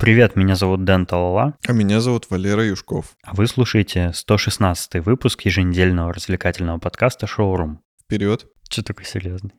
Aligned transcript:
Привет, 0.00 0.34
меня 0.34 0.56
зовут 0.56 0.82
Дэн 0.84 1.04
Талала. 1.04 1.58
А 1.68 1.72
меня 1.74 2.00
зовут 2.00 2.30
Валера 2.30 2.64
Юшков. 2.64 3.16
А 3.22 3.34
вы 3.34 3.46
слушаете 3.46 4.12
116 4.14 4.94
выпуск 5.04 5.42
еженедельного 5.42 6.14
развлекательного 6.14 6.78
подкаста 6.78 7.26
«Шоурум». 7.26 7.82
Вперед. 8.02 8.46
Че 8.70 8.82
такой 8.82 9.04
серьезный? 9.04 9.52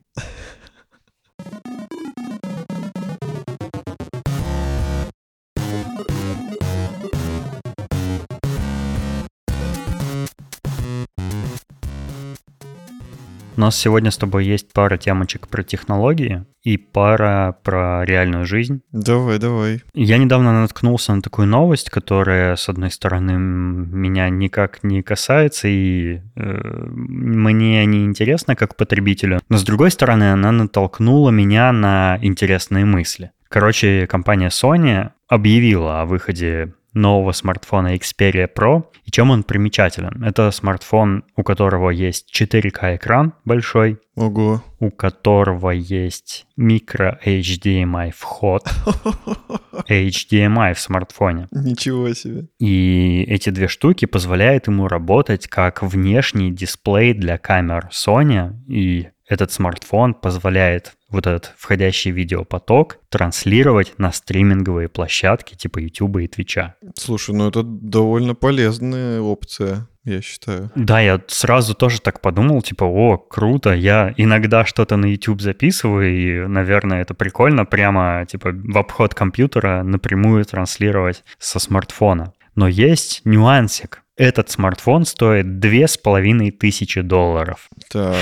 Нас 13.62 13.76
сегодня 13.76 14.10
с 14.10 14.16
тобой 14.16 14.44
есть 14.44 14.72
пара 14.72 14.96
темочек 14.96 15.48
про 15.48 15.62
технологии 15.62 16.44
и 16.62 16.76
пара 16.76 17.56
про 17.62 18.04
реальную 18.04 18.44
жизнь. 18.44 18.82
Давай, 18.92 19.38
давай. 19.38 19.82
Я 19.94 20.18
недавно 20.18 20.60
наткнулся 20.60 21.14
на 21.14 21.22
такую 21.22 21.48
новость, 21.48 21.90
которая, 21.90 22.56
с 22.56 22.68
одной 22.68 22.90
стороны, 22.90 23.32
меня 23.32 24.28
никак 24.28 24.84
не 24.84 25.02
касается 25.02 25.68
и 25.68 26.20
э, 26.36 26.86
мне 26.86 27.84
не 27.86 28.04
интересна 28.04 28.54
как 28.56 28.76
потребителю, 28.76 29.40
но 29.48 29.56
с 29.56 29.64
другой 29.64 29.90
стороны, 29.90 30.32
она 30.32 30.52
натолкнула 30.52 31.30
меня 31.30 31.72
на 31.72 32.18
интересные 32.22 32.84
мысли. 32.84 33.32
Короче, 33.48 34.06
компания 34.06 34.48
Sony 34.48 35.10
объявила 35.28 36.00
о 36.00 36.06
выходе 36.06 36.74
нового 36.92 37.32
смартфона 37.32 37.94
Xperia 37.96 38.48
Pro. 38.52 38.84
И 39.04 39.10
чем 39.10 39.30
он 39.30 39.42
примечателен? 39.42 40.22
Это 40.24 40.50
смартфон, 40.50 41.24
у 41.36 41.42
которого 41.42 41.90
есть 41.90 42.32
4К 42.34 42.96
экран 42.96 43.34
большой, 43.44 43.98
Ого. 44.14 44.62
у 44.78 44.90
которого 44.90 45.70
есть 45.70 46.46
микро 46.56 47.18
HDMI 47.24 48.12
вход, 48.16 48.64
HDMI 49.88 50.74
в 50.74 50.80
смартфоне. 50.80 51.48
Ничего 51.50 52.12
себе. 52.14 52.48
И 52.58 53.24
эти 53.28 53.50
две 53.50 53.68
штуки 53.68 54.04
позволяют 54.04 54.66
ему 54.66 54.88
работать 54.88 55.46
как 55.48 55.82
внешний 55.82 56.50
дисплей 56.50 57.14
для 57.14 57.38
камер 57.38 57.88
Sony 57.92 58.52
и 58.68 59.08
этот 59.32 59.50
смартфон 59.50 60.12
позволяет 60.12 60.92
вот 61.12 61.26
этот 61.26 61.52
входящий 61.56 62.10
видеопоток 62.10 62.98
транслировать 63.08 63.94
на 63.98 64.12
стриминговые 64.12 64.88
площадки 64.88 65.54
типа 65.54 65.78
YouTube 65.78 66.18
и 66.18 66.26
Twitch. 66.26 66.72
Слушай, 66.96 67.34
ну 67.34 67.48
это 67.48 67.62
довольно 67.62 68.34
полезная 68.34 69.20
опция, 69.20 69.86
я 70.04 70.20
считаю. 70.20 70.70
Да, 70.74 71.00
я 71.00 71.20
сразу 71.28 71.74
тоже 71.74 72.00
так 72.00 72.20
подумал, 72.20 72.62
типа, 72.62 72.84
о, 72.84 73.18
круто, 73.18 73.72
я 73.72 74.12
иногда 74.16 74.64
что-то 74.64 74.96
на 74.96 75.06
YouTube 75.06 75.40
записываю, 75.40 76.10
и, 76.10 76.48
наверное, 76.48 77.02
это 77.02 77.14
прикольно 77.14 77.64
прямо, 77.64 78.26
типа, 78.26 78.50
в 78.52 78.78
обход 78.78 79.14
компьютера 79.14 79.82
напрямую 79.82 80.44
транслировать 80.44 81.22
со 81.38 81.58
смартфона. 81.58 82.32
Но 82.54 82.68
есть 82.68 83.22
нюансик 83.24 84.01
этот 84.22 84.50
смартфон 84.50 85.04
стоит 85.04 85.58
две 85.58 85.88
с 85.88 85.98
половиной 85.98 86.52
тысячи 86.52 87.00
долларов. 87.00 87.68
Так. 87.90 88.14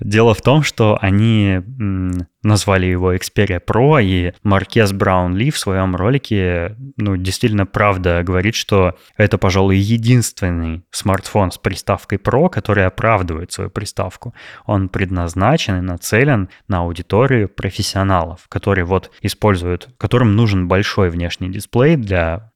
Дело 0.00 0.34
в 0.34 0.42
том, 0.42 0.64
что 0.64 0.98
они 1.00 1.60
назвали 2.42 2.86
его 2.86 3.14
Xperia 3.14 3.60
Pro, 3.64 4.02
и 4.02 4.32
Маркес 4.42 4.92
Браунли 4.92 5.50
в 5.50 5.58
своем 5.58 5.94
ролике, 5.94 6.76
ну, 6.96 7.16
действительно 7.16 7.66
правда 7.66 8.22
говорит, 8.24 8.56
что 8.56 8.98
это, 9.16 9.38
пожалуй, 9.38 9.76
единственный 9.76 10.82
смартфон 10.90 11.52
с 11.52 11.58
приставкой 11.58 12.18
Pro, 12.18 12.50
который 12.50 12.84
оправдывает 12.84 13.52
свою 13.52 13.70
приставку. 13.70 14.34
Он 14.66 14.88
предназначен 14.88 15.78
и 15.78 15.82
нацелен 15.82 16.48
на 16.66 16.80
аудиторию 16.80 17.48
профессионалов, 17.48 18.46
которые 18.48 18.84
вот 18.84 19.12
используют, 19.22 19.88
которым 19.98 20.34
нужен 20.34 20.66
большой 20.66 21.10
внешний 21.10 21.48
дисплей 21.48 21.96
для 21.96 22.50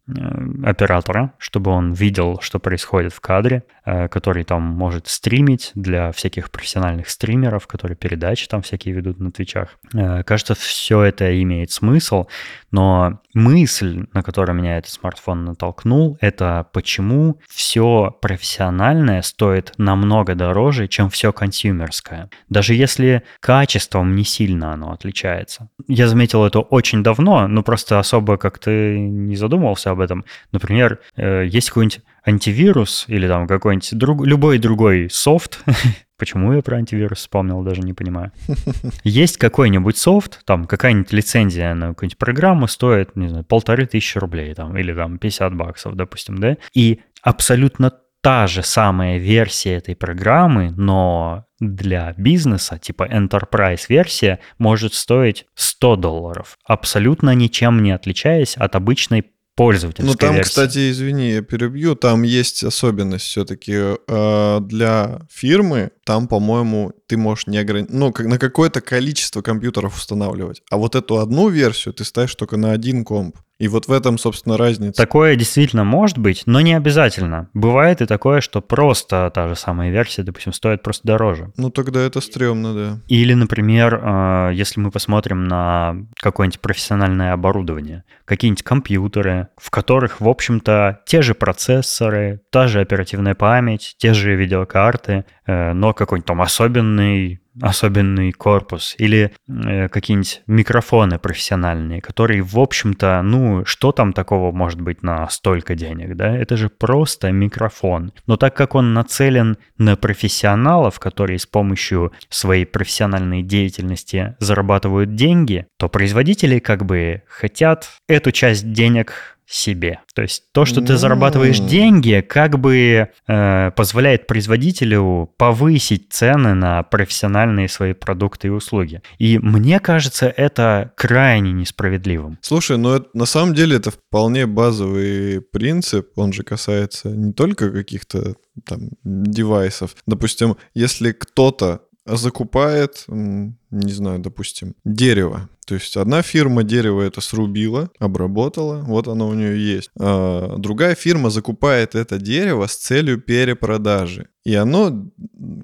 оператора, 0.64 1.34
чтобы 1.39 1.70
он 1.70 1.92
видел, 1.92 2.39
что 2.41 2.59
происходит 2.59 3.12
в 3.12 3.20
кадре, 3.20 3.64
э, 3.84 4.09
который 4.09 4.45
там 4.45 4.62
может 4.62 5.06
стримить 5.06 5.73
для 5.75 6.12
всяких 6.12 6.51
профессиональных 6.51 7.08
стримеров, 7.11 7.67
которые 7.67 7.96
передачи 7.96 8.48
там 8.48 8.63
всякие 8.63 8.95
ведут 8.95 9.20
на 9.20 9.30
твичах. 9.30 9.79
Э, 9.95 10.23
кажется, 10.23 10.55
все 10.55 11.02
это 11.02 11.42
имеет 11.42 11.70
смысл, 11.70 12.27
но 12.70 13.20
мысль, 13.35 14.07
на 14.13 14.23
которую 14.23 14.57
меня 14.57 14.79
этот 14.79 14.91
смартфон 14.91 15.45
натолкнул, 15.45 16.17
это 16.20 16.67
почему 16.73 17.39
все 17.48 18.17
профессиональное 18.20 19.23
стоит 19.23 19.73
намного 19.79 20.35
дороже, 20.35 20.89
чем 20.89 21.11
все 21.11 21.33
консюмерское. 21.33 22.30
Даже 22.48 22.75
если 22.75 23.23
качеством 23.40 24.14
не 24.14 24.25
сильно 24.25 24.73
оно 24.73 24.92
отличается. 24.92 25.69
Я 25.86 26.08
заметил 26.08 26.45
это 26.45 26.61
очень 26.61 27.02
давно, 27.02 27.46
но 27.48 27.63
просто 27.63 27.98
особо 27.98 28.36
как-то 28.36 28.70
не 28.70 29.36
задумывался 29.36 29.90
об 29.90 29.98
этом. 30.01 30.25
Например, 30.53 31.01
э, 31.17 31.47
есть 31.47 31.69
какой-нибудь 31.69 32.01
антивирус 32.25 33.05
или 33.09 33.27
там 33.27 33.47
какой-нибудь 33.47 33.97
друг, 33.97 34.27
любой 34.27 34.59
другой 34.59 35.09
софт, 35.11 35.64
Почему 36.19 36.53
я 36.53 36.63
про 36.63 36.79
антивирус 36.79 37.19
вспомнил, 37.19 37.63
даже 37.63 37.81
не 37.83 37.92
понимаю. 37.92 38.33
Есть 39.05 39.39
какой-нибудь 39.39 39.97
софт, 39.97 40.45
там 40.45 40.64
какая-нибудь 40.64 41.13
лицензия 41.13 41.75
на 41.75 41.91
какую-нибудь 41.91 42.19
программу 42.19 42.67
стоит, 42.67 43.14
не 43.14 43.29
знаю, 43.29 43.45
полторы 43.45 43.87
тысячи 43.87 44.19
рублей 44.19 44.53
там, 44.53 44.77
или 44.77 44.92
там 44.92 45.19
50 45.19 45.55
баксов, 45.55 45.95
допустим, 45.95 46.39
да? 46.39 46.57
И 46.75 47.03
абсолютно 47.23 47.92
та 48.20 48.48
же 48.48 48.64
самая 48.64 49.19
версия 49.19 49.75
этой 49.75 49.95
программы, 49.95 50.73
но 50.77 51.45
для 51.61 52.14
бизнеса, 52.17 52.79
типа 52.79 53.07
Enterprise 53.07 53.87
версия, 53.89 54.41
может 54.58 54.95
стоить 54.95 55.47
100 55.55 55.97
долларов, 55.97 56.58
абсолютно 56.64 57.33
ничем 57.35 57.81
не 57.83 57.92
отличаясь 57.92 58.57
от 58.57 58.75
обычной 58.75 59.25
пользовательской 59.58 60.07
Ну 60.08 60.14
там, 60.14 60.35
версии. 60.36 60.48
кстати, 60.48 60.91
извини, 60.91 61.30
я 61.33 61.42
перебью, 61.42 61.95
там 61.96 62.23
есть 62.23 62.64
особенность 62.64 63.27
все-таки 63.27 63.73
э, 64.07 64.61
для 64.63 65.20
фирмы, 65.30 65.91
там, 66.08 66.27
по-моему, 66.27 66.92
ты 67.07 67.19
можешь 67.19 67.48
не 67.48 67.58
ограничить, 67.58 67.92
ну, 67.92 68.13
как, 68.13 68.24
на 68.24 68.39
какое-то 68.39 68.80
количество 68.80 69.42
компьютеров 69.42 69.95
устанавливать. 69.95 70.63
А 70.70 70.79
вот 70.79 70.95
эту 70.95 71.19
одну 71.19 71.51
версию 71.51 71.92
ты 71.92 72.02
ставишь 72.05 72.35
только 72.35 72.57
на 72.57 72.73
один 72.73 73.05
комп. 73.05 73.36
И 73.58 73.67
вот 73.67 73.89
в 73.89 73.92
этом, 73.92 74.19
собственно, 74.19 74.57
разница. 74.57 75.02
Такое 75.02 75.35
действительно 75.35 75.83
может 75.83 76.17
быть, 76.17 76.45
но 76.46 76.61
не 76.61 76.74
обязательно. 76.74 77.51
Бывает 77.55 78.01
и 78.01 78.07
такое, 78.07 78.41
что 78.41 78.61
просто 78.61 79.30
та 79.35 79.48
же 79.48 79.57
самая 79.57 79.91
версия, 79.91 80.23
допустим, 80.23 80.52
стоит 80.52 80.83
просто 80.83 81.07
дороже. 81.07 81.52
Ну 81.57 81.70
тогда 81.70 82.01
это 82.01 82.20
стрёмно, 82.20 82.73
да. 82.73 83.01
Или, 83.08 83.35
например, 83.35 84.01
э, 84.01 84.51
если 84.55 84.80
мы 84.80 84.92
посмотрим 84.92 85.48
на 85.48 85.96
какое-нибудь 86.20 86.61
профессиональное 86.61 87.33
оборудование, 87.33 88.05
какие-нибудь 88.27 88.63
компьютеры, 88.63 89.48
в 89.57 89.70
которых, 89.70 90.20
в 90.20 90.29
общем-то, 90.29 91.01
те 91.05 91.20
же 91.20 91.35
процессоры, 91.35 92.40
та 92.51 92.69
же 92.69 92.80
оперативная 92.80 93.35
память, 93.35 93.96
те 93.98 94.14
же 94.14 94.36
видеокарты, 94.36 95.25
но 95.48 95.95
какой-нибудь 95.95 96.27
там 96.27 96.42
особенный 96.42 97.41
особенный 97.61 98.33
корпус 98.33 98.95
или 98.98 99.33
э, 99.48 99.89
какие-нибудь 99.89 100.42
микрофоны 100.47 101.19
профессиональные, 101.19 102.01
которые, 102.01 102.42
в 102.42 102.59
общем-то, 102.59 103.23
ну, 103.23 103.64
что 103.64 103.92
там 103.92 104.13
такого 104.13 104.53
может 104.53 104.81
быть 104.81 105.03
на 105.03 105.29
столько 105.29 105.75
денег, 105.75 106.17
да? 106.17 106.37
Это 106.37 106.57
же 106.57 106.69
просто 106.69 107.33
микрофон. 107.33 108.13
Но 108.27 108.37
так 108.37 108.55
как 108.55 108.75
он 108.75 108.95
нацелен 108.95 109.57
на 109.77 109.97
профессионалов, 109.97 110.98
которые 111.01 111.39
с 111.39 111.47
помощью 111.47 112.13
своей 112.29 112.64
профессиональной 112.64 113.42
деятельности 113.42 114.37
зарабатывают 114.39 115.14
деньги, 115.14 115.67
то 115.79 115.89
производители 115.89 116.58
как 116.58 116.85
бы 116.85 117.23
хотят 117.29 117.89
эту 118.08 118.33
часть 118.33 118.73
денег 118.73 119.38
себе. 119.48 120.01
То 120.14 120.23
есть 120.23 120.45
то, 120.53 120.67
что 120.67 120.83
ты 120.83 120.98
зарабатываешь 120.98 121.59
деньги, 121.59 122.25
как 122.27 122.59
бы 122.59 123.09
э, 123.27 123.70
позволяет 123.75 124.27
производителю 124.27 125.31
повысить 125.39 126.13
цены 126.13 126.53
на 126.55 126.83
профессиональные 126.83 127.69
свои 127.69 127.95
продукты 127.95 128.49
и 128.49 128.50
услуги. 128.50 129.00
И 129.19 129.38
мне 129.38 129.81
кажется, 129.81 130.26
это 130.26 130.93
крайне 130.97 131.53
несправедливым. 131.53 132.38
Слушай, 132.43 132.76
ну 132.76 132.94
это, 132.94 133.08
на 133.14 133.25
самом 133.25 133.55
деле 133.55 133.76
это 133.76 133.91
вполне 133.91 134.47
базовый 134.47 135.40
принцип, 135.40 136.11
он 136.17 136.34
же 136.34 136.43
касается 136.43 137.08
не 137.08 137.32
только 137.32 137.70
каких-то 137.70 138.34
там 138.67 138.90
девайсов. 139.02 139.96
Допустим, 140.06 140.56
если 140.75 141.12
кто-то 141.12 141.82
закупает, 142.16 143.05
не 143.08 143.93
знаю, 143.93 144.19
допустим, 144.19 144.75
дерево. 144.84 145.49
То 145.66 145.75
есть 145.75 145.96
одна 145.96 146.22
фирма 146.22 146.62
дерево 146.62 147.02
это 147.02 147.20
срубила, 147.20 147.90
обработала, 147.99 148.82
вот 148.82 149.06
оно 149.08 149.28
у 149.28 149.34
нее 149.34 149.75
есть. 149.75 149.90
А 150.00 150.56
другая 150.56 150.94
фирма 150.94 151.31
закупает 151.31 151.94
это 151.94 152.19
дерево 152.19 152.66
с 152.66 152.76
целью 152.76 153.20
перепродажи. 153.20 154.28
И 154.44 154.55
оно 154.55 155.10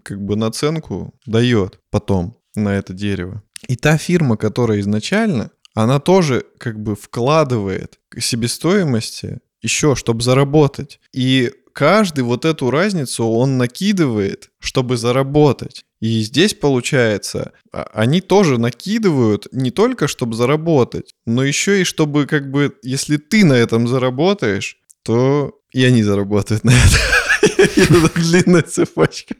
как 0.03 0.23
бы 0.23 0.37
наценку 0.37 1.15
дает 1.25 1.81
потом 1.91 2.37
на 2.55 2.77
это 2.77 2.93
дерево. 2.93 3.43
И 3.67 3.77
та 3.77 3.97
фирма, 3.97 4.37
которая 4.37 4.81
изначально, 4.81 5.51
она 5.75 5.99
тоже 6.01 6.45
как 6.59 6.81
бы 6.81 6.95
вкладывает 6.95 7.99
к 8.11 8.21
себестоимости 8.21 9.41
еще, 9.63 9.95
чтобы 9.97 10.23
заработать. 10.23 11.01
И 11.13 11.51
каждый 11.75 12.25
вот 12.25 12.47
эту 12.47 12.71
разницу 12.71 13.27
он 13.27 13.59
накидывает, 13.59 14.51
чтобы 14.59 14.97
заработать. 14.97 15.85
И 16.01 16.23
здесь 16.23 16.55
получается, 16.55 17.53
а, 17.73 17.91
они 17.93 18.21
тоже 18.21 18.59
накидывают 18.59 19.49
не 19.53 19.71
только 19.71 20.09
чтобы 20.09 20.35
заработать, 20.35 21.15
но 21.27 21.45
еще 21.45 21.83
и 21.83 21.85
чтобы 21.85 22.27
как 22.27 22.51
бы, 22.51 22.75
если 22.83 23.19
ты 23.19 23.45
на 23.45 23.55
этом 23.55 23.87
заработаешь, 23.89 24.79
то 25.03 25.59
и 25.73 25.85
они 25.85 26.03
заработают 26.03 26.65
на 26.65 26.71
это. 26.73 27.61
Это 27.77 28.21
длинная 28.21 28.63
цепочка. 28.63 29.35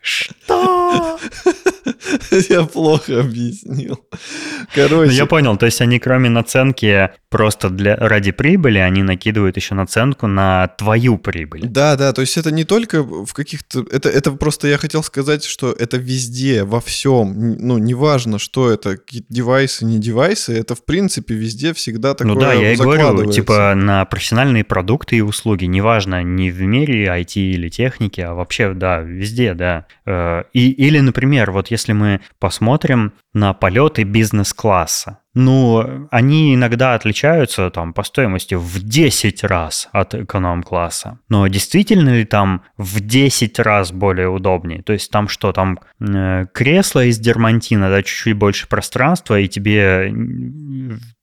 Что? 0.00 1.18
Я 2.48 2.64
плохо 2.64 3.20
объяснил. 3.20 4.00
Короче. 4.74 5.10
Ну, 5.10 5.16
я 5.16 5.26
понял, 5.26 5.56
то 5.56 5.66
есть 5.66 5.80
они 5.80 5.98
кроме 5.98 6.28
наценки 6.28 7.10
просто 7.30 7.70
для, 7.70 7.96
ради 7.96 8.32
прибыли, 8.32 8.78
они 8.78 9.02
накидывают 9.02 9.56
еще 9.56 9.74
наценку 9.74 10.26
на 10.26 10.68
твою 10.68 11.18
прибыль. 11.18 11.66
Да, 11.66 11.96
да, 11.96 12.12
то 12.12 12.20
есть 12.20 12.36
это 12.36 12.50
не 12.50 12.64
только 12.64 13.02
в 13.02 13.32
каких-то... 13.32 13.84
Это, 13.90 14.08
это 14.08 14.32
просто 14.32 14.68
я 14.68 14.78
хотел 14.78 15.02
сказать, 15.02 15.44
что 15.44 15.72
это 15.72 15.96
везде, 15.96 16.64
во 16.64 16.80
всем. 16.80 17.56
Ну, 17.58 17.78
неважно, 17.78 18.38
что 18.38 18.70
это, 18.70 18.96
девайсы, 19.28 19.84
не 19.84 19.98
девайсы, 19.98 20.58
это 20.58 20.74
в 20.74 20.84
принципе 20.84 21.34
везде 21.34 21.72
всегда 21.74 22.14
такое 22.14 22.34
Ну 22.34 22.40
да, 22.40 22.52
я 22.52 22.72
и 22.72 22.76
говорю, 22.76 23.30
типа 23.30 23.74
на 23.74 24.04
профессиональные 24.04 24.64
продукты 24.64 25.16
и 25.16 25.20
услуги, 25.20 25.64
неважно, 25.64 26.22
не 26.22 26.50
в 26.50 26.62
мире 26.62 27.06
IT 27.06 27.34
или 27.34 27.68
техники, 27.68 28.20
а 28.20 28.34
вообще, 28.34 28.72
да, 28.72 29.00
везде, 29.00 29.54
да. 29.54 29.86
Э, 30.06 30.44
и, 30.52 30.70
или, 30.70 31.00
например, 31.00 31.50
вот 31.50 31.68
если 31.76 31.92
мы 31.92 32.20
посмотрим 32.38 33.12
на 33.32 33.52
полеты 33.54 34.02
бизнес-класса, 34.02 35.20
ну, 35.34 36.08
они 36.10 36.54
иногда 36.54 36.94
отличаются 36.94 37.70
там 37.70 37.92
по 37.92 38.02
стоимости 38.04 38.54
в 38.54 38.82
10 38.82 39.44
раз 39.44 39.88
от 39.92 40.14
эконом-класса. 40.14 41.18
Но 41.28 41.46
действительно 41.46 42.08
ли 42.08 42.24
там 42.24 42.62
в 42.78 43.00
10 43.00 43.58
раз 43.58 43.92
более 43.92 44.28
удобнее? 44.28 44.82
То 44.82 44.94
есть 44.94 45.10
там 45.10 45.28
что, 45.28 45.52
там 45.52 45.78
э, 46.00 46.46
кресло 46.54 47.04
из 47.04 47.18
дермантина, 47.18 47.90
да, 47.90 48.02
чуть-чуть 48.02 48.32
больше 48.32 48.66
пространства, 48.66 49.38
и 49.38 49.46
тебе 49.46 50.10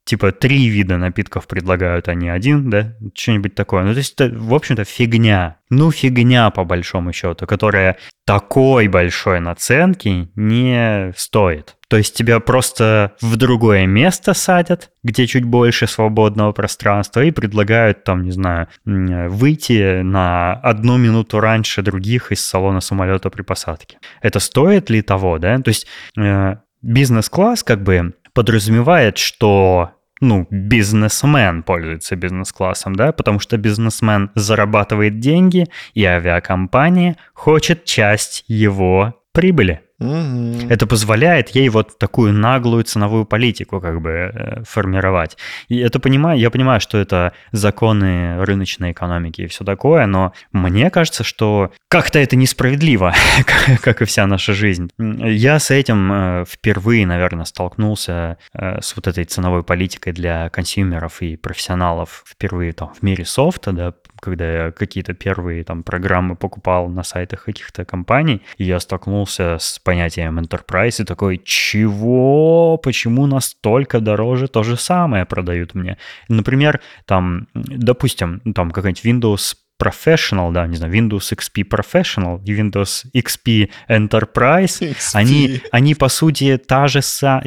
типа 0.06 0.32
три 0.32 0.68
вида 0.68 0.98
напитков 0.98 1.48
предлагают, 1.48 2.08
а 2.08 2.14
не 2.14 2.30
один, 2.30 2.70
да? 2.70 2.96
Что-нибудь 3.14 3.56
такое. 3.56 3.84
Ну, 3.84 3.94
то 3.94 4.00
есть 4.00 4.20
это, 4.20 4.36
в 4.38 4.54
общем-то, 4.54 4.84
фигня. 4.84 5.58
Ну, 5.70 5.92
фигня, 5.92 6.50
по 6.50 6.64
большому 6.64 7.14
счету, 7.14 7.48
которая 7.48 7.98
такой 8.26 8.88
большой 8.88 9.40
наценки 9.40 10.30
не 10.36 11.14
стоит. 11.16 11.76
То 11.88 11.98
есть 11.98 12.16
тебя 12.16 12.40
просто 12.40 13.14
в 13.22 13.36
другое 13.36 13.86
место 13.86 14.34
садят, 14.34 14.92
где 15.04 15.28
чуть 15.28 15.44
больше 15.44 15.88
свободного 15.88 16.52
пространства, 16.52 17.24
и 17.24 17.32
предлагают 17.32 18.04
там, 18.04 18.24
не 18.24 18.32
знаю, 18.32 18.68
выйти 18.86 20.02
на 20.02 20.54
одну 20.54 20.98
минуту 20.98 21.40
раньше 21.40 21.82
других 21.82 22.32
из 22.32 22.44
салона 22.44 22.82
самолета 22.82 23.30
при 23.30 23.42
посадке. 23.42 23.98
Это 24.22 24.40
стоит 24.40 24.90
ли 24.90 25.02
того, 25.02 25.38
да? 25.38 25.60
То 25.60 25.70
есть 25.70 25.88
э, 26.18 26.56
бизнес-класс 26.82 27.64
как 27.64 27.84
бы 27.84 28.14
подразумевает, 28.34 29.18
что 29.18 29.92
ну, 30.22 30.48
бизнесмен 30.50 31.64
пользуется 31.64 32.16
бизнес-классом, 32.16 32.96
да, 32.96 33.12
потому 33.12 33.40
что 33.40 33.58
бизнесмен 33.58 34.32
зарабатывает 34.36 35.20
деньги, 35.20 35.68
и 35.94 36.06
авиакомпания 36.06 37.18
хочет 37.34 37.84
часть 37.84 38.46
его 38.48 39.22
прибыли. 39.34 39.82
Это 40.70 40.88
позволяет 40.88 41.50
ей 41.50 41.70
вот 41.70 41.98
такую 41.98 42.34
наглую 42.34 42.84
ценовую 42.84 43.26
политику 43.26 43.80
как 43.80 44.02
бы 44.02 44.10
э, 44.10 44.64
формировать. 44.64 45.38
И 45.68 45.78
это 45.80 46.00
понимаю, 46.00 46.40
я 46.40 46.50
понимаю, 46.50 46.82
что 46.82 46.98
это 46.98 47.34
законы 47.52 48.44
рыночной 48.44 48.92
экономики 48.92 49.42
и 49.42 49.48
все 49.48 49.64
такое, 49.64 50.06
но 50.06 50.34
мне 50.52 50.90
кажется, 50.90 51.24
что 51.24 51.72
как-то 51.88 52.20
это 52.20 52.36
несправедливо, 52.36 53.14
как 53.82 54.02
и 54.02 54.06
вся 54.06 54.28
наша 54.28 54.54
жизнь. 54.54 54.90
Я 54.98 55.60
с 55.60 55.72
этим 55.72 56.12
э, 56.12 56.46
впервые, 56.48 57.06
наверное, 57.06 57.46
столкнулся 57.46 58.38
э, 58.54 58.82
с 58.82 58.96
вот 58.96 59.08
этой 59.08 59.24
ценовой 59.26 59.64
политикой 59.64 60.14
для 60.14 60.50
консюмеров 60.50 61.22
и 61.22 61.38
профессионалов 61.38 62.24
впервые 62.28 62.74
там 62.74 62.94
в 62.94 63.02
мире 63.04 63.26
софта, 63.26 63.72
да, 63.72 63.94
когда 64.24 64.66
я 64.66 64.72
какие-то 64.72 65.14
первые 65.14 65.64
там 65.64 65.84
программы 65.84 66.36
покупал 66.36 66.88
на 66.88 67.04
сайтах 67.04 67.44
каких-то 67.44 67.84
компаний, 67.84 68.42
и 68.58 68.64
я 68.64 68.80
столкнулся 68.80 69.58
с 69.60 69.80
понятием 69.80 70.40
enterprise 70.40 71.02
и 71.02 71.06
такой, 71.06 71.42
чего? 71.44 72.78
Почему 72.78 73.28
настолько 73.28 74.00
дороже 74.00 74.48
то 74.48 74.64
же 74.64 74.78
самое 74.78 75.26
продают 75.26 75.76
мне? 75.76 75.98
Например, 76.30 76.80
там, 77.06 77.48
допустим, 77.54 78.40
там 78.56 78.72
какая-нибудь 78.72 79.06
Windows 79.06 79.56
Professional, 79.82 80.52
да, 80.52 80.66
не 80.68 80.76
знаю, 80.76 80.94
Windows 80.94 81.34
XP 81.34 81.68
Professional 81.68 82.42
и 82.46 82.54
Windows 82.54 83.06
XP 83.14 83.70
Enterprise, 83.90 84.80
XP. 84.80 85.12
Они, 85.14 85.62
они 85.72 85.96
по 85.96 86.10
сути 86.10 86.58
та 86.58 86.88
же, 86.88 87.02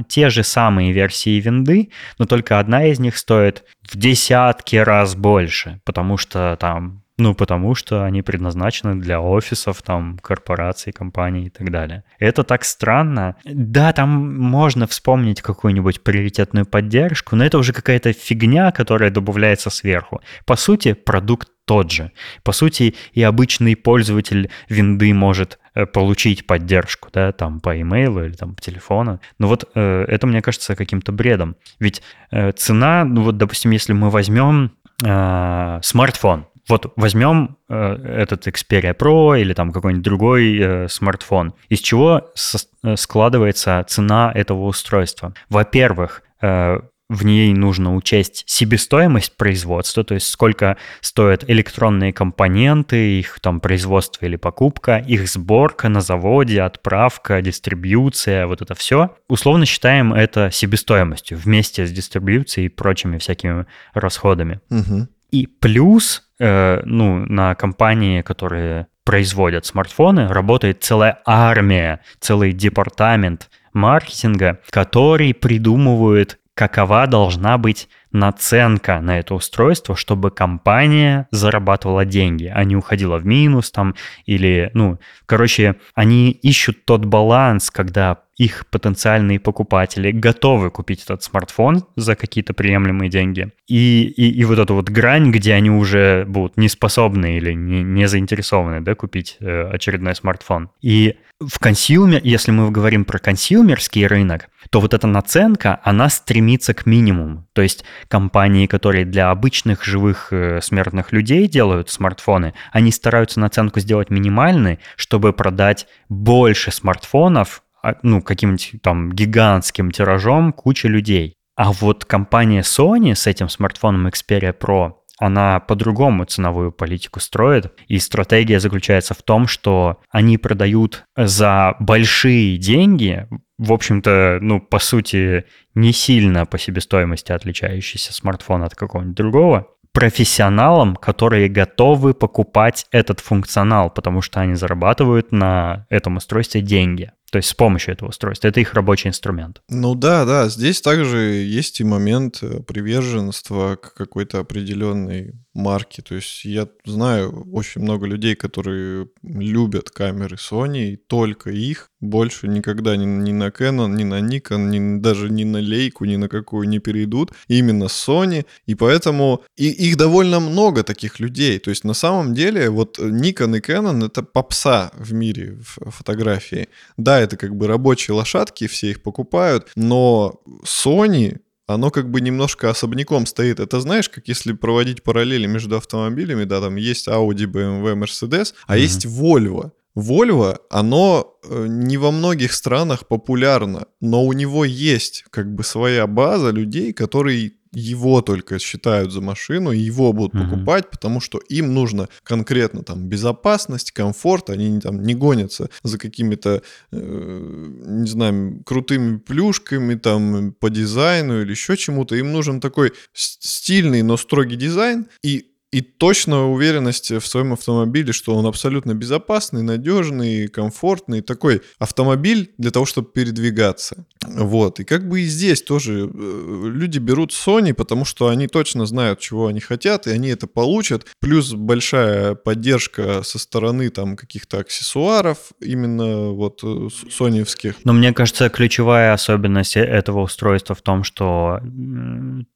те 0.09 0.29
же 0.29 0.43
самые 0.43 0.93
версии 0.93 1.41
винды, 1.41 1.91
но 2.19 2.27
только 2.27 2.59
одна 2.59 2.87
из 2.87 2.99
них 2.99 3.17
стоит 3.17 3.65
в 3.83 3.97
десятки 3.97 4.77
раз 4.77 5.15
больше, 5.15 5.81
потому 5.85 6.17
что 6.19 6.57
там 6.61 7.06
ну, 7.19 7.35
потому 7.35 7.75
что 7.75 8.05
они 8.05 8.23
предназначены 8.23 8.95
для 9.01 9.21
офисов, 9.21 9.81
там, 9.83 10.19
корпораций, 10.19 10.93
компаний 10.93 11.47
и 11.47 11.51
так 11.51 11.71
далее. 11.71 12.05
Это 12.19 12.43
так 12.43 12.65
странно. 12.65 13.37
Да, 13.45 13.93
там 13.93 14.39
можно 14.39 14.87
вспомнить 14.87 15.41
какую-нибудь 15.41 16.03
приоритетную 16.03 16.67
поддержку, 16.67 17.35
но 17.35 17.45
это 17.45 17.57
уже 17.59 17.73
какая-то 17.73 18.13
фигня, 18.13 18.71
которая 18.71 19.11
добавляется 19.11 19.71
сверху. 19.71 20.21
По 20.45 20.57
сути, 20.57 20.93
продукт 20.93 21.49
тот 21.65 21.91
же. 21.91 22.13
По 22.45 22.53
сути, 22.53 22.95
и 23.13 23.23
обычный 23.23 23.77
пользователь 23.77 24.51
винды 24.69 25.13
может 25.15 25.59
э, 25.75 25.87
получить 25.87 26.47
поддержку, 26.47 27.09
да, 27.13 27.33
там 27.33 27.61
по 27.61 27.81
имейлу 27.81 28.25
или 28.25 28.33
там 28.33 28.55
по 28.55 28.61
телефону. 28.61 29.21
Но 29.39 29.49
вот 29.49 29.69
э, 29.75 30.05
это, 30.07 30.27
мне 30.27 30.43
кажется, 30.43 30.77
каким-то 30.77 31.13
бредом. 31.13 31.57
Ведь 31.81 32.03
э, 32.31 32.53
цена, 32.53 33.05
ну 33.05 33.23
вот, 33.23 33.39
допустим, 33.39 33.73
если 33.73 33.95
мы 33.95 34.11
возьмем 34.11 34.73
э, 35.03 35.81
смартфон, 35.83 36.47
вот 36.69 36.93
возьмем 36.97 37.59
э, 37.69 37.75
этот 38.23 38.47
Xperia 38.47 38.97
Pro 38.97 39.41
или 39.41 39.53
там 39.53 39.73
какой-нибудь 39.73 40.05
другой 40.05 40.59
э, 40.59 40.89
смартфон. 40.89 41.55
Из 41.69 41.81
чего 41.81 42.31
со- 42.35 42.67
э, 42.83 42.97
складывается 42.97 43.85
цена 43.89 44.33
этого 44.35 44.65
устройства? 44.67 45.35
Во-первых, 45.49 46.23
э, 46.43 46.81
в 47.09 47.25
ней 47.25 47.53
нужно 47.53 47.95
учесть 47.95 48.43
себестоимость 48.47 49.37
производства, 49.37 50.03
то 50.03 50.15
есть 50.15 50.29
сколько 50.29 50.77
стоят 51.01 51.49
электронные 51.49 52.13
компоненты, 52.13 53.21
их 53.21 53.39
там 53.41 53.61
производство 53.61 54.27
или 54.27 54.37
покупка, 54.37 54.99
их 54.99 55.29
сборка 55.29 55.89
на 55.89 56.01
заводе, 56.01 56.63
отправка, 56.63 57.41
дистрибьюция, 57.43 58.47
вот 58.47 58.61
это 58.61 58.75
все. 58.75 59.17
Условно 59.29 59.67
считаем 59.67 60.13
это 60.13 60.51
себестоимостью 60.51 61.39
вместе 61.39 61.87
с 61.87 61.93
дистрибьюцией 61.93 62.67
и 62.67 62.71
прочими 62.71 63.19
всякими 63.19 63.67
расходами. 63.95 64.61
Угу. 64.71 65.07
И 65.31 65.47
плюс, 65.47 66.26
э, 66.39 66.83
ну, 66.85 67.25
на 67.27 67.55
компании, 67.55 68.23
которые 68.23 68.89
производят 69.05 69.65
смартфоны, 69.65 70.29
работает 70.29 70.83
целая 70.83 71.21
армия, 71.25 72.01
целый 72.21 72.53
департамент 72.53 73.49
маркетинга, 73.73 74.61
который 74.71 75.33
придумывает 75.33 76.39
какова 76.57 77.07
должна 77.07 77.59
быть 77.59 77.89
наценка 78.13 79.01
на 79.03 79.19
это 79.19 79.35
устройство, 79.35 79.95
чтобы 79.95 80.31
компания 80.31 81.29
зарабатывала 81.31 82.07
деньги, 82.07 82.51
а 82.53 82.65
не 82.65 82.75
уходила 82.75 83.19
в 83.19 83.27
минус 83.27 83.71
там 83.71 83.95
или, 84.25 84.71
ну, 84.73 84.99
короче, 85.27 85.77
они 85.95 86.31
ищут 86.31 86.87
тот 86.87 87.05
баланс, 87.05 87.71
когда 87.71 88.23
их 88.39 88.67
потенциальные 88.71 89.39
покупатели 89.39 90.11
готовы 90.13 90.71
купить 90.71 91.05
этот 91.05 91.23
смартфон 91.23 91.85
за 91.97 92.17
какие-то 92.17 92.55
приемлемые 92.55 93.11
деньги. 93.11 93.51
И, 93.67 94.13
и, 94.17 94.31
и 94.31 94.45
вот 94.45 94.59
эту 94.59 94.75
вот 94.75 94.89
грань, 94.89 95.31
где 95.31 95.55
они 95.55 95.71
уже 95.71 96.25
будут 96.27 96.57
не 96.57 96.69
способны 96.69 97.37
или 97.37 97.53
не, 97.53 97.83
не 97.83 98.09
заинтересованы 98.09 98.81
да, 98.81 98.95
купить 98.95 99.37
э, 99.41 99.71
очередной 99.73 100.15
смартфон. 100.15 100.71
И 100.83 101.17
в 101.39 101.59
consumer, 101.59 102.21
если 102.25 102.51
мы 102.51 102.71
говорим 102.71 103.05
про 103.05 103.19
консюмерский 103.19 104.07
рынок, 104.07 104.49
то 104.71 104.81
вот 104.81 104.95
эта 104.95 105.07
наценка, 105.07 105.81
она 105.85 106.09
стремится 106.09 106.73
к 106.73 106.87
минимуму. 106.87 107.47
То 107.53 107.63
есть 107.63 107.85
компании, 108.09 108.67
которые 108.67 109.05
для 109.05 109.31
обычных 109.31 109.85
живых 109.85 110.33
э, 110.33 110.61
смертных 110.63 111.13
людей 111.13 111.47
делают 111.47 111.91
смартфоны, 111.91 112.55
они 112.73 112.91
стараются 112.91 113.39
наценку 113.39 113.81
сделать 113.81 114.11
минимальной, 114.11 114.79
чтобы 114.97 115.33
продать 115.33 115.87
больше 116.09 116.71
смартфонов 116.73 117.63
а, 117.83 117.97
ну, 118.03 118.23
каким-нибудь 118.23 118.77
там 118.83 119.13
гигантским 119.13 119.91
тиражом 119.91 120.53
куча 120.53 120.89
людей. 120.89 121.35
А 121.55 121.73
вот 121.73 122.05
компания 122.05 122.63
Sony 122.63 123.15
с 123.15 123.27
этим 123.27 123.49
смартфоном 123.49 124.09
Xperia 124.09 124.55
Pro, 124.59 124.95
она 125.19 125.61
по-другому 125.61 126.25
ценовую 126.25 126.73
политику 126.73 127.21
строит. 127.21 127.73
И 127.89 127.99
стратегия 127.99 128.61
заключается 128.61 129.15
в 129.15 129.23
том, 129.23 129.47
что 129.47 130.01
они 130.11 130.39
продают 130.39 131.05
за 131.17 131.77
большие 131.81 132.59
деньги, 132.59 133.27
в 133.59 133.73
общем-то, 133.73 134.39
ну, 134.43 134.61
по 134.61 134.79
сути, 134.79 135.45
не 135.75 135.93
сильно 135.93 136.45
по 136.45 136.59
себестоимости 136.59 137.33
отличающийся 137.33 138.13
смартфон 138.13 138.63
от 138.63 138.75
какого-нибудь 138.75 139.17
другого, 139.17 139.69
профессионалам, 139.97 140.95
которые 140.95 141.49
готовы 141.49 142.13
покупать 142.13 142.87
этот 142.91 143.21
функционал, 143.21 143.89
потому 143.89 144.21
что 144.21 144.41
они 144.41 144.55
зарабатывают 144.55 145.33
на 145.33 145.87
этом 145.89 146.17
устройстве 146.17 146.61
деньги. 146.61 147.13
То 147.31 147.39
есть 147.39 147.49
с 147.49 147.55
помощью 147.55 147.95
этого 147.95 148.11
устройства. 148.11 148.49
Это 148.49 148.61
их 148.61 148.75
рабочий 148.75 149.09
инструмент. 149.09 149.63
Ну 149.69 149.95
да, 149.95 150.25
да. 150.25 150.49
Здесь 150.49 150.81
также 150.81 151.19
есть 151.19 151.81
и 151.81 151.85
момент 151.85 152.39
э, 152.43 152.61
приверженства 152.61 153.77
к 153.77 153.95
какой-то 153.95 154.39
определенной 154.39 155.35
марки. 155.57 156.01
То 156.03 156.15
есть 156.15 156.45
я 156.45 156.69
знаю 156.85 157.49
очень 157.53 157.81
много 157.81 158.07
людей, 158.07 158.35
которые 158.35 159.09
любят 159.23 159.91
камеры 159.91 160.37
Sony, 160.37 160.93
и 160.93 160.97
только 160.97 161.51
их, 161.51 161.91
больше 162.01 162.47
никогда 162.49 162.97
ни, 162.97 163.05
ни 163.05 163.33
на 163.33 163.49
Canon, 163.49 163.89
ни 163.89 164.05
на 164.05 164.21
Nikon, 164.21 164.69
ни, 164.69 165.01
даже 165.01 165.31
ни 165.31 165.45
на 165.45 165.59
Leica, 165.59 166.07
ни 166.07 166.17
на 166.17 166.29
какую 166.29 166.69
не 166.69 166.79
перейдут. 166.79 167.33
Именно 167.49 167.85
Sony. 167.85 168.45
И 168.67 168.75
поэтому 168.75 169.43
и, 169.57 169.69
их 169.69 169.97
довольно 169.97 170.41
много 170.41 170.83
таких 170.83 171.21
людей. 171.21 171.59
То 171.59 171.71
есть 171.71 171.85
на 171.85 171.95
самом 171.95 172.35
деле 172.35 172.71
вот 172.71 172.99
Nikon 172.99 173.57
и 173.57 173.61
Canon 173.61 174.07
это 174.07 174.23
попса 174.23 174.91
в 174.95 175.13
мире 175.13 175.59
в 175.61 175.91
фотографии. 175.91 176.69
Да, 176.97 177.19
это 177.21 177.37
как 177.37 177.57
бы 177.57 177.67
рабочие 177.67 178.15
лошадки, 178.15 178.67
все 178.67 178.91
их 178.91 179.03
покупают, 179.03 179.69
но 179.75 180.41
Sony 180.65 181.41
оно 181.67 181.91
как 181.91 182.11
бы 182.11 182.21
немножко 182.21 182.71
особняком 182.71 183.27
стоит. 183.27 183.61
Это 183.61 183.81
знаешь, 183.81 184.09
как 184.09 184.29
если 184.29 184.53
проводить 184.53 185.03
параллели 185.03 185.47
между 185.47 185.77
автомобилями, 185.77 186.45
да, 186.45 186.61
там 186.61 186.77
есть 186.77 187.09
Audi, 187.09 187.47
BMW, 187.47 187.95
Mercedes, 187.95 188.55
а 188.67 188.77
mm-hmm. 188.77 188.81
есть 188.81 189.07
Volvo. 189.07 189.73
Volvo, 189.97 190.59
оно 190.69 191.39
э, 191.43 191.67
не 191.69 191.97
во 191.97 192.11
многих 192.11 192.53
странах 192.53 193.09
популярно, 193.09 193.87
но 194.01 194.25
у 194.25 194.33
него 194.35 194.67
есть 194.67 195.25
как 195.31 195.55
бы 195.55 195.65
своя 195.65 196.07
база 196.07 196.51
людей, 196.51 196.93
которые 196.93 197.53
его 197.73 198.23
только 198.23 198.59
считают 198.59 199.13
за 199.13 199.21
машину, 199.21 199.73
и 199.73 199.79
его 199.79 200.13
будут 200.13 200.35
mm-hmm. 200.35 200.51
покупать, 200.51 200.91
потому 200.91 201.21
что 201.21 201.39
им 201.49 201.75
нужно 201.75 202.09
конкретно 202.23 202.83
там 202.83 203.09
безопасность, 203.09 203.93
комфорт, 203.93 204.51
они 204.51 204.81
там 204.81 205.03
не 205.03 205.15
гонятся 205.15 205.71
за 205.83 205.99
какими-то, 205.99 206.63
э, 206.93 207.67
не 207.87 208.09
знаю, 208.09 208.63
крутыми 208.65 209.19
плюшками 209.19 209.95
там 209.95 210.53
по 210.53 210.71
дизайну 210.71 211.43
или 211.43 211.51
еще 211.51 211.77
чему-то. 211.77 212.17
Им 212.17 212.33
нужен 212.33 212.61
такой 212.61 212.93
стильный, 213.13 214.03
но 214.03 214.17
строгий 214.17 214.57
дизайн, 214.57 215.07
и 215.23 215.51
и 215.77 215.83
точно 215.83 216.51
уверенность 216.51 217.11
в 217.11 217.27
своем 217.27 217.53
автомобиле, 217.53 218.15
что 218.15 218.35
он 218.35 218.47
абсолютно 218.47 218.95
безопасный, 218.95 219.61
надежный, 219.61 220.49
комфортный, 220.49 221.21
такой 221.21 221.61
автомобиль 221.79 222.55
для 222.57 222.71
того, 222.71 222.87
чтобы 222.87 223.09
передвигаться. 223.11 224.07
Вот. 224.27 224.81
И 224.81 224.85
как 224.85 225.07
бы 225.07 225.21
и 225.21 225.25
здесь 225.25 225.61
тоже 225.63 226.11
э, 226.11 226.71
люди 226.73 226.99
берут 226.99 227.31
Sony, 227.31 227.75
потому 227.75 228.07
что 228.07 228.29
они 228.29 228.47
точно 228.47 228.87
знают, 228.87 229.21
чего 229.21 229.49
они 229.49 229.61
хотят, 229.61 230.07
и 230.07 230.11
они 230.11 230.29
это 230.29 230.47
получат. 230.47 231.05
Плюс 231.21 231.53
большая 231.53 232.35
поддержка 232.37 233.23
со 233.23 233.39
стороны 233.39 233.91
там 233.91 234.17
каких-то 234.17 234.61
аксессуаров, 234.61 235.53
именно 235.61 236.31
вот 236.31 236.61
э, 236.63 236.89
соневских. 237.11 237.75
Но 237.85 237.93
мне 237.93 238.15
кажется, 238.15 238.49
ключевая 238.49 239.13
особенность 239.13 239.77
этого 239.77 240.23
устройства 240.23 240.75
в 240.75 240.81
том, 240.81 241.05
что 241.05 241.61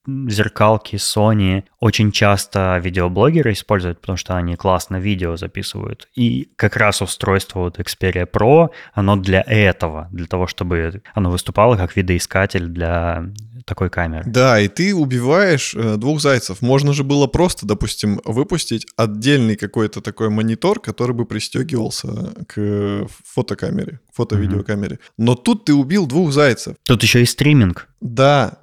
зеркалки 0.07 0.97
Sony 0.97 1.65
очень 1.81 2.13
часто 2.13 2.81
видео 2.83 3.10
блогеры 3.11 3.53
используют, 3.53 4.01
потому 4.01 4.17
что 4.17 4.37
они 4.37 4.57
классно 4.57 4.97
видео 4.97 5.37
записывают. 5.37 6.09
И 6.15 6.51
как 6.57 6.77
раз 6.77 7.03
устройство 7.03 7.61
вот 7.61 7.79
Xperia 7.79 8.29
Pro, 8.31 8.71
оно 8.95 9.17
для 9.17 9.43
этого, 9.47 10.09
для 10.13 10.27
того, 10.27 10.47
чтобы 10.47 11.03
оно 11.15 11.31
выступало 11.31 11.77
как 11.77 11.97
видоискатель 11.97 12.67
для 12.67 13.31
такой 13.71 13.91
камеры. 13.91 14.25
Да, 14.27 14.59
и 14.61 14.69
ты 14.69 14.95
убиваешь 14.95 15.75
э, 15.75 15.97
двух 15.97 16.21
зайцев. 16.21 16.61
Можно 16.61 16.93
же 16.93 17.05
было 17.05 17.27
просто, 17.27 17.67
допустим, 17.67 18.21
выпустить 18.25 18.87
отдельный 18.97 19.57
какой-то 19.57 20.01
такой 20.01 20.29
монитор, 20.29 20.81
который 20.81 21.15
бы 21.15 21.25
пристегивался 21.25 22.33
к 22.49 23.07
фотокамере, 23.25 24.01
фото-видеокамере. 24.13 24.97
Mm-hmm. 24.97 25.13
Но 25.19 25.35
тут 25.35 25.67
ты 25.67 25.75
убил 25.75 26.07
двух 26.07 26.33
зайцев. 26.33 26.75
Тут 26.85 27.03
еще 27.03 27.23
и 27.23 27.27
стриминг. 27.27 27.89
Да, 28.01 28.59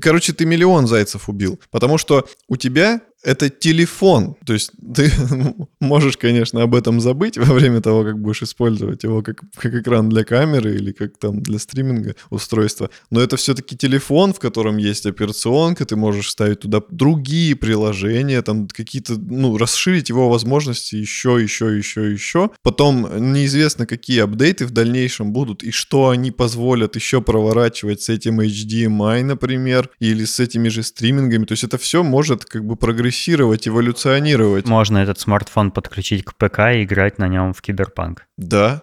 короче, 0.00 0.32
ты 0.32 0.44
миллион 0.44 0.86
зайцев 0.86 1.28
убил, 1.28 1.58
потому 1.70 1.98
что 1.98 2.26
у 2.46 2.56
тебя 2.56 3.00
это 3.22 3.48
телефон. 3.50 4.34
То 4.44 4.52
есть 4.52 4.72
ты 4.94 5.10
можешь, 5.80 6.16
конечно, 6.16 6.62
об 6.62 6.74
этом 6.74 7.00
забыть 7.00 7.38
во 7.38 7.54
время 7.54 7.80
того, 7.80 8.04
как 8.04 8.18
будешь 8.18 8.42
использовать 8.42 9.04
его 9.04 9.22
как, 9.22 9.42
как 9.56 9.74
экран 9.74 10.08
для 10.08 10.24
камеры 10.24 10.74
или 10.74 10.92
как 10.92 11.16
там 11.18 11.42
для 11.42 11.58
стриминга 11.58 12.16
устройства. 12.30 12.90
Но 13.10 13.20
это 13.20 13.36
все-таки 13.36 13.76
телефон, 13.76 14.34
в 14.34 14.40
котором 14.40 14.76
есть 14.76 15.06
операционка, 15.06 15.84
ты 15.84 15.96
можешь 15.96 16.30
ставить 16.30 16.60
туда 16.60 16.82
другие 16.90 17.54
приложения, 17.54 18.42
там 18.42 18.66
какие-то, 18.68 19.14
ну, 19.14 19.56
расширить 19.56 20.08
его 20.08 20.28
возможности 20.28 20.96
еще, 20.96 21.38
еще, 21.40 21.76
еще, 21.76 22.12
еще. 22.12 22.50
Потом 22.62 23.32
неизвестно, 23.32 23.86
какие 23.86 24.20
апдейты 24.20 24.66
в 24.66 24.72
дальнейшем 24.72 25.32
будут 25.32 25.62
и 25.62 25.70
что 25.70 26.08
они 26.08 26.30
позволят 26.30 26.96
еще 26.96 27.22
проворачивать 27.22 28.02
с 28.02 28.08
этим 28.08 28.40
HDMI, 28.40 29.22
например, 29.22 29.90
или 30.00 30.24
с 30.24 30.40
этими 30.40 30.68
же 30.68 30.82
стримингами. 30.82 31.44
То 31.44 31.52
есть 31.52 31.64
это 31.64 31.78
все 31.78 32.02
может 32.02 32.44
как 32.44 32.64
бы 32.64 32.76
прогрессировать 32.76 33.11
прогрессировать, 33.12 33.68
эволюционировать. 33.68 34.66
Можно 34.66 34.98
этот 34.98 35.20
смартфон 35.20 35.70
подключить 35.70 36.24
к 36.24 36.34
ПК 36.34 36.72
и 36.72 36.84
играть 36.84 37.18
на 37.18 37.28
нем 37.28 37.52
в 37.52 37.60
киберпанк. 37.60 38.26
Да. 38.38 38.82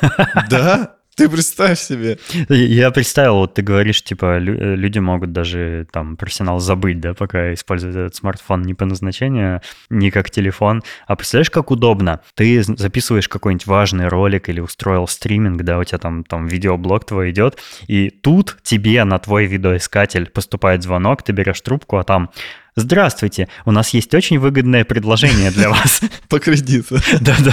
Да. 0.50 0.97
Ты 1.18 1.28
представь 1.28 1.80
себе. 1.80 2.18
Я 2.48 2.92
представил, 2.92 3.38
вот 3.38 3.54
ты 3.54 3.62
говоришь, 3.62 4.02
типа, 4.04 4.38
люди 4.38 5.00
могут 5.00 5.32
даже 5.32 5.86
там 5.90 6.16
профессионал 6.16 6.60
забыть, 6.60 7.00
да, 7.00 7.12
пока 7.12 7.52
используют 7.54 7.96
этот 7.96 8.14
смартфон 8.14 8.62
не 8.62 8.74
по 8.74 8.84
назначению, 8.84 9.60
не 9.90 10.12
как 10.12 10.30
телефон. 10.30 10.82
А 11.08 11.16
представляешь, 11.16 11.50
как 11.50 11.72
удобно? 11.72 12.20
Ты 12.34 12.62
записываешь 12.62 13.28
какой-нибудь 13.28 13.66
важный 13.66 14.06
ролик 14.06 14.48
или 14.48 14.60
устроил 14.60 15.08
стриминг, 15.08 15.62
да, 15.62 15.78
у 15.78 15.84
тебя 15.84 15.98
там, 15.98 16.22
там 16.22 16.46
видеоблог 16.46 17.04
твой 17.04 17.32
идет, 17.32 17.58
и 17.88 18.10
тут 18.10 18.58
тебе 18.62 19.02
на 19.02 19.18
твой 19.18 19.46
видеоискатель 19.46 20.26
поступает 20.26 20.84
звонок, 20.84 21.24
ты 21.24 21.32
берешь 21.32 21.60
трубку, 21.60 21.96
а 21.96 22.04
там 22.04 22.30
Здравствуйте, 22.78 23.48
у 23.64 23.72
нас 23.72 23.88
есть 23.90 24.14
очень 24.14 24.38
выгодное 24.38 24.84
предложение 24.84 25.50
для 25.50 25.68
вас. 25.68 26.00
По 26.28 26.38
кредиту. 26.38 26.98
Да-да. 27.20 27.52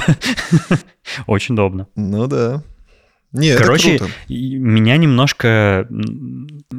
Очень 1.25 1.55
удобно. 1.55 1.88
Ну 1.95 2.27
да. 2.27 2.62
Не, 3.32 3.55
Короче, 3.58 4.00
меня 4.29 4.98
немножко, 4.98 5.88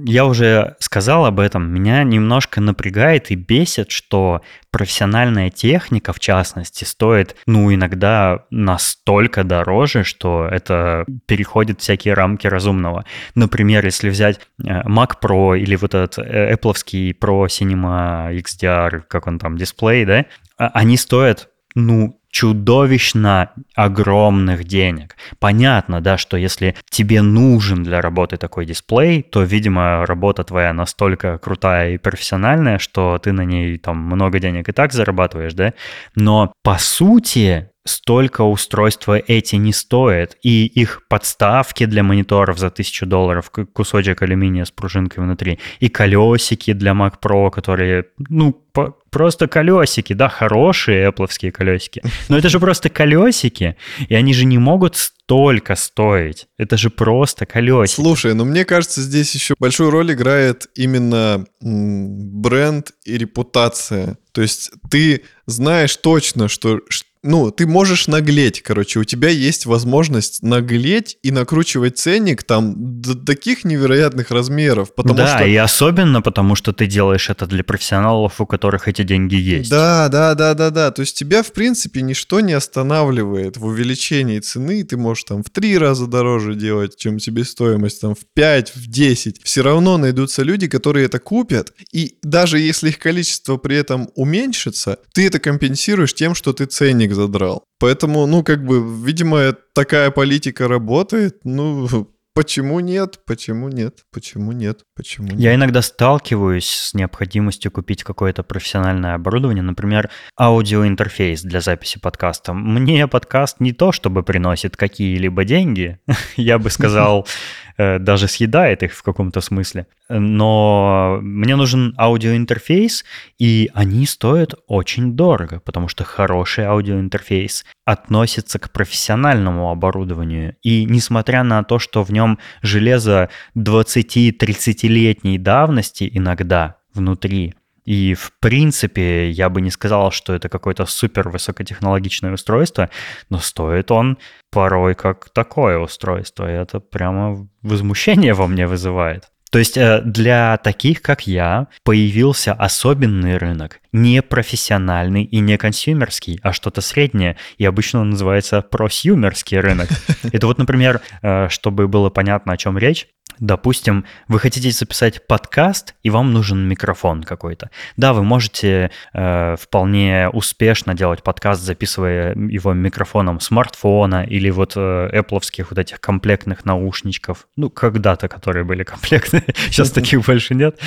я 0.04 0.24
уже 0.24 0.76
сказал 0.78 1.26
об 1.26 1.38
этом, 1.38 1.70
меня 1.70 2.02
немножко 2.02 2.60
напрягает 2.60 3.30
и 3.30 3.34
бесит, 3.34 3.90
что 3.90 4.40
профессиональная 4.70 5.50
техника, 5.50 6.12
в 6.12 6.20
частности, 6.20 6.84
стоит, 6.84 7.36
ну, 7.46 7.72
иногда 7.74 8.44
настолько 8.50 9.44
дороже, 9.44 10.04
что 10.04 10.48
это 10.50 11.04
переходит 11.26 11.80
всякие 11.80 12.14
рамки 12.14 12.46
разумного. 12.46 13.04
Например, 13.34 13.84
если 13.84 14.08
взять 14.08 14.40
э, 14.62 14.82
Mac 14.82 15.14
Pro 15.22 15.58
или 15.58 15.76
вот 15.76 15.94
этот 15.94 16.18
э, 16.18 16.54
Apple 16.54 17.18
Pro 17.18 17.46
Cinema 17.46 18.34
XDR, 18.34 19.02
как 19.08 19.26
он 19.26 19.38
там, 19.38 19.58
дисплей, 19.58 20.04
да, 20.04 20.24
а, 20.58 20.68
они 20.68 20.96
стоят 20.96 21.50
ну, 21.76 22.18
чудовищно 22.36 23.52
огромных 23.74 24.64
денег. 24.64 25.16
Понятно, 25.38 26.02
да, 26.02 26.18
что 26.18 26.36
если 26.36 26.74
тебе 26.90 27.22
нужен 27.22 27.82
для 27.82 28.02
работы 28.02 28.36
такой 28.36 28.66
дисплей, 28.66 29.22
то, 29.22 29.42
видимо, 29.42 30.04
работа 30.04 30.44
твоя 30.44 30.74
настолько 30.74 31.38
крутая 31.38 31.92
и 31.92 31.96
профессиональная, 31.96 32.78
что 32.78 33.18
ты 33.18 33.32
на 33.32 33.46
ней 33.46 33.78
там 33.78 33.96
много 33.96 34.38
денег 34.38 34.68
и 34.68 34.72
так 34.72 34.92
зарабатываешь, 34.92 35.54
да. 35.54 35.72
Но 36.14 36.52
по 36.62 36.76
сути 36.76 37.70
столько 37.86 38.42
устройства 38.42 39.18
эти 39.18 39.56
не 39.56 39.72
стоят, 39.72 40.36
и 40.42 40.66
их 40.66 41.02
подставки 41.08 41.86
для 41.86 42.02
мониторов 42.02 42.58
за 42.58 42.66
1000 42.66 43.06
долларов, 43.06 43.50
кусочек 43.72 44.20
алюминия 44.20 44.64
с 44.64 44.70
пружинкой 44.70 45.24
внутри, 45.24 45.58
и 45.80 45.88
колесики 45.88 46.74
для 46.74 46.92
Mac 46.92 47.14
Pro, 47.22 47.50
которые, 47.50 48.04
ну, 48.28 48.52
по, 48.52 48.94
просто 49.16 49.48
колесики, 49.48 50.12
да, 50.12 50.28
хорошие 50.28 51.08
Apple 51.08 51.50
колесики, 51.50 52.02
но 52.28 52.36
это 52.36 52.50
же 52.50 52.60
просто 52.60 52.90
колесики, 52.90 53.76
и 54.10 54.14
они 54.14 54.34
же 54.34 54.44
не 54.44 54.58
могут 54.58 54.96
столько 54.96 55.74
стоить. 55.74 56.48
Это 56.58 56.76
же 56.76 56.90
просто 56.90 57.46
колесики. 57.46 57.96
Слушай, 57.96 58.34
ну 58.34 58.44
мне 58.44 58.66
кажется, 58.66 59.00
здесь 59.00 59.34
еще 59.34 59.54
большую 59.58 59.88
роль 59.88 60.12
играет 60.12 60.66
именно 60.74 61.46
бренд 61.62 62.90
и 63.06 63.16
репутация. 63.16 64.18
То 64.32 64.42
есть 64.42 64.70
ты 64.90 65.22
знаешь 65.46 65.96
точно, 65.96 66.48
что 66.48 66.80
ну, 67.26 67.50
ты 67.50 67.66
можешь 67.66 68.06
наглеть, 68.06 68.62
короче, 68.62 69.00
у 69.00 69.04
тебя 69.04 69.28
есть 69.28 69.66
возможность 69.66 70.42
наглеть 70.42 71.18
и 71.22 71.30
накручивать 71.30 71.98
ценник 71.98 72.42
там 72.42 73.00
до 73.00 73.14
таких 73.14 73.64
невероятных 73.64 74.30
размеров, 74.30 74.94
потому 74.94 75.16
да, 75.16 75.36
что... 75.36 75.46
и 75.46 75.56
особенно 75.56 76.22
потому, 76.22 76.54
что 76.54 76.72
ты 76.72 76.86
делаешь 76.86 77.28
это 77.28 77.46
для 77.46 77.64
профессионалов, 77.64 78.40
у 78.40 78.46
которых 78.46 78.88
эти 78.88 79.02
деньги 79.02 79.34
есть. 79.34 79.70
Да, 79.70 80.08
да, 80.08 80.34
да, 80.34 80.54
да, 80.54 80.70
да. 80.70 80.90
То 80.90 81.00
есть 81.00 81.18
тебя, 81.18 81.42
в 81.42 81.52
принципе, 81.52 82.02
ничто 82.02 82.40
не 82.40 82.52
останавливает 82.52 83.56
в 83.56 83.66
увеличении 83.66 84.38
цены. 84.38 84.84
Ты 84.84 84.96
можешь 84.96 85.24
там 85.24 85.42
в 85.42 85.50
три 85.50 85.76
раза 85.78 86.06
дороже 86.06 86.54
делать, 86.54 86.96
чем 86.96 87.18
себестоимость, 87.18 88.00
там 88.00 88.14
в 88.14 88.20
пять, 88.34 88.74
в 88.74 88.88
десять. 88.88 89.40
Все 89.42 89.62
равно 89.62 89.98
найдутся 89.98 90.42
люди, 90.42 90.68
которые 90.68 91.06
это 91.06 91.18
купят. 91.18 91.72
И 91.92 92.18
даже 92.22 92.58
если 92.58 92.90
их 92.90 92.98
количество 92.98 93.56
при 93.56 93.76
этом 93.76 94.10
уменьшится, 94.14 94.98
ты 95.12 95.26
это 95.26 95.38
компенсируешь 95.38 96.14
тем, 96.14 96.34
что 96.34 96.52
ты 96.52 96.66
ценник 96.66 97.14
задрал. 97.16 97.64
Поэтому, 97.80 98.26
ну, 98.26 98.44
как 98.44 98.64
бы, 98.64 98.80
видимо, 99.04 99.54
такая 99.74 100.10
политика 100.10 100.68
работает. 100.68 101.40
Ну, 101.44 101.88
Почему 102.36 102.80
нет? 102.80 103.20
Почему 103.24 103.70
нет? 103.70 104.00
Почему 104.12 104.52
нет? 104.52 104.80
Почему 104.94 105.28
нет? 105.28 105.40
Я 105.40 105.54
иногда 105.54 105.80
сталкиваюсь 105.80 106.68
с 106.68 106.92
необходимостью 106.92 107.72
купить 107.72 108.04
какое-то 108.04 108.42
профессиональное 108.42 109.14
оборудование, 109.14 109.62
например, 109.62 110.10
аудиоинтерфейс 110.38 111.40
для 111.40 111.62
записи 111.62 111.98
подкаста. 111.98 112.52
Мне 112.52 113.08
подкаст 113.08 113.58
не 113.60 113.72
то, 113.72 113.90
чтобы 113.90 114.22
приносит 114.22 114.76
какие-либо 114.76 115.46
деньги. 115.46 115.98
Я 116.36 116.58
бы 116.58 116.68
сказал, 116.68 117.26
даже 117.78 118.28
съедает 118.28 118.82
их 118.82 118.92
в 118.92 119.02
каком-то 119.02 119.40
смысле. 119.40 119.86
Но 120.08 121.18
мне 121.20 121.56
нужен 121.56 121.94
аудиоинтерфейс, 121.98 123.04
и 123.38 123.70
они 123.74 124.06
стоят 124.06 124.54
очень 124.66 125.14
дорого, 125.14 125.60
потому 125.64 125.88
что 125.88 126.04
хороший 126.04 126.64
аудиоинтерфейс 126.64 127.64
относится 127.84 128.58
к 128.58 128.70
профессиональному 128.70 129.70
оборудованию. 129.70 130.56
И 130.62 130.84
несмотря 130.84 131.42
на 131.42 131.62
то, 131.64 131.78
что 131.78 132.02
в 132.02 132.12
нем 132.12 132.38
железо 132.62 133.28
20-30-летней 133.56 135.38
давности 135.38 136.10
иногда 136.12 136.76
внутри, 136.94 137.54
и 137.86 138.14
в 138.14 138.32
принципе 138.40 139.30
я 139.30 139.48
бы 139.48 139.60
не 139.60 139.70
сказал, 139.70 140.10
что 140.10 140.34
это 140.34 140.48
какое-то 140.48 140.84
супер 140.86 141.28
высокотехнологичное 141.28 142.32
устройство, 142.32 142.90
но 143.30 143.38
стоит 143.38 143.90
он 143.90 144.18
порой 144.50 144.94
как 144.94 145.30
такое 145.30 145.78
устройство. 145.78 146.50
И 146.50 146.54
это 146.54 146.80
прямо 146.80 147.48
возмущение 147.62 148.34
во 148.34 148.48
мне 148.48 148.66
вызывает. 148.66 149.30
То 149.52 149.60
есть 149.60 149.76
э, 149.76 150.02
для 150.04 150.56
таких, 150.58 151.00
как 151.00 151.26
я, 151.26 151.68
появился 151.84 152.52
особенный 152.52 153.38
рынок, 153.38 153.80
не 153.92 154.20
профессиональный 154.20 155.22
и 155.22 155.38
не 155.38 155.56
консюмерский, 155.56 156.40
а 156.42 156.52
что-то 156.52 156.80
среднее, 156.80 157.36
и 157.56 157.64
обычно 157.64 158.00
он 158.00 158.10
называется 158.10 158.60
просюмерский 158.60 159.58
рынок. 159.60 159.88
Это 160.32 160.48
вот, 160.48 160.58
например, 160.58 161.00
э, 161.22 161.48
чтобы 161.48 161.86
было 161.86 162.10
понятно, 162.10 162.52
о 162.52 162.56
чем 162.56 162.76
речь, 162.76 163.06
Допустим, 163.38 164.04
вы 164.28 164.38
хотите 164.38 164.70
записать 164.70 165.26
подкаст, 165.26 165.94
и 166.02 166.10
вам 166.10 166.32
нужен 166.32 166.66
микрофон 166.68 167.22
какой-то. 167.22 167.70
Да, 167.96 168.12
вы 168.12 168.22
можете 168.22 168.90
э, 169.12 169.56
вполне 169.60 170.28
успешно 170.32 170.94
делать 170.94 171.22
подкаст, 171.22 171.62
записывая 171.62 172.34
его 172.34 172.72
микрофоном 172.72 173.40
смартфона 173.40 174.24
или 174.24 174.50
вот 174.50 174.72
э, 174.76 175.10
Apple 175.12 175.40
вот 175.68 175.78
этих 175.78 176.00
комплектных 176.00 176.64
наушничков. 176.64 177.46
Ну, 177.56 177.68
когда-то, 177.70 178.28
которые 178.28 178.64
были 178.64 178.84
комплектные, 178.84 179.44
сейчас 179.66 179.90
таких 179.90 180.24
больше 180.24 180.54
нет. 180.54 180.78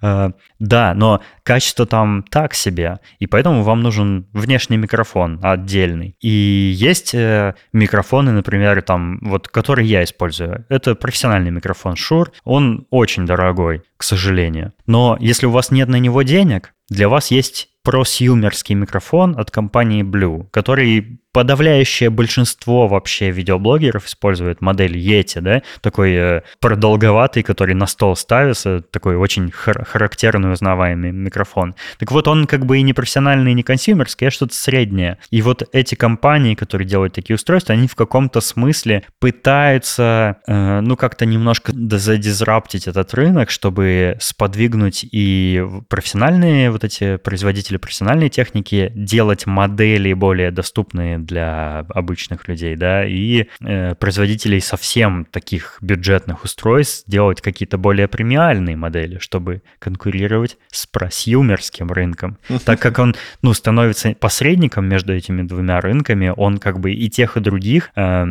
Э, 0.00 0.30
да, 0.58 0.94
но 0.94 1.22
качество 1.42 1.86
там 1.86 2.22
так 2.22 2.54
себе, 2.54 3.00
и 3.18 3.26
поэтому 3.26 3.62
вам 3.62 3.82
нужен 3.82 4.26
внешний 4.32 4.76
микрофон 4.76 5.40
отдельный. 5.42 6.16
И 6.20 6.72
есть 6.76 7.14
э, 7.14 7.54
микрофоны, 7.72 8.32
например, 8.32 8.80
там, 8.82 9.18
вот, 9.22 9.48
которые 9.48 9.88
я 9.88 10.04
использую. 10.04 10.64
Это 10.68 10.94
профессиональный 10.94 11.50
микрофон 11.50 11.95
Shure, 11.96 12.28
он 12.44 12.86
очень 12.90 13.26
дорогой, 13.26 13.82
к 13.96 14.02
сожалению. 14.02 14.72
Но 14.86 15.16
если 15.20 15.46
у 15.46 15.50
вас 15.50 15.70
нет 15.70 15.88
на 15.88 15.96
него 15.96 16.22
денег, 16.22 16.72
для 16.88 17.08
вас 17.08 17.30
есть 17.30 17.68
просьюмерский 17.82 18.74
микрофон 18.74 19.38
от 19.38 19.50
компании 19.50 20.02
Blue, 20.02 20.48
который 20.50 21.20
подавляющее 21.36 22.08
большинство 22.08 22.88
вообще 22.88 23.30
видеоблогеров 23.30 24.06
использует 24.06 24.62
модель 24.62 24.96
Yeti, 24.96 25.42
да, 25.42 25.62
такой 25.82 26.14
э, 26.14 26.40
продолговатый, 26.60 27.42
который 27.42 27.74
на 27.74 27.86
стол 27.86 28.16
ставится, 28.16 28.80
такой 28.80 29.16
очень 29.16 29.50
хар- 29.50 29.84
характерный 29.84 30.50
узнаваемый 30.50 31.12
микрофон. 31.12 31.74
Так 31.98 32.10
вот, 32.10 32.26
он 32.26 32.46
как 32.46 32.64
бы 32.64 32.78
и 32.78 32.82
не 32.82 32.94
профессиональный, 32.94 33.50
и 33.50 33.54
не 33.54 33.62
консюмерский, 33.62 34.28
а 34.28 34.30
что-то 34.30 34.54
среднее. 34.54 35.18
И 35.28 35.42
вот 35.42 35.62
эти 35.72 35.94
компании, 35.94 36.54
которые 36.54 36.88
делают 36.88 37.12
такие 37.12 37.34
устройства, 37.34 37.74
они 37.74 37.86
в 37.86 37.96
каком-то 37.96 38.40
смысле 38.40 39.04
пытаются, 39.20 40.38
э, 40.46 40.80
ну, 40.80 40.96
как-то 40.96 41.26
немножко 41.26 41.70
задизраптить 41.74 42.88
этот 42.88 43.12
рынок, 43.12 43.50
чтобы 43.50 44.16
сподвигнуть 44.20 45.04
и 45.12 45.62
профессиональные 45.90 46.70
вот 46.70 46.82
эти 46.82 47.16
производители 47.18 47.76
профессиональной 47.76 48.30
техники 48.30 48.90
делать 48.94 49.44
модели 49.44 50.14
более 50.14 50.50
доступные 50.50 51.25
для 51.26 51.80
обычных 51.90 52.48
людей, 52.48 52.76
да, 52.76 53.04
и 53.04 53.46
э, 53.60 53.94
производителей 53.94 54.60
совсем 54.60 55.24
таких 55.24 55.78
бюджетных 55.80 56.44
устройств 56.44 57.04
делать 57.06 57.40
какие-то 57.40 57.78
более 57.78 58.08
премиальные 58.08 58.76
модели, 58.76 59.18
чтобы 59.18 59.62
конкурировать 59.78 60.58
с 60.70 60.86
просюмерским 60.86 61.90
рынком. 61.90 62.38
Так 62.64 62.80
как 62.80 62.98
он, 62.98 63.14
ну, 63.42 63.52
становится 63.52 64.14
посредником 64.18 64.86
между 64.88 65.14
этими 65.14 65.42
двумя 65.42 65.80
рынками, 65.80 66.32
он 66.36 66.58
как 66.58 66.80
бы 66.80 66.92
и 66.92 67.08
тех, 67.08 67.36
и 67.36 67.40
других, 67.40 67.90
э, 67.96 68.22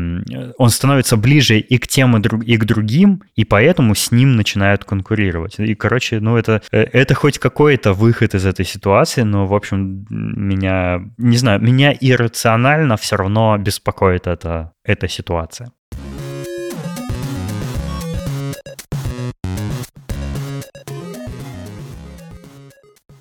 он 0.58 0.70
становится 0.70 1.18
ближе 1.18 1.60
и 1.60 1.78
к 1.78 1.88
тем, 1.88 2.18
и, 2.18 2.20
друг, 2.20 2.44
и 2.44 2.58
к 2.58 2.66
другим, 2.66 3.24
и 3.36 3.44
поэтому 3.46 3.96
с 3.96 4.12
ним 4.12 4.36
начинают 4.36 4.84
конкурировать. 4.84 5.60
И, 5.60 5.76
короче, 5.76 6.20
ну, 6.20 6.38
это, 6.38 6.62
э, 6.72 6.82
это 6.82 7.14
хоть 7.14 7.40
какой-то 7.40 7.94
выход 7.94 8.36
из 8.36 8.46
этой 8.46 8.66
ситуации, 8.66 9.24
но, 9.24 9.46
в 9.46 9.54
общем, 9.54 10.06
меня, 10.10 11.04
не 11.18 11.38
знаю, 11.38 11.62
меня 11.62 11.94
иррационально 12.00 12.75
морально 12.76 12.98
все 12.98 13.16
равно 13.16 13.58
беспокоит 13.58 14.28
эта, 14.28 14.74
эта 14.84 15.08
ситуация. 15.08 15.72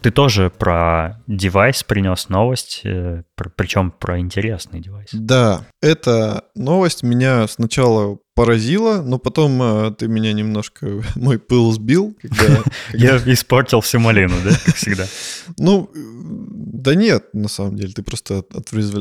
Ты 0.03 0.11
тоже 0.11 0.51
про 0.51 1.23
девайс 1.29 1.85
принес 1.85 2.29
новость, 2.29 2.81
э, 2.85 3.23
причем 3.57 3.91
про 3.93 4.19
интересный 4.19 4.81
девайс. 4.81 5.09
Да, 5.13 5.65
эта 5.81 6.45
новость 6.57 7.05
меня 7.05 7.47
сначала 7.47 8.19
поразила, 8.35 9.01
но 9.03 9.19
потом 9.19 9.63
э, 9.63 9.95
ты 9.97 10.09
меня 10.09 10.33
немножко, 10.33 11.03
мой 11.15 11.39
пыл 11.39 11.73
сбил. 11.73 12.17
Когда, 12.21 12.63
Я 12.93 13.17
испортил 13.17 13.81
всю 13.81 14.01
малину, 14.01 14.35
да, 14.45 14.51
как 14.65 14.75
всегда? 14.75 15.07
Ну, 15.59 15.91
да 15.95 16.95
нет, 16.95 17.29
на 17.33 17.49
самом 17.49 17.77
деле, 17.77 17.93
ты 17.93 18.03
просто 18.03 18.45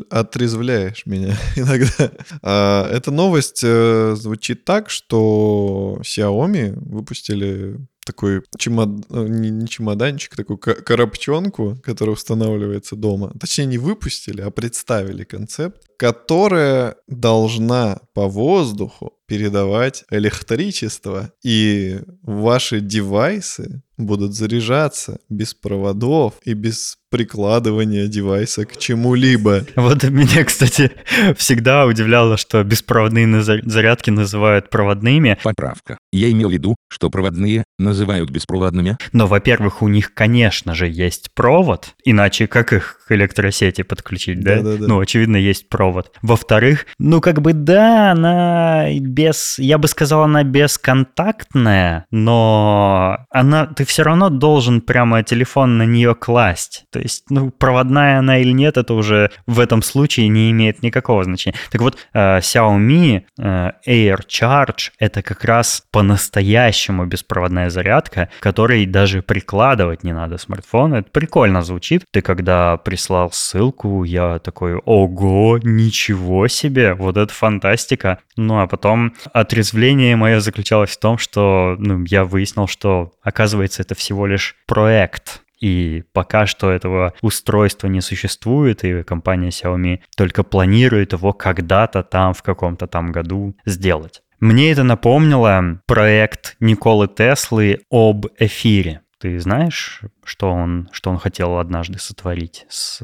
отрезвляешь 0.10 1.06
меня 1.06 1.38
иногда. 1.56 2.12
А, 2.42 2.90
эта 2.92 3.12
новость 3.12 3.62
э, 3.64 4.16
звучит 4.16 4.66
так, 4.66 4.90
что 4.90 6.00
Xiaomi 6.04 6.74
выпустили 6.80 7.80
такой 8.06 8.44
чемод... 8.58 9.06
Э, 9.10 9.26
не, 9.28 9.50
не 9.50 9.68
чемоданчик, 9.68 10.36
такую 10.36 10.58
коробчонку, 10.58 11.78
которая 11.84 12.14
устанавливается 12.14 12.96
дома. 12.96 13.34
Точнее, 13.40 13.66
не 13.66 13.78
выпустили, 13.78 14.42
а 14.42 14.52
представили 14.52 15.24
концепт, 15.24 15.82
которая 15.98 16.96
должна 17.08 18.00
по 18.14 18.28
воздуху 18.28 19.14
передавать 19.28 20.04
электричество. 20.10 21.32
И 21.44 22.00
ваши 22.22 22.80
девайсы 22.80 23.82
будут 23.98 24.34
заряжаться 24.34 25.20
без 25.30 25.54
проводов 25.54 26.34
и 26.44 26.54
без 26.54 26.98
прикладывания 27.10 28.08
девайса 28.08 28.66
к 28.66 28.78
чему-либо. 28.78 29.66
Вот 29.76 30.04
меня, 30.04 30.44
кстати, 30.44 30.92
всегда 31.38 31.86
удивляло, 31.86 32.38
что 32.38 32.64
беспроводные 32.64 33.42
зарядки 33.42 34.10
называют 34.10 34.72
проводными. 34.72 35.38
Поправка. 35.44 36.00
Я 36.12 36.32
имел 36.32 36.50
в 36.50 36.54
виду, 36.54 36.76
что 36.90 37.12
проводные 37.12 37.66
называют 37.78 38.32
беспроводными. 38.32 38.98
Но, 39.12 39.28
во-первых, 39.28 39.84
у 39.84 39.88
них, 39.88 40.16
конечно 40.16 40.74
же, 40.74 40.88
есть 40.88 41.30
провод, 41.36 41.94
иначе 42.04 42.48
как 42.48 42.74
их 42.74 43.02
к 43.08 43.12
электросети 43.12 43.84
подключить, 43.84 44.40
да? 44.40 44.56
да, 44.56 44.64
да, 44.64 44.78
да. 44.78 44.88
Ну, 44.88 45.00
очевидно, 45.00 45.38
есть 45.38 45.70
провод. 45.70 46.12
Во-вторых, 46.24 46.88
ну, 46.98 47.22
как 47.22 47.42
бы, 47.42 47.54
да, 47.54 48.12
она 48.12 48.88
без, 49.14 49.60
я 49.60 49.78
бы 49.78 49.88
сказал, 49.88 50.24
она 50.24 50.44
бесконтактная, 50.44 52.06
но 52.12 53.26
она, 53.30 53.68
ты 53.68 53.86
все 53.86 54.04
равно 54.04 54.30
должен 54.30 54.82
прямо 54.82 55.24
телефон 55.24 55.78
на 55.78 55.84
нее 55.84 56.16
класть. 56.16 56.86
То 56.92 57.00
есть, 57.00 57.26
ну, 57.30 57.52
проводная 57.52 58.20
она 58.20 58.40
или 58.40 58.52
нет, 58.52 58.78
это 58.78 58.94
уже 58.94 59.32
в 59.46 59.60
этом 59.60 59.82
случае 59.82 60.28
не 60.30 60.52
имеет 60.52 60.82
никакого 60.82 61.24
значения. 61.24 61.58
Так 61.72 61.82
вот, 61.82 61.98
э, 62.14 62.40
Xiaomi 62.40 63.24
э, 63.40 63.72
Air 63.88 64.20
Charge— 64.28 64.92
это 65.00 65.22
как 65.22 65.44
раз 65.46 65.84
по-настоящему 65.92 67.06
беспроводная 67.06 67.70
зарядка, 67.70 68.30
которой 68.40 68.86
даже 68.86 69.22
прикладывать 69.22 70.04
не 70.04 70.14
надо 70.14 70.38
смартфон. 70.38 70.96
Это 70.96 71.10
прикольно 71.12 71.62
звучит. 71.62 72.04
Ты 72.12 72.22
когда 72.22 72.78
прислал 72.78 73.32
ссылку, 73.32 74.04
я 74.04 74.40
такой, 74.40 74.76
ого, 74.76 75.60
ничего 75.62 76.48
себе, 76.48 76.94
вот 76.94 77.18
это 77.18 77.34
фантастика. 77.34 78.20
Ну 78.38 78.60
а 78.60 78.68
потом 78.68 79.03
отрезвление 79.34 80.16
мое 80.16 80.40
заключалось 80.40 80.92
в 80.92 81.00
том, 81.00 81.18
что 81.18 81.76
ну, 81.80 82.04
я 82.06 82.24
выяснил, 82.24 82.68
что 82.68 83.12
оказывается 83.22 83.82
это 83.82 83.96
всего 83.96 84.28
лишь 84.28 84.56
проект, 84.68 85.42
и 85.60 86.04
пока 86.12 86.46
что 86.46 86.72
этого 86.72 87.14
устройства 87.22 87.88
не 87.88 88.02
существует, 88.02 88.84
и 88.84 89.04
компания 89.04 89.50
Xiaomi 89.50 90.00
только 90.18 90.44
планирует 90.44 91.14
его 91.14 91.32
когда-то 91.32 92.04
там, 92.04 92.34
в 92.34 92.44
каком-то 92.44 92.88
там 92.88 93.12
году 93.12 93.56
сделать. 93.66 94.22
Мне 94.42 94.74
это 94.74 94.84
напомнило 94.84 95.80
проект 95.86 96.58
Николы 96.60 97.08
Теслы 97.08 97.80
об 97.90 98.26
эфире. 98.40 99.00
Ты 99.20 99.40
знаешь, 99.40 100.02
что 100.26 100.52
он, 100.52 100.90
что 100.92 101.10
он 101.10 101.18
хотел 101.18 101.58
однажды 101.58 102.00
сотворить 102.00 102.66
с, 102.70 103.02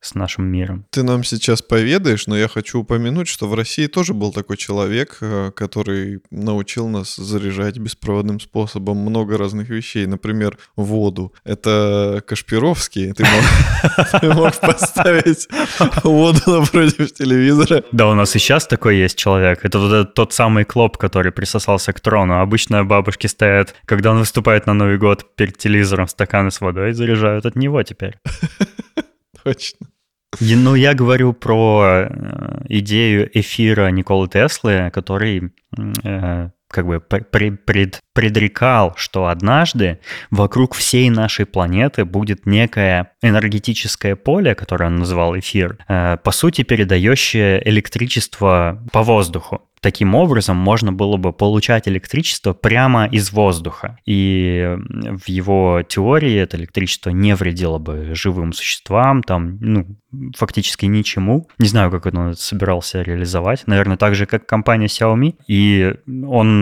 с 0.00 0.14
нашим 0.14 0.46
миром? 0.46 0.86
Ты 0.90 1.02
нам 1.02 1.24
сейчас 1.24 1.62
поведаешь, 1.62 2.26
но 2.26 2.36
я 2.36 2.48
хочу 2.48 2.80
упомянуть, 2.80 3.28
что 3.28 3.48
в 3.48 3.54
России 3.54 3.86
тоже 3.86 4.14
был 4.14 4.32
такой 4.32 4.56
человек, 4.56 5.18
э, 5.20 5.50
который 5.54 6.20
научил 6.30 6.88
нас 6.88 7.16
заряжать 7.16 7.78
беспроводным 7.78 8.40
способом 8.40 8.98
много 8.98 9.38
разных 9.38 9.68
вещей. 9.68 10.06
Например, 10.06 10.58
воду. 10.76 11.32
Это 11.44 12.22
Кашпировский. 12.26 13.12
Ты 13.12 13.24
мог, 14.34 14.60
поставить 14.60 15.48
воду 16.04 16.40
напротив 16.46 17.12
телевизора. 17.12 17.84
Да, 17.92 18.08
у 18.08 18.14
нас 18.14 18.34
и 18.34 18.38
сейчас 18.38 18.66
такой 18.66 18.96
есть 18.96 19.16
человек. 19.18 19.64
Это 19.64 20.04
тот 20.04 20.32
самый 20.32 20.64
Клоп, 20.64 20.96
который 20.96 21.32
присосался 21.32 21.92
к 21.92 22.00
трону. 22.00 22.40
Обычно 22.40 22.84
бабушки 22.84 23.26
стоят, 23.26 23.74
когда 23.84 24.10
он 24.12 24.18
выступает 24.18 24.66
на 24.66 24.74
Новый 24.74 24.98
год, 24.98 25.34
перед 25.36 25.58
телевизором 25.58 26.08
с 26.50 26.60
водой 26.60 26.92
заряжают 26.92 27.46
от 27.46 27.56
него 27.56 27.82
теперь. 27.82 28.18
Точно. 29.44 29.88
Ну, 30.40 30.74
я 30.74 30.94
говорю 30.94 31.32
про 31.32 32.06
э, 32.08 32.64
идею 32.68 33.30
эфира 33.38 33.88
Николы 33.90 34.28
Теслы, 34.28 34.90
который 34.92 35.52
э, 36.04 36.50
как 36.68 36.86
бы 36.86 37.00
пред, 37.00 37.64
пред, 37.64 38.00
предрекал, 38.12 38.94
что 38.96 39.26
однажды 39.26 40.00
вокруг 40.30 40.74
всей 40.74 41.10
нашей 41.10 41.46
планеты 41.46 42.04
будет 42.04 42.46
некое 42.46 43.12
энергетическое 43.22 44.16
поле, 44.16 44.54
которое 44.54 44.86
он 44.86 44.96
называл 44.96 45.38
эфир, 45.38 45.78
э, 45.88 46.16
по 46.22 46.30
сути 46.30 46.62
передающее 46.62 47.66
электричество 47.68 48.82
по 48.92 49.02
воздуху. 49.02 49.62
Таким 49.80 50.14
образом, 50.14 50.56
можно 50.56 50.92
было 50.92 51.16
бы 51.16 51.32
получать 51.32 51.86
электричество 51.86 52.52
прямо 52.52 53.06
из 53.06 53.32
воздуха. 53.32 53.98
И 54.06 54.76
в 54.76 55.28
его 55.28 55.82
теории 55.86 56.34
это 56.34 56.56
электричество 56.56 57.10
не 57.10 57.34
вредило 57.36 57.78
бы 57.78 58.14
живым 58.14 58.52
существам, 58.52 59.22
там, 59.22 59.58
ну, 59.60 59.86
фактически 60.36 60.86
ничему. 60.86 61.48
Не 61.58 61.68
знаю, 61.68 61.90
как 61.90 62.06
он 62.06 62.30
это 62.30 62.40
собирался 62.40 63.02
реализовать. 63.02 63.66
Наверное, 63.66 63.96
так 63.96 64.14
же, 64.14 64.26
как 64.26 64.46
компания 64.46 64.86
Xiaomi. 64.86 65.36
И 65.46 65.94
он 66.26 66.57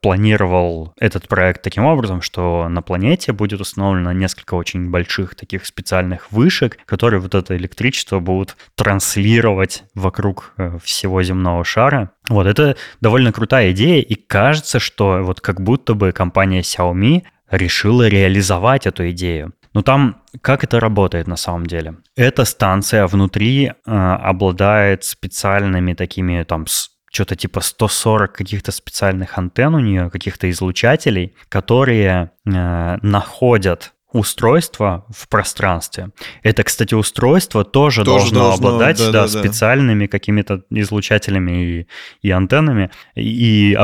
планировал 0.00 0.92
этот 0.98 1.28
проект 1.28 1.62
таким 1.62 1.84
образом, 1.84 2.22
что 2.22 2.68
на 2.68 2.82
планете 2.82 3.32
будет 3.32 3.60
установлено 3.60 4.12
несколько 4.12 4.54
очень 4.54 4.90
больших 4.90 5.34
таких 5.34 5.66
специальных 5.66 6.30
вышек, 6.32 6.78
которые 6.86 7.20
вот 7.20 7.34
это 7.34 7.56
электричество 7.56 8.20
будут 8.20 8.56
транслировать 8.74 9.84
вокруг 9.94 10.52
э, 10.56 10.78
всего 10.82 11.22
земного 11.22 11.64
шара. 11.64 12.10
Вот 12.28 12.46
это 12.46 12.76
довольно 13.00 13.32
крутая 13.32 13.72
идея, 13.72 14.00
и 14.02 14.14
кажется, 14.14 14.78
что 14.78 15.20
вот 15.22 15.40
как 15.40 15.60
будто 15.60 15.94
бы 15.94 16.12
компания 16.12 16.60
Xiaomi 16.60 17.22
решила 17.50 18.08
реализовать 18.08 18.86
эту 18.86 19.10
идею. 19.10 19.52
Но 19.74 19.82
там 19.82 20.22
как 20.40 20.64
это 20.64 20.80
работает 20.80 21.26
на 21.26 21.36
самом 21.36 21.66
деле? 21.66 21.96
Эта 22.16 22.44
станция 22.44 23.06
внутри 23.06 23.66
э, 23.66 23.72
обладает 23.84 25.04
специальными 25.04 25.94
такими 25.94 26.42
там 26.44 26.66
что-то 27.14 27.36
типа 27.36 27.60
140 27.60 28.32
каких-то 28.32 28.72
специальных 28.72 29.38
антенн 29.38 29.76
у 29.76 29.80
нее, 29.80 30.10
каких-то 30.10 30.50
излучателей, 30.50 31.34
которые 31.48 32.32
э, 32.44 32.98
находят 33.02 33.92
устройство 34.12 35.06
в 35.10 35.28
пространстве. 35.28 36.10
Это, 36.42 36.62
кстати, 36.62 36.94
устройство 36.94 37.64
тоже, 37.64 38.04
тоже 38.04 38.32
должно, 38.32 38.40
должно 38.40 38.68
обладать 38.68 38.98
да, 38.98 39.10
да, 39.10 39.22
да, 39.22 39.28
специальными 39.28 40.06
какими-то 40.06 40.62
излучателями 40.70 41.80
и, 41.80 41.88
и 42.22 42.30
антеннами 42.30 42.90
и, 43.16 43.72
и 43.72 43.74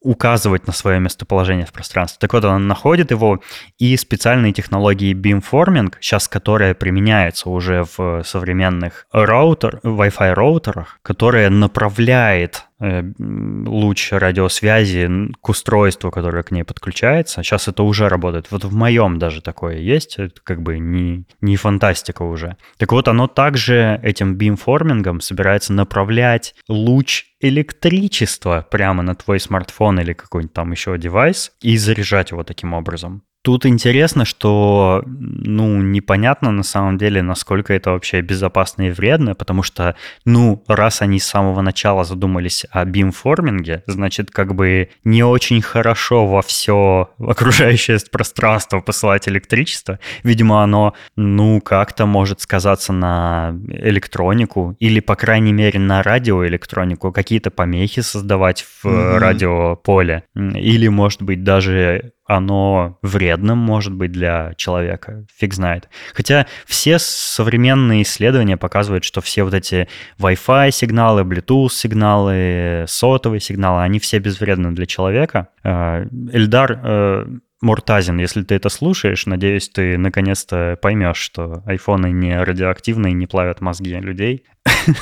указывать 0.00 0.66
на 0.66 0.72
свое 0.72 1.00
местоположение 1.00 1.66
в 1.66 1.72
пространстве. 1.72 2.18
Так 2.20 2.32
вот, 2.32 2.44
он 2.44 2.66
находит 2.66 3.10
его, 3.10 3.40
и 3.78 3.96
специальные 3.96 4.52
технологии 4.52 5.14
beamforming, 5.14 5.94
сейчас 6.00 6.28
которые 6.28 6.74
применяются 6.74 7.50
уже 7.50 7.84
в 7.96 8.22
современных 8.24 9.06
роутер, 9.12 9.80
Wi-Fi 9.82 10.34
роутерах, 10.34 10.98
которые 11.02 11.50
направляет 11.50 12.64
э, 12.80 13.02
луч 13.18 14.12
радиосвязи 14.12 15.32
к 15.40 15.48
устройству, 15.48 16.10
которое 16.10 16.42
к 16.42 16.50
ней 16.50 16.62
подключается. 16.64 17.42
Сейчас 17.42 17.68
это 17.68 17.82
уже 17.82 18.08
работает. 18.08 18.46
Вот 18.50 18.64
в 18.64 18.74
моем 18.74 19.18
даже 19.18 19.42
такое 19.42 19.78
есть. 19.78 20.18
Это 20.18 20.40
как 20.42 20.62
бы 20.62 20.78
не, 20.78 21.24
не 21.40 21.56
фантастика 21.56 22.22
уже. 22.22 22.56
Так 22.76 22.92
вот, 22.92 23.08
оно 23.08 23.26
также 23.26 24.00
этим 24.02 24.36
бимформингом 24.36 25.20
собирается 25.20 25.72
направлять 25.72 26.54
луч 26.68 27.24
электричество 27.40 28.66
прямо 28.70 29.02
на 29.02 29.14
твой 29.14 29.40
смартфон 29.40 30.00
или 30.00 30.12
какой-нибудь 30.12 30.52
там 30.54 30.72
еще 30.72 30.98
девайс 30.98 31.52
и 31.60 31.76
заряжать 31.76 32.30
его 32.30 32.44
таким 32.44 32.74
образом. 32.74 33.22
Тут 33.42 33.66
интересно, 33.66 34.24
что, 34.24 35.02
ну, 35.06 35.80
непонятно 35.80 36.50
на 36.50 36.64
самом 36.64 36.98
деле, 36.98 37.22
насколько 37.22 37.72
это 37.72 37.92
вообще 37.92 38.20
безопасно 38.20 38.88
и 38.88 38.90
вредно, 38.90 39.34
потому 39.34 39.62
что, 39.62 39.94
ну, 40.24 40.62
раз 40.66 41.02
они 41.02 41.20
с 41.20 41.26
самого 41.26 41.60
начала 41.60 42.04
задумались 42.04 42.66
о 42.70 42.84
бимформинге, 42.84 43.84
значит, 43.86 44.30
как 44.30 44.54
бы 44.54 44.90
не 45.04 45.22
очень 45.22 45.62
хорошо 45.62 46.26
во 46.26 46.42
все 46.42 47.10
окружающее 47.18 47.98
пространство 48.10 48.80
посылать 48.80 49.28
электричество. 49.28 50.00
Видимо, 50.24 50.62
оно, 50.62 50.94
ну, 51.16 51.60
как-то 51.60 52.06
может 52.06 52.40
сказаться 52.40 52.92
на 52.92 53.54
электронику 53.68 54.76
или, 54.80 55.00
по 55.00 55.14
крайней 55.14 55.52
мере, 55.52 55.78
на 55.78 56.02
радиоэлектронику, 56.02 57.12
какие-то 57.12 57.50
помехи 57.50 58.02
создавать 58.02 58.62
в 58.62 58.84
mm-hmm. 58.84 59.18
радиополе. 59.18 60.24
Или, 60.34 60.88
может 60.88 61.22
быть, 61.22 61.44
даже 61.44 62.12
оно 62.28 62.98
вредным 63.00 63.56
может 63.56 63.94
быть 63.94 64.12
для 64.12 64.52
человека, 64.56 65.24
фиг 65.34 65.54
знает. 65.54 65.88
Хотя 66.14 66.46
все 66.66 66.98
современные 66.98 68.02
исследования 68.02 68.58
показывают, 68.58 69.04
что 69.04 69.22
все 69.22 69.44
вот 69.44 69.54
эти 69.54 69.88
Wi-Fi 70.18 70.70
сигналы, 70.70 71.22
Bluetooth 71.22 71.70
сигналы, 71.70 72.84
сотовые 72.86 73.40
сигналы, 73.40 73.82
они 73.82 73.98
все 73.98 74.18
безвредны 74.18 74.72
для 74.72 74.84
человека. 74.84 75.48
Э, 75.64 76.04
Эльдар 76.30 76.80
э, 76.84 77.26
Муртазин, 77.62 78.18
если 78.18 78.42
ты 78.42 78.56
это 78.56 78.68
слушаешь, 78.68 79.24
надеюсь, 79.24 79.70
ты 79.70 79.96
наконец-то 79.96 80.78
поймешь, 80.82 81.16
что 81.16 81.62
айфоны 81.64 82.10
не 82.10 82.38
радиоактивные, 82.38 83.14
не 83.14 83.26
плавят 83.26 83.62
мозги 83.62 83.94
людей. 83.94 84.44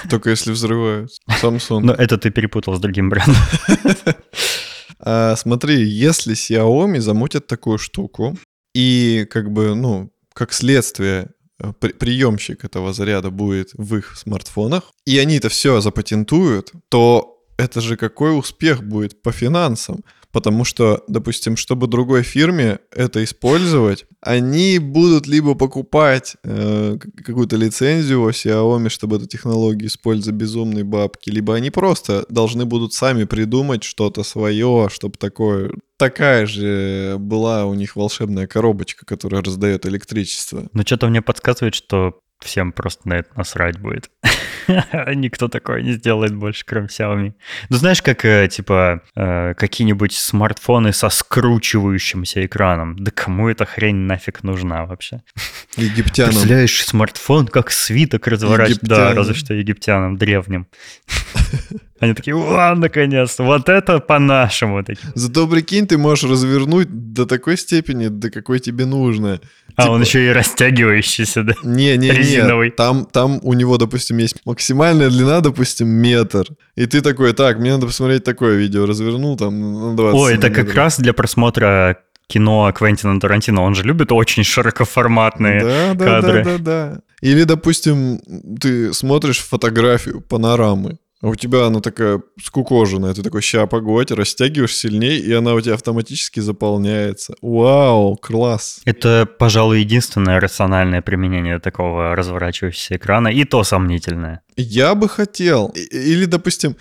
Только 0.09 0.31
если 0.31 0.53
взрывают. 0.53 1.11
Samsung. 1.43 1.81
Но 1.81 1.93
это 1.93 2.19
ты 2.19 2.31
перепутал 2.31 2.75
с 2.77 2.81
другим 2.81 3.11
брендом. 3.11 3.35
А, 4.99 5.37
смотри, 5.37 5.83
если 5.85 6.35
Xiaomi 6.35 7.01
замутят 7.01 7.47
такую 7.47 7.79
штуку, 7.79 8.37
и 8.75 9.27
как 9.31 9.51
бы, 9.53 9.75
ну, 9.75 10.13
как 10.33 10.53
следствие 10.53 11.31
э, 11.59 11.73
приемщик 11.73 12.65
этого 12.65 12.93
заряда 12.93 13.31
будет 13.31 13.71
в 13.75 13.97
их 13.97 14.17
смартфонах, 14.17 14.93
и 15.07 15.19
они 15.19 15.37
это 15.37 15.49
все 15.49 15.81
запатентуют, 15.81 16.73
то 16.89 17.43
это 17.57 17.81
же 17.81 17.97
какой 17.97 18.39
успех 18.39 18.85
будет 18.85 19.23
по 19.23 19.33
финансам. 19.33 20.05
Потому 20.37 20.65
что, 20.65 21.03
допустим, 21.09 21.57
чтобы 21.57 21.87
другой 21.87 22.23
фирме 22.23 22.81
это 22.95 23.25
использовать, 23.25 24.05
они 24.21 24.79
будут 24.79 25.27
либо 25.27 25.55
покупать 25.55 26.37
э, 26.45 26.99
какую-то 27.25 27.57
лицензию 27.57 28.21
у 28.21 28.29
Xiaomi, 28.29 28.91
чтобы 28.91 29.17
эту 29.17 29.27
технологию 29.27 29.89
использовать 29.89 30.39
безумные 30.39 30.85
бабки, 30.85 31.31
либо 31.31 31.55
они 31.55 31.71
просто 31.71 32.27
должны 32.29 32.67
будут 32.67 32.93
сами 32.93 33.25
придумать 33.25 33.83
что-то 33.83 34.25
свое, 34.25 34.91
чтобы 34.93 35.17
такое 35.17 35.71
такая 35.97 36.45
же 36.45 37.17
была 37.19 37.65
у 37.65 37.73
них 37.73 37.97
волшебная 37.97 38.47
коробочка, 38.47 39.07
которая 39.07 39.41
раздает 39.41 39.87
электричество. 39.87 40.69
Ну, 40.75 40.83
что-то 40.83 41.09
мне 41.09 41.23
подсказывает, 41.23 41.75
что 41.75 42.21
всем 42.41 42.73
просто 42.73 43.09
на 43.09 43.15
это 43.15 43.31
насрать 43.37 43.81
будет. 43.81 44.11
Никто 45.15 45.49
такое 45.49 45.83
не 45.83 45.93
сделает 45.93 46.35
больше, 46.35 46.65
кроме 46.67 46.87
Xiaomi. 46.87 47.33
Ну, 47.69 47.77
знаешь, 47.77 48.03
как, 48.03 48.25
э, 48.25 48.49
типа, 48.49 49.03
э, 49.15 49.55
какие-нибудь 49.55 50.13
смартфоны 50.13 50.93
со 50.93 51.09
скручивающимся 51.09 52.45
экраном. 52.45 52.99
Да 52.99 53.11
кому 53.11 53.49
эта 53.49 53.65
хрень 53.65 53.97
нафиг 53.97 54.43
нужна 54.43 54.87
вообще? 54.87 55.23
Египтянам. 55.77 56.31
Представляешь, 56.31 56.85
смартфон 56.85 57.49
как 57.49 57.71
свиток 57.71 58.27
разворачивать. 58.27 58.81
Да, 58.83 59.15
разве 59.15 59.35
что 59.35 59.55
египтянам, 59.55 60.17
древним. 60.17 60.67
Они 62.01 62.13
такие, 62.13 62.35
ладно, 62.35 62.83
наконец, 62.83 63.39
вот 63.39 63.69
это 63.69 64.01
по-нашему. 64.01 64.85
Зато, 65.15 65.49
прикинь, 65.49 65.87
ты 65.87 65.97
можешь 65.97 66.29
развернуть 66.29 66.89
до 66.91 67.25
такой 67.25 67.57
степени, 67.57 68.09
до 68.09 68.31
какой 68.31 68.61
тебе 68.61 68.85
нужно. 68.85 69.41
А 69.77 69.83
Типа- 69.83 69.93
он 69.93 70.01
еще 70.01 70.27
и 70.27 70.31
растягивающийся, 70.31 71.43
да? 71.43 71.55
Не, 71.63 71.97
не, 71.99 72.11
Резиновый. 72.11 72.69
не. 72.69 72.75
Там, 72.75 73.07
там 73.07 73.41
у 73.43 73.53
него, 73.53 73.77
допустим, 73.77 74.17
есть 74.19 74.37
максимальная 74.47 75.11
длина, 75.11 75.41
допустим, 75.41 75.89
метр. 75.89 76.47
И 76.77 76.87
ты 76.87 77.03
такой, 77.03 77.35
так, 77.35 77.59
мне 77.59 77.73
надо 77.73 77.87
посмотреть 77.87 78.25
такое 78.25 78.57
видео. 78.57 78.87
Развернул 78.87 79.37
там 79.37 79.91
на 79.91 79.97
20 79.97 80.19
Ой, 80.21 80.35
это 80.35 80.51
как 80.51 80.75
раз 80.75 80.99
для 80.99 81.13
просмотра 81.13 81.99
кино 82.27 82.73
Квентина 82.75 83.21
Тарантино. 83.21 83.63
Он 83.63 83.75
же 83.75 83.83
любит 83.83 84.13
очень 84.13 84.45
широкоформатные. 84.45 85.61
Да, 85.61 85.95
да, 85.95 86.05
кадры. 86.05 86.45
да, 86.45 86.51
да, 86.51 86.59
да. 86.59 87.01
Или, 87.21 87.45
допустим, 87.45 88.21
ты 88.61 88.93
смотришь 88.93 89.39
фотографию 89.41 90.21
панорамы, 90.21 90.99
а 91.27 91.31
у 91.31 91.35
тебя 91.35 91.67
она 91.67 91.81
такая 91.81 92.23
скукоженная, 92.41 93.13
ты 93.13 93.21
такой, 93.23 93.43
ща, 93.43 93.67
погодь, 93.67 94.13
растягиваешь 94.13 94.77
сильнее, 94.77 95.19
и 95.19 95.33
она 95.33 95.55
у 95.55 95.61
тебя 95.61 95.75
автоматически 95.75 96.39
заполняется. 96.39 97.35
Вау, 97.43 98.17
класс. 98.17 98.81
Это, 98.85 99.29
пожалуй, 99.39 99.81
единственное 99.81 100.39
рациональное 100.39 101.03
применение 101.03 101.59
такого 101.59 102.15
разворачивающегося 102.15 102.97
экрана, 102.97 103.27
и 103.27 103.43
то 103.43 103.65
сомнительное. 103.65 104.43
Я 104.57 104.95
бы 104.95 105.09
хотел. 105.09 105.75
Или, 105.91 106.27
допустим, 106.27 106.77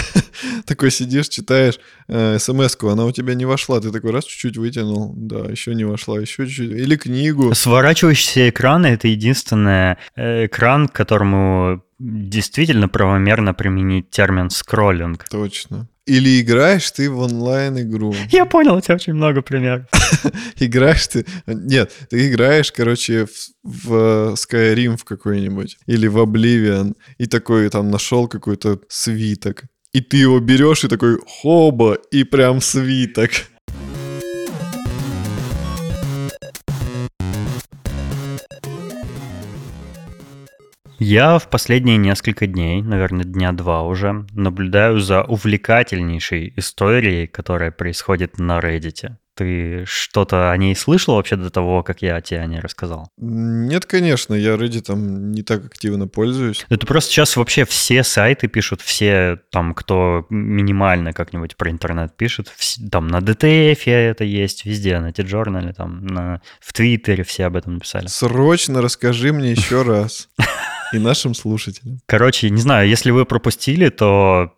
такой 0.66 0.90
сидишь, 0.90 1.28
читаешь 1.28 1.80
э, 2.08 2.38
смс-ку, 2.38 2.88
она 2.88 3.06
у 3.06 3.12
тебя 3.12 3.34
не 3.34 3.46
вошла, 3.46 3.80
ты 3.80 3.90
такой 3.90 4.10
раз 4.10 4.24
чуть-чуть 4.24 4.58
вытянул, 4.58 5.14
да, 5.16 5.50
еще 5.50 5.74
не 5.74 5.84
вошла, 5.84 6.20
еще 6.20 6.46
чуть-чуть. 6.46 6.72
Или 6.72 6.96
книгу. 6.96 7.54
Сворачивающиеся 7.54 8.50
экраны— 8.50 8.86
это 8.88 9.08
единственный 9.08 9.96
э, 10.14 10.44
экран, 10.44 10.88
к 10.88 10.92
которому 10.92 11.82
действительно 11.98 12.88
правомерно 12.88 13.54
применить 13.54 14.10
термин 14.10 14.50
скроллинг. 14.50 15.28
Точно. 15.28 15.88
Или 16.06 16.40
играешь 16.40 16.90
ты 16.90 17.10
в 17.10 17.18
онлайн-игру. 17.18 18.14
Я 18.30 18.46
понял, 18.46 18.76
у 18.76 18.80
тебя 18.80 18.94
очень 18.94 19.12
много 19.12 19.42
примеров. 19.42 19.84
Играешь 20.56 21.06
ты... 21.06 21.26
Нет, 21.46 21.92
ты 22.08 22.30
играешь, 22.30 22.72
короче, 22.72 23.26
в, 23.26 23.50
в 23.62 24.34
Skyrim 24.34 24.96
в 24.96 25.04
какой-нибудь. 25.04 25.76
Или 25.86 26.06
в 26.06 26.16
Oblivion. 26.16 26.94
И 27.18 27.26
такой 27.26 27.68
там 27.68 27.90
нашел 27.90 28.26
какой-то 28.26 28.80
свиток. 28.88 29.64
И 29.92 30.00
ты 30.00 30.16
его 30.16 30.40
берешь 30.40 30.84
и 30.84 30.88
такой 30.88 31.18
хоба, 31.26 31.98
и 32.10 32.24
прям 32.24 32.62
свиток. 32.62 33.30
Я 40.98 41.38
в 41.38 41.48
последние 41.48 41.96
несколько 41.96 42.48
дней, 42.48 42.82
наверное, 42.82 43.24
дня 43.24 43.52
два 43.52 43.84
уже, 43.84 44.26
наблюдаю 44.32 44.98
за 44.98 45.22
увлекательнейшей 45.22 46.52
историей, 46.56 47.28
которая 47.28 47.70
происходит 47.70 48.38
на 48.38 48.58
Reddit. 48.58 49.12
Ты 49.36 49.84
что-то 49.86 50.50
о 50.50 50.56
ней 50.56 50.74
слышал 50.74 51.14
вообще 51.14 51.36
до 51.36 51.50
того, 51.50 51.84
как 51.84 52.02
я 52.02 52.20
тебе 52.20 52.40
о 52.40 52.46
ней 52.46 52.58
рассказал? 52.58 53.12
Нет, 53.16 53.86
конечно, 53.86 54.34
я 54.34 54.56
Reddit 54.56 54.92
не 54.96 55.44
так 55.44 55.66
активно 55.66 56.08
пользуюсь. 56.08 56.66
Это 56.68 56.84
просто 56.84 57.12
сейчас 57.12 57.36
вообще 57.36 57.64
все 57.64 58.02
сайты 58.02 58.48
пишут, 58.48 58.80
все 58.80 59.38
там, 59.52 59.74
кто 59.74 60.26
минимально 60.30 61.12
как-нибудь 61.12 61.56
про 61.56 61.70
интернет 61.70 62.16
пишет, 62.16 62.52
там 62.90 63.06
на 63.06 63.18
DTF 63.18 63.88
это 63.88 64.24
есть, 64.24 64.64
везде, 64.64 64.98
на 64.98 65.12
T-Journal, 65.12 65.72
там 65.74 66.04
на, 66.04 66.42
в 66.58 66.72
Твиттере 66.72 67.22
все 67.22 67.44
об 67.44 67.54
этом 67.54 67.74
написали. 67.74 68.08
Срочно 68.08 68.82
расскажи 68.82 69.32
мне 69.32 69.52
еще 69.52 69.82
раз. 69.84 70.28
И 70.92 70.98
нашим 70.98 71.34
слушателям. 71.34 71.98
Короче, 72.06 72.50
не 72.50 72.60
знаю, 72.60 72.88
если 72.88 73.10
вы 73.10 73.24
пропустили, 73.26 73.88
то 73.88 74.52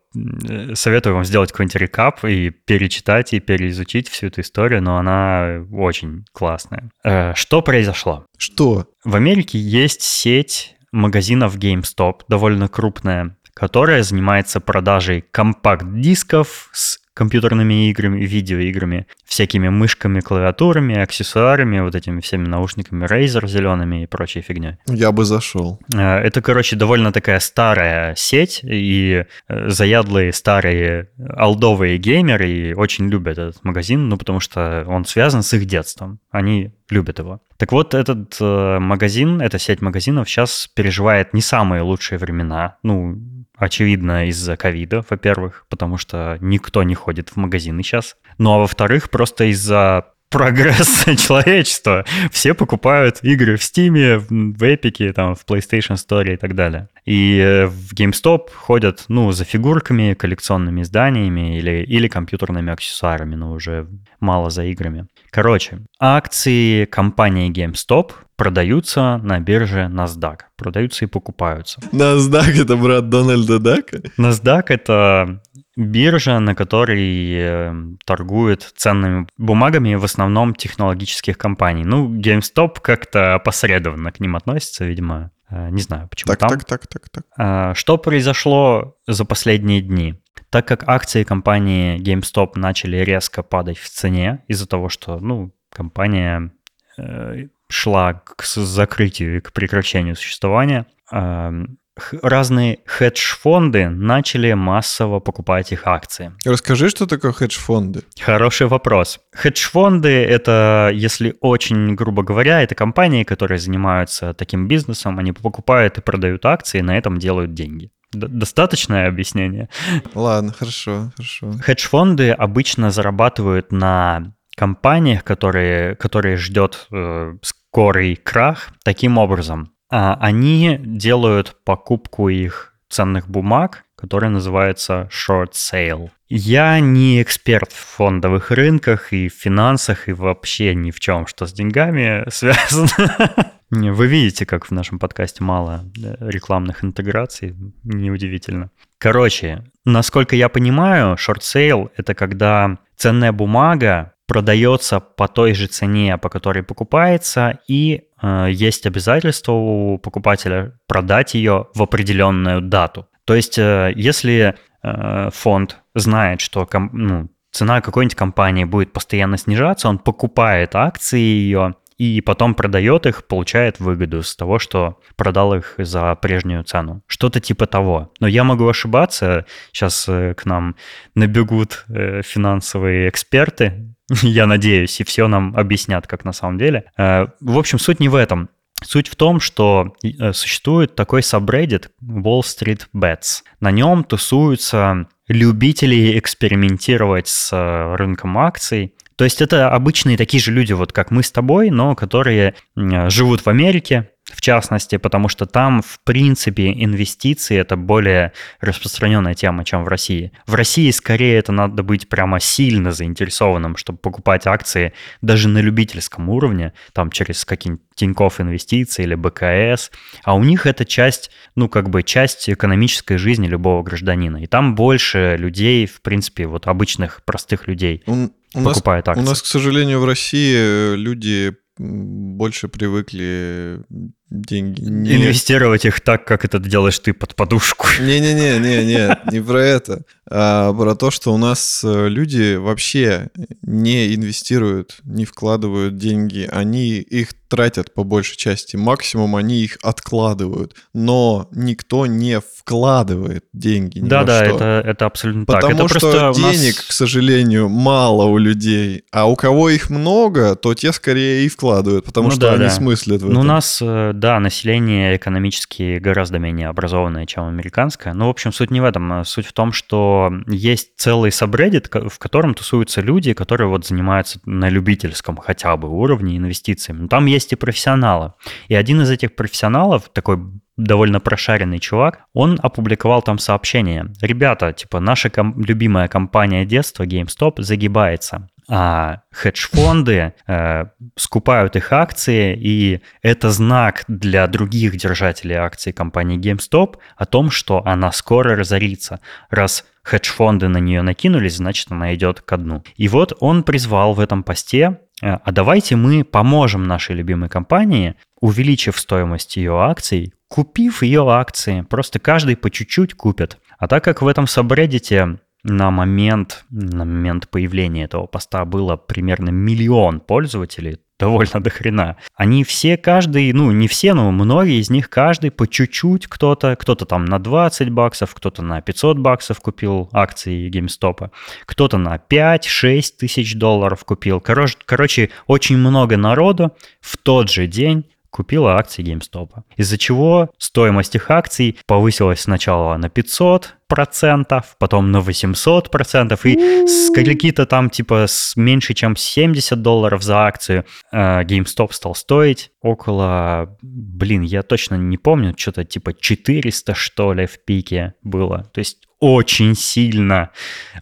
советую 0.75 1.15
вам 1.15 1.25
сделать 1.25 1.53
какой-нибудь 1.53 1.77
рекап 1.77 2.25
и 2.25 2.51
перечитать 2.51 3.33
и 3.33 3.41
переизучить 3.41 4.09
всю 4.09 4.27
эту 4.27 4.41
историю, 4.41 4.83
но 4.83 4.97
она 4.99 5.65
очень 5.73 6.25
классная. 6.33 6.91
Э, 7.05 7.33
Что 7.35 7.63
произошло? 7.63 8.27
Что? 8.37 8.87
В 9.05 9.15
Америке 9.15 9.59
есть 9.59 10.03
сеть 10.03 10.77
магазинов 10.93 11.57
GameStop, 11.57 12.23
довольно 12.29 12.69
крупная, 12.69 13.37
которая 13.55 14.03
занимается 14.03 14.61
продажей 14.61 15.25
компакт-дисков 15.31 16.71
с 16.73 16.99
компьютерными 17.21 17.91
играми, 17.91 18.25
видеоиграми, 18.25 19.07
всякими 19.27 19.69
мышками, 19.69 20.21
клавиатурами, 20.21 20.97
аксессуарами, 20.97 21.81
вот 21.81 21.95
этими 21.95 22.21
всеми 22.21 22.49
наушниками 22.49 23.05
Razer 23.05 23.47
зелеными 23.47 24.05
и 24.05 24.07
прочей 24.07 24.41
фигней. 24.41 24.79
Я 24.87 25.13
бы 25.13 25.27
зашел. 25.27 25.79
Э, 25.95 26.17
Это, 26.27 26.41
короче, 26.41 26.77
довольно 26.77 27.13
такая 27.13 27.41
старая 27.41 28.15
сеть, 28.17 28.61
и 28.65 29.27
э, 29.49 29.69
заядлые 29.69 30.33
старые 30.33 31.11
алдовые 31.37 31.99
геймеры 31.99 32.49
и 32.49 32.73
очень 32.73 33.11
любят 33.11 33.37
этот 33.37 33.65
магазин, 33.65 34.09
ну, 34.09 34.17
потому 34.17 34.41
что 34.41 34.85
он 34.89 35.05
связан 35.05 35.43
с 35.43 35.53
их 35.53 35.67
детством. 35.67 36.21
Они 36.31 36.73
любят 36.89 37.19
его. 37.19 37.41
Так 37.59 37.73
вот, 37.73 37.93
этот 37.93 38.39
э, 38.41 38.79
магазин, 38.79 39.43
эта 39.43 39.59
сеть 39.59 39.83
магазинов 39.83 40.27
сейчас 40.27 40.71
переживает 40.75 41.35
не 41.35 41.43
самые 41.43 41.83
лучшие 41.83 42.19
времена. 42.19 42.79
Ну, 42.83 43.19
очевидно, 43.61 44.29
из-за 44.29 44.57
ковида, 44.57 45.05
во-первых, 45.09 45.67
потому 45.69 45.99
что 45.99 46.39
никто 46.41 46.83
не 46.83 46.95
ходит 46.95 47.29
в 47.29 47.37
магазины 47.37 47.83
сейчас. 47.83 48.17
Ну, 48.39 48.53
а 48.53 48.59
во-вторых, 48.59 49.11
просто 49.11 49.45
из-за 49.45 50.07
прогресса 50.31 51.17
человечества. 51.27 52.05
Все 52.31 52.55
покупают 52.55 53.19
игры 53.23 53.57
в 53.57 53.61
Steam, 53.61 54.19
в 54.29 54.63
Epic, 54.63 55.13
там, 55.13 55.35
в 55.35 55.45
PlayStation 55.45 55.97
Store 55.97 56.33
и 56.33 56.37
так 56.37 56.55
далее. 56.55 56.89
И 57.05 57.39
э, 57.39 57.67
в 57.67 57.93
GameStop 57.93 58.51
ходят, 58.55 59.05
ну, 59.09 59.33
за 59.33 59.45
фигурками, 59.45 60.15
коллекционными 60.15 60.83
изданиями 60.83 61.59
или, 61.59 61.85
или 61.85 62.09
компьютерными 62.09 62.73
аксессуарами, 62.73 63.35
но 63.35 63.53
уже 63.53 63.89
мало 64.21 64.51
за 64.51 64.65
играми. 64.65 65.07
Короче, 65.31 65.81
акции 65.99 66.85
компании 66.87 67.51
GameStop 67.51 68.13
продаются 68.37 69.19
на 69.19 69.39
бирже 69.39 69.91
NASDAQ. 69.93 70.39
Продаются 70.57 71.05
и 71.05 71.09
покупаются. 71.09 71.81
NASDAQ 71.93 72.63
это 72.63 72.77
брат 72.77 73.09
Дональда 73.09 73.59
Дака? 73.59 73.99
NASDAQ— 74.19 74.65
это 74.69 75.41
биржа, 75.77 76.41
на 76.41 76.55
которой 76.55 77.33
э, 77.33 77.75
торгуют 78.05 78.73
ценными 78.77 79.27
бумагами 79.39 79.95
в 79.95 80.05
основном 80.05 80.55
технологических 80.55 81.39
компаний. 81.39 81.85
Ну, 81.85 82.09
GameStop 82.19 82.77
как-то 82.83 83.35
опосредованно 83.35 84.11
к 84.11 84.21
ним 84.21 84.37
относится, 84.37 84.85
видимо. 84.85 85.31
Э, 85.51 85.71
Не 85.71 85.83
знаю, 85.83 86.09
почему 86.09 86.29
Так, 86.33 86.39
там. 86.39 86.49
так, 86.51 86.65
так, 86.65 86.87
так, 86.87 87.09
так. 87.09 87.25
А, 87.37 87.75
Что 87.75 87.99
произошло 87.99 88.97
за 89.07 89.25
последние 89.25 89.81
дни? 89.81 90.15
Так 90.51 90.67
как 90.67 90.89
акции 90.89 91.23
компании 91.25 91.99
GameStop 91.99 92.53
начали 92.57 92.97
резко 92.99 93.43
падать 93.43 93.79
в 93.79 93.89
цене 93.89 94.43
из-за 94.49 94.67
того, 94.67 94.89
что, 94.89 95.19
ну, 95.21 95.53
компания 95.73 96.51
э, 96.99 97.49
шла 97.69 98.15
к 98.15 98.45
закрытию 98.45 99.37
и 99.37 99.41
к 99.41 99.53
прекращению 99.53 100.17
существования, 100.17 100.87
эм, 101.13 101.79
разные 102.23 102.79
хедж-фонды 102.87 103.89
начали 103.89 104.53
массово 104.53 105.21
покупать 105.21 105.73
их 105.73 105.87
акции. 105.87 106.33
Расскажи, 106.45 106.89
что 106.89 107.07
такое 107.07 107.33
хедж-фонды. 107.33 108.03
Хороший 108.21 108.67
вопрос. 108.67 109.21
Хедж-фонды— 109.35 110.09
это, 110.25 110.91
если 110.93 111.35
очень 111.41 111.95
грубо 111.95 112.23
говоря, 112.23 112.63
это 112.63 112.75
компании, 112.75 113.25
которые 113.25 113.59
занимаются 113.59 114.35
таким 114.35 114.69
бизнесом, 114.69 115.19
они 115.19 115.33
покупают 115.33 115.99
и 115.99 116.01
продают 116.01 116.45
акции, 116.47 116.79
и 116.79 116.83
на 116.83 116.97
этом 116.97 117.19
делают 117.19 117.55
деньги. 117.55 117.91
Д- 118.13 118.27
Достаточное 118.29 119.09
объяснение? 119.09 119.69
Ладно, 120.15 120.53
хорошо, 120.53 121.13
хорошо. 121.17 121.53
Хедж-фонды 121.63 122.31
обычно 122.33 122.91
зарабатывают 122.91 123.73
на 123.73 124.33
компаниях, 124.57 125.25
которые, 125.25 125.95
которые 125.97 126.37
ждет 126.37 126.87
э, 126.93 127.35
скорый 127.43 128.17
крах, 128.17 128.71
таким 128.85 129.17
образом. 129.19 129.73
А, 129.91 130.17
они 130.21 130.79
делают 130.81 131.57
покупку 131.65 132.29
их 132.29 132.75
ценных 132.89 133.29
бумаг, 133.29 133.85
которая 133.97 134.31
называется 134.31 135.09
short 135.11 135.53
sale. 135.53 136.11
Я 136.29 136.79
не 136.81 137.23
эксперт 137.23 137.73
в 137.73 137.97
фондовых 137.97 138.51
рынках 138.51 139.13
и 139.13 139.29
в 139.29 139.35
финансах, 139.35 140.09
и 140.09 140.13
вообще 140.13 140.75
ни 140.75 140.91
в 140.91 141.01
чем, 141.01 141.27
что 141.27 141.47
с 141.47 141.53
деньгами 141.53 142.25
связано. 142.31 143.53
Вы 143.71 144.07
видите, 144.07 144.47
как 144.47 144.67
в 144.67 144.71
нашем 144.73 144.99
подкасте 144.99 145.45
мало 145.45 145.85
э, 145.97 146.17
рекламных 146.21 146.85
интеграций, 146.85 147.55
неудивительно. 147.85 148.71
Короче, 148.99 149.65
насколько 149.85 150.35
я 150.35 150.49
понимаю, 150.49 151.15
short 151.15 151.41
sale— 151.41 151.91
это 151.97 152.15
когда 152.15 152.79
ценная 152.97 153.33
бумага 153.33 154.15
продается 154.31 155.01
по 155.01 155.27
той 155.27 155.55
же 155.55 155.67
цене, 155.67 156.17
по 156.17 156.29
которой 156.29 156.63
покупается, 156.63 157.59
и 157.67 158.03
э, 158.23 158.47
есть 158.49 158.87
обязательство 158.87 159.51
у 159.51 159.99
покупателя 159.99 160.79
продать 160.87 161.35
ее 161.35 161.67
в 161.75 161.83
определенную 161.83 162.61
дату. 162.61 163.09
То 163.25 163.35
есть, 163.35 163.59
э, 163.59 163.93
если 163.97 164.55
э, 164.85 165.31
фонд 165.33 165.79
знает, 165.97 166.41
что 166.41 166.65
ком- 166.65 166.91
ну, 166.93 167.29
цена 167.51 167.81
какой-нибудь 167.81 168.15
компании 168.15 168.63
будет 168.63 168.93
постоянно 168.93 169.37
снижаться, 169.37 169.89
он 169.89 169.99
покупает 169.99 170.77
акции 170.77 171.19
ее 171.19 171.75
и 172.01 172.21
потом 172.21 172.55
продает 172.55 173.07
их, 173.07 173.27
получает 173.27 173.81
выгоду 173.81 174.23
с 174.23 174.35
того, 174.37 174.59
что 174.59 175.01
продал 175.17 175.55
их 175.55 175.75
за 175.77 176.15
прежнюю 176.15 176.63
цену. 176.63 177.03
Что-то 177.07 177.41
типа 177.41 177.67
того. 177.67 178.13
Но 178.21 178.27
я 178.27 178.45
могу 178.45 178.69
ошибаться. 178.69 179.45
Сейчас 179.73 180.09
э, 180.09 180.35
к 180.35 180.47
нам 180.47 180.77
набегут 181.17 181.85
э, 181.89 182.23
финансовые 182.23 183.09
эксперты, 183.09 183.90
я 184.23 184.47
надеюсь, 184.47 185.01
и 185.01 185.05
все 185.05 185.29
нам 185.29 185.55
объяснят, 185.57 186.07
как 186.07 186.25
на 186.25 186.33
самом 186.33 186.59
деле. 186.59 186.85
Э, 186.97 187.27
в 187.41 187.59
общем, 187.59 187.79
суть 187.79 188.01
не 188.01 188.09
в 188.09 188.15
этом. 188.15 188.49
Суть 188.83 189.09
в 189.09 189.17
том, 189.17 189.41
что 189.41 189.95
существует 190.33 190.95
такой 190.95 191.21
subreddit 191.21 191.89
Wall 192.03 192.41
Street 192.41 192.87
Bets. 192.97 193.43
На 193.61 193.71
нем 193.71 194.05
тусуются 194.05 195.07
любители 195.29 196.19
экспериментировать 196.19 197.29
с 197.29 197.53
рынком 197.99 198.39
акций, 198.39 198.95
то 199.21 199.25
есть 199.25 199.43
это 199.43 199.69
обычные 199.69 200.17
такие 200.17 200.43
же 200.43 200.51
люди, 200.51 200.73
вот 200.73 200.95
как 200.95 201.11
мы 201.11 201.23
с 201.23 201.31
тобой, 201.31 201.69
но 201.69 201.95
которые 201.95 202.55
живут 202.75 203.45
в 203.45 203.49
Америке, 203.49 204.09
в 204.33 204.41
частности, 204.41 204.97
потому 204.97 205.29
что 205.29 205.47
там, 205.47 205.83
в 205.83 206.01
принципе, 206.05 206.73
инвестиции— 206.73 207.57
это 207.59 207.77
более 207.77 208.33
распространенная 208.61 209.35
тема, 209.35 209.65
чем 209.65 209.85
в 209.85 209.89
России. 209.89 210.33
В 210.47 210.55
России 210.55 210.91
скорее 210.91 211.39
это 211.39 211.53
надо 211.53 211.83
быть 211.83 212.09
прямо 212.09 212.41
сильно 212.41 212.93
заинтересованным, 212.93 213.77
чтобы 213.77 213.99
покупать 213.99 214.47
акции 214.47 214.93
даже 215.21 215.49
на 215.49 215.59
любительском 215.59 216.29
уровне, 216.29 216.73
там 216.93 217.11
через 217.11 217.45
какие-нибудь 217.45 217.85
Тинькофф 217.95 218.41
инвестиции 218.41 219.03
или 219.03 219.15
БКС, 219.15 219.91
а 220.25 220.35
у 220.35 220.43
них 220.43 220.65
это 220.65 220.85
часть, 220.87 221.31
ну, 221.55 221.69
как 221.69 221.91
бы 221.91 222.03
часть 222.03 222.49
экономической 222.49 223.19
жизни 223.19 223.47
любого 223.47 223.83
гражданина. 223.83 224.39
И 224.39 224.47
там 224.47 224.75
больше 224.75 225.37
людей, 225.39 225.87
в 225.87 226.01
принципе, 226.01 226.47
вот 226.47 226.67
обычных 226.67 227.23
простых 227.25 227.69
людей 227.69 228.03
у, 228.07 228.29
у 228.55 228.65
покупают 228.65 229.07
нас, 229.07 229.19
акции. 229.19 229.27
У 229.27 229.29
нас, 229.29 229.43
к 229.43 229.47
сожалению, 229.47 230.01
в 230.01 230.07
России 230.07 230.95
люди 230.97 231.55
больше 231.77 232.69
привыкли 232.69 233.83
деньги. 234.31 234.83
Не... 234.83 235.17
Инвестировать 235.17 235.85
их 235.85 236.01
так, 236.01 236.25
как 236.25 236.45
это 236.45 236.59
делаешь 236.59 236.99
ты 236.99 237.13
под 237.13 237.35
подушку. 237.35 237.87
Не-не-не, 238.01 238.59
не, 238.59 238.85
не, 238.85 239.19
не 239.33 239.41
про 239.41 239.63
это, 239.63 240.03
а 240.31 240.73
про 240.73 240.95
то, 240.95 241.11
что 241.11 241.35
у 241.35 241.37
нас 241.37 241.83
э, 241.85 242.09
люди 242.09 242.55
вообще 242.55 243.31
не 243.63 244.15
инвестируют, 244.15 244.99
не 245.05 245.25
вкладывают 245.25 245.97
деньги, 245.97 246.49
они 246.51 246.99
их 246.99 247.31
тратят 247.49 247.93
по 247.93 248.05
большей 248.05 248.37
части, 248.37 248.77
максимум 248.77 249.35
они 249.35 249.61
их 249.61 249.77
откладывают, 249.83 250.77
но 250.95 251.49
никто 251.51 252.07
не 252.07 252.41
вкладывает 252.41 253.45
деньги. 253.53 253.99
Да, 253.99 254.23
да, 254.23 254.45
это, 254.45 254.83
это 254.87 255.07
абсолютно 255.07 255.47
Потому 255.47 255.89
так. 255.89 255.89
Потому 255.89 256.33
что 256.33 256.33
денег, 256.41 256.77
нас... 256.77 256.87
к 256.87 256.93
сожалению, 256.93 257.69
мало 257.69 258.27
у 258.27 258.39
людей, 258.39 259.03
а 259.11 259.29
у 259.29 259.35
кого 259.35 259.69
их 259.69 259.91
много, 259.91 260.55
то 260.55 260.75
те 260.75 260.93
скорее 260.93 261.45
и 261.45 261.49
вкладывают, 261.49 262.05
потому 262.05 262.29
ну, 262.29 262.33
что 262.33 262.43
да, 262.43 262.53
они 262.53 262.65
да. 262.65 262.71
смыслят 262.71 263.23
в 263.23 263.25
ну, 263.25 263.31
этом. 263.33 263.41
у 263.41 263.45
нас 263.45 263.83
э, 263.83 264.13
да, 264.21 264.39
население 264.39 265.17
экономически 265.17 265.99
гораздо 265.99 266.39
менее 266.39 266.69
образованное, 266.69 267.27
чем 267.27 267.49
американское. 267.49 268.13
Но, 268.15 268.27
в 268.27 268.31
общем, 268.31 268.53
суть 268.53 268.71
не 268.71 268.81
в 268.81 268.85
этом. 268.85 269.25
Суть 269.25 269.47
в 269.47 269.53
том, 269.53 269.73
что 269.73 270.31
есть 270.47 270.97
целый 270.97 271.31
subreddit, 271.31 272.09
в 272.09 272.19
котором 272.19 272.55
тусуются 272.55 273.01
люди, 273.01 273.33
которые 273.33 273.69
вот 273.69 273.87
занимаются 273.87 274.39
на 274.45 274.69
любительском 274.69 275.37
хотя 275.37 275.77
бы 275.77 275.89
уровне 275.89 276.37
инвестициями. 276.37 277.03
Но 277.03 277.09
там 277.09 277.27
есть 277.27 277.53
и 277.53 277.57
профессионалы. 277.57 278.35
И 278.69 278.75
один 278.75 279.01
из 279.01 279.11
этих 279.11 279.35
профессионалов, 279.35 280.11
такой 280.13 280.39
довольно 280.77 281.21
прошаренный 281.21 281.79
чувак, 281.79 282.21
он 282.33 282.59
опубликовал 282.63 283.23
там 283.23 283.39
сообщение. 283.39 284.13
Ребята, 284.23 284.73
типа, 284.73 285.01
наша 285.01 285.31
ком- 285.31 285.61
любимая 285.63 286.09
компания 286.09 286.65
детства 286.65 287.05
GameStop 287.05 287.55
загибается 287.63 288.49
а 288.73 289.23
хедж-фонды 289.33 290.33
э, 290.47 290.85
скупают 291.17 291.75
их 291.75 291.93
акции, 291.93 292.57
и 292.57 293.01
это 293.21 293.51
знак 293.51 294.05
для 294.07 294.47
других 294.47 294.97
держателей 294.97 295.57
акций 295.57 295.93
компании 295.93 296.39
GameStop 296.39 296.97
о 297.17 297.27
том, 297.27 297.51
что 297.51 297.85
она 297.85 298.13
скоро 298.13 298.55
разорится. 298.55 299.21
Раз 299.51 299.85
хедж-фонды 300.05 300.69
на 300.69 300.79
нее 300.79 301.03
накинулись, 301.03 301.57
значит, 301.57 301.91
она 301.91 302.15
идет 302.15 302.43
ко 302.43 302.57
дну. 302.57 302.85
И 302.95 303.09
вот 303.09 303.37
он 303.41 303.65
призвал 303.65 304.15
в 304.15 304.21
этом 304.21 304.45
посте, 304.45 305.01
э, 305.21 305.33
а 305.33 305.51
давайте 305.51 305.97
мы 305.97 306.23
поможем 306.23 306.85
нашей 306.85 307.17
любимой 307.17 307.49
компании, 307.49 308.15
увеличив 308.41 309.01
стоимость 309.01 309.57
ее 309.57 309.81
акций, 309.81 310.33
купив 310.47 311.03
ее 311.03 311.29
акции. 311.29 311.81
Просто 311.83 312.21
каждый 312.21 312.57
по 312.57 312.71
чуть-чуть 312.71 313.15
купит. 313.15 313.59
А 313.79 313.89
так 313.89 314.05
как 314.05 314.23
в 314.23 314.29
этом 314.29 314.47
сабреддите 314.47 315.41
на 315.63 315.91
момент, 315.91 316.65
на 316.71 317.05
момент 317.05 317.49
появления 317.49 318.05
этого 318.05 318.27
поста 318.27 318.65
было 318.65 318.97
примерно 318.97 319.51
миллион 319.51 320.21
пользователей, 320.21 320.99
довольно 321.19 321.63
до 321.63 321.71
хрена. 321.71 322.17
Они 322.35 322.65
все, 322.65 322.97
каждый, 322.97 323.53
ну 323.53 323.71
не 323.71 323.87
все, 323.87 324.15
но 324.15 324.31
многие 324.33 324.81
из 324.81 324.91
них, 324.91 325.11
каждый 325.11 325.51
по 325.51 325.69
чуть-чуть 325.69 326.27
кто-то, 326.27 326.75
кто-то 326.77 327.05
там 327.05 327.27
на 327.27 327.39
20 327.39 327.91
баксов, 327.91 328.35
кто-то 328.35 328.63
на 328.63 328.81
500 328.81 329.19
баксов 329.19 329.61
купил 329.61 330.09
акции 330.13 330.71
GameStop, 330.71 331.31
кто-то 331.67 331.99
на 331.99 332.17
5-6 332.17 333.03
тысяч 333.19 333.55
долларов 333.55 334.05
купил. 334.05 334.41
Короче, 334.41 334.77
короче, 334.85 335.31
очень 335.47 335.77
много 335.77 336.17
народу 336.17 336.75
в 337.01 337.19
тот 337.19 337.51
же 337.51 337.67
день 337.67 338.07
купила 338.31 338.77
акции 338.77 339.05
GameStop. 339.05 339.51
Из-за 339.77 339.99
чего 339.99 340.51
стоимость 340.59 341.15
их 341.15 341.31
акций 341.31 341.79
повысилась 341.87 342.41
сначала 342.41 342.97
на 342.97 343.09
500 343.09 343.77
процентов, 343.89 344.77
потом 344.79 345.11
на 345.11 345.21
800 345.21 345.91
процентов, 345.91 346.47
и 346.47 346.87
с 346.87 347.13
какие-то 347.13 347.67
там 347.67 347.91
типа 347.91 348.27
с 348.29 348.55
меньше 348.57 348.95
чем 348.95 349.17
70 349.17 349.83
долларов 349.83 350.23
за 350.23 350.47
акцию 350.47 350.85
э, 351.13 351.43
GameStop 351.43 351.93
стал 351.93 352.15
стоить 352.15 352.71
около, 352.81 353.77
блин, 353.83 354.43
я 354.43 354.63
точно 354.63 354.95
не 354.95 355.19
помню, 355.19 355.55
что-то 355.57 355.85
типа 355.85 356.15
400 356.15 356.95
что 356.95 357.33
ли 357.33 357.47
в 357.47 357.65
пике 357.65 358.15
было. 358.23 358.65
То 358.73 358.79
есть 358.79 359.10
очень 359.21 359.75
сильно. 359.75 360.51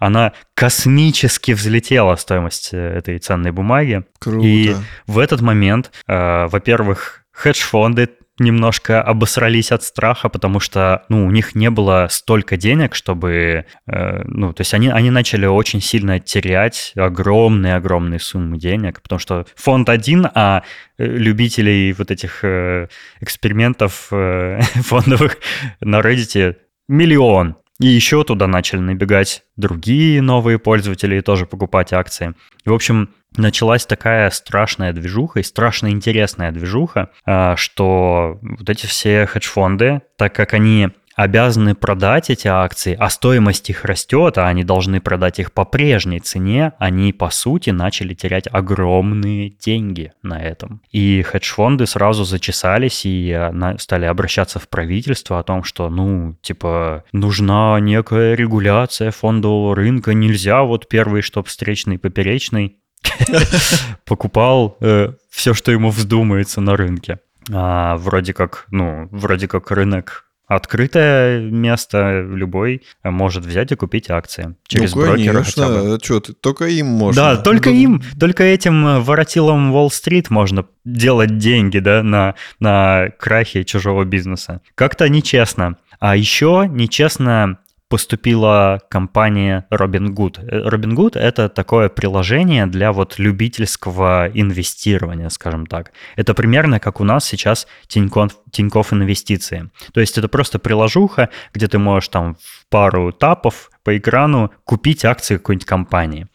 Она 0.01 0.33
космически 0.55 1.53
взлетела, 1.53 2.17
стоимость 2.17 2.71
э, 2.73 2.99
этой 2.99 3.19
ценной 3.19 3.53
бумаги. 3.53 4.05
Круто. 4.19 4.47
И 4.47 4.75
в 5.07 5.19
этот 5.19 5.41
момент, 5.41 5.91
э, 6.07 6.47
во-первых, 6.47 7.25
хедж-фонды 7.33 8.09
немножко 8.39 9.03
обосрались 9.03 9.73
от 9.73 9.83
страха, 9.83 10.29
потому 10.29 10.61
что, 10.61 11.05
ну, 11.09 11.27
у 11.27 11.31
них 11.31 11.55
не 11.55 11.71
было 11.71 12.07
столько 12.11 12.57
денег, 12.57 12.95
чтобы, 12.95 13.67
э, 13.87 14.23
ну, 14.25 14.53
то 14.53 14.61
есть 14.61 14.75
они, 14.75 14.89
они 14.89 15.11
начали 15.11 15.47
очень 15.47 15.81
сильно 15.81 16.21
терять 16.21 16.93
огромные-огромные 16.97 18.21
суммы 18.21 18.59
денег, 18.59 19.03
потому 19.03 19.19
что 19.19 19.47
фонд 19.57 19.89
один, 19.89 20.27
а 20.35 20.63
э, 20.99 21.05
любителей 21.05 21.93
вот 21.93 22.11
этих 22.11 22.45
э, 22.45 22.89
экспериментов 23.21 24.09
э, 24.13 24.61
фондовых 24.83 25.39
на 25.81 26.01
Reddit 26.01 26.57
миллион. 26.89 27.57
И 27.81 27.87
еще 27.87 28.25
туда 28.25 28.49
начали 28.49 28.81
набегать 28.81 29.45
другие 29.57 30.21
новые 30.21 30.59
пользователи 30.59 31.17
и 31.17 31.21
тоже 31.21 31.47
покупать 31.47 31.93
акции. 31.93 32.35
В 32.65 32.73
общем, 32.73 33.11
началась 33.37 33.87
такая 33.87 34.31
страшная 34.31 34.93
движуха 34.93 35.41
и 35.41 35.45
страшно 35.45 35.91
интересная 35.91 36.51
движуха, 36.51 37.11
а, 37.25 37.57
что 37.57 38.39
вот 38.43 38.69
эти 38.69 38.87
все 38.87 39.27
хедж-фонды, 39.27 40.03
так 40.17 40.35
как 40.35 40.55
они 40.55 40.91
обязаны 41.19 41.75
продать 41.75 42.31
эти 42.31 42.47
акции, 42.47 42.97
а 42.97 43.11
стоимость 43.11 43.69
их 43.71 43.85
растет, 43.85 44.39
а 44.39 44.47
они 44.47 44.63
должны 44.63 45.01
продать 45.01 45.41
их 45.41 45.51
по 45.51 45.65
прежней 45.65 46.21
цене, 46.21 46.75
они, 46.79 47.13
по 47.13 47.29
сути, 47.31 47.71
начали 47.71 48.15
терять 48.15 48.47
огромные 48.47 49.51
деньги 49.51 50.13
на 50.23 50.41
этом. 50.41 50.81
И 50.93 51.23
хедж-фонды 51.23 51.87
сразу 51.87 52.23
зачесались 52.23 53.05
и 53.05 53.33
э, 53.37 53.79
стали 53.79 54.05
обращаться 54.05 54.61
в 54.61 54.69
правительство 54.69 55.41
о 55.41 55.43
том, 55.43 55.65
что, 55.65 55.91
ну, 55.91 56.37
типа, 56.41 57.03
нужна 57.11 57.81
некая 57.81 58.35
регуляция 58.37 59.11
фондового 59.11 59.75
рынка, 59.75 60.15
нельзя 60.15 60.63
вот 60.63 60.89
первый, 60.89 61.23
чтоб 61.23 61.49
встречный, 61.49 61.99
поперечный 61.99 62.77
покупал 64.05 64.77
э, 64.81 65.15
все, 65.31 65.53
что 65.53 65.73
ему 65.73 65.91
вздумается 65.91 66.61
на 66.61 66.77
рынке. 66.77 67.19
А, 67.53 67.97
вроде 67.97 68.35
как, 68.35 68.67
ну, 68.71 69.09
вроде 69.11 69.49
как 69.49 69.73
рынок 69.73 70.28
Открытое 70.49 71.41
место 71.41 72.23
любой 72.23 72.83
может 73.05 73.45
взять 73.45 73.71
и 73.71 73.77
купить 73.77 74.09
акции 74.09 74.57
через 74.67 74.95
ну, 74.95 75.03
брокера. 75.03 75.33
Конечно, 75.35 75.67
а 75.67 75.99
что 76.03 76.21
ты, 76.21 76.33
только 76.33 76.67
им 76.69 76.87
можно. 76.87 77.23
Да, 77.23 77.37
только 77.37 77.69
ну, 77.69 77.77
им, 77.77 78.03
только 78.19 78.45
этим 78.45 79.03
воротилам 79.03 79.75
Уолл-стрит 79.75 80.31
можно 80.31 80.65
делать 80.87 81.37
деньги, 81.37 81.81
да, 81.81 82.03
на, 82.03 82.35
на 82.61 83.11
крахе 83.19 83.65
чужого 83.65 84.05
бизнеса. 84.05 84.63
Как-то 84.75 85.07
нечестно. 85.11 85.77
А 86.01 86.17
еще 86.17 86.67
нечестно 86.67 87.59
поступила 87.89 88.81
компания 88.91 89.67
Robinhood. 89.71 90.69
Robinhood— 90.69 91.13
это 91.19 91.49
такое 91.49 91.89
приложение 91.89 92.67
для 92.67 92.93
вот 92.93 93.19
любительского 93.19 94.31
инвестирования, 94.33 95.31
скажем 95.31 95.67
так. 95.67 95.93
Это 96.17 96.35
примерно 96.35 96.81
как 96.81 97.01
у 97.01 97.05
нас 97.05 97.25
сейчас 97.25 97.67
Тинькофф, 97.89 98.93
инвестиции. 98.93 99.71
То 99.93 100.01
есть 100.01 100.19
это 100.19 100.29
просто 100.29 100.59
приложуха, 100.59 101.31
где 101.55 101.67
ты 101.67 101.79
можешь 101.79 102.09
там 102.09 102.35
в 102.35 102.67
пару 102.69 103.13
тапов 103.13 103.71
по 103.85 103.97
экрану 103.97 104.53
купить 104.65 105.05
акции 105.07 105.39
какой-нибудь 105.39 105.67
компании. 105.67 106.27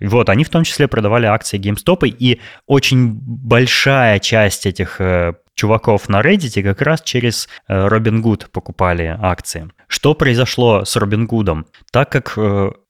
Вот, 0.00 0.30
они 0.30 0.44
в 0.44 0.48
том 0.48 0.64
числе 0.64 0.88
продавали 0.88 1.26
акции 1.26 1.60
GameStop, 1.60 2.08
и 2.08 2.40
очень 2.66 3.18
большая 3.22 4.18
часть 4.18 4.64
этих 4.64 4.98
э, 5.00 5.34
чуваков 5.54 6.08
на 6.08 6.20
Reddit 6.22 6.62
как 6.62 6.82
раз 6.82 7.02
через 7.02 7.48
Robinhood 7.68 8.50
покупали 8.50 9.16
акции. 9.20 9.70
Что 9.86 10.14
произошло 10.14 10.84
с 10.84 10.96
Robinhood? 10.96 11.66
Так 11.90 12.10
как 12.10 12.38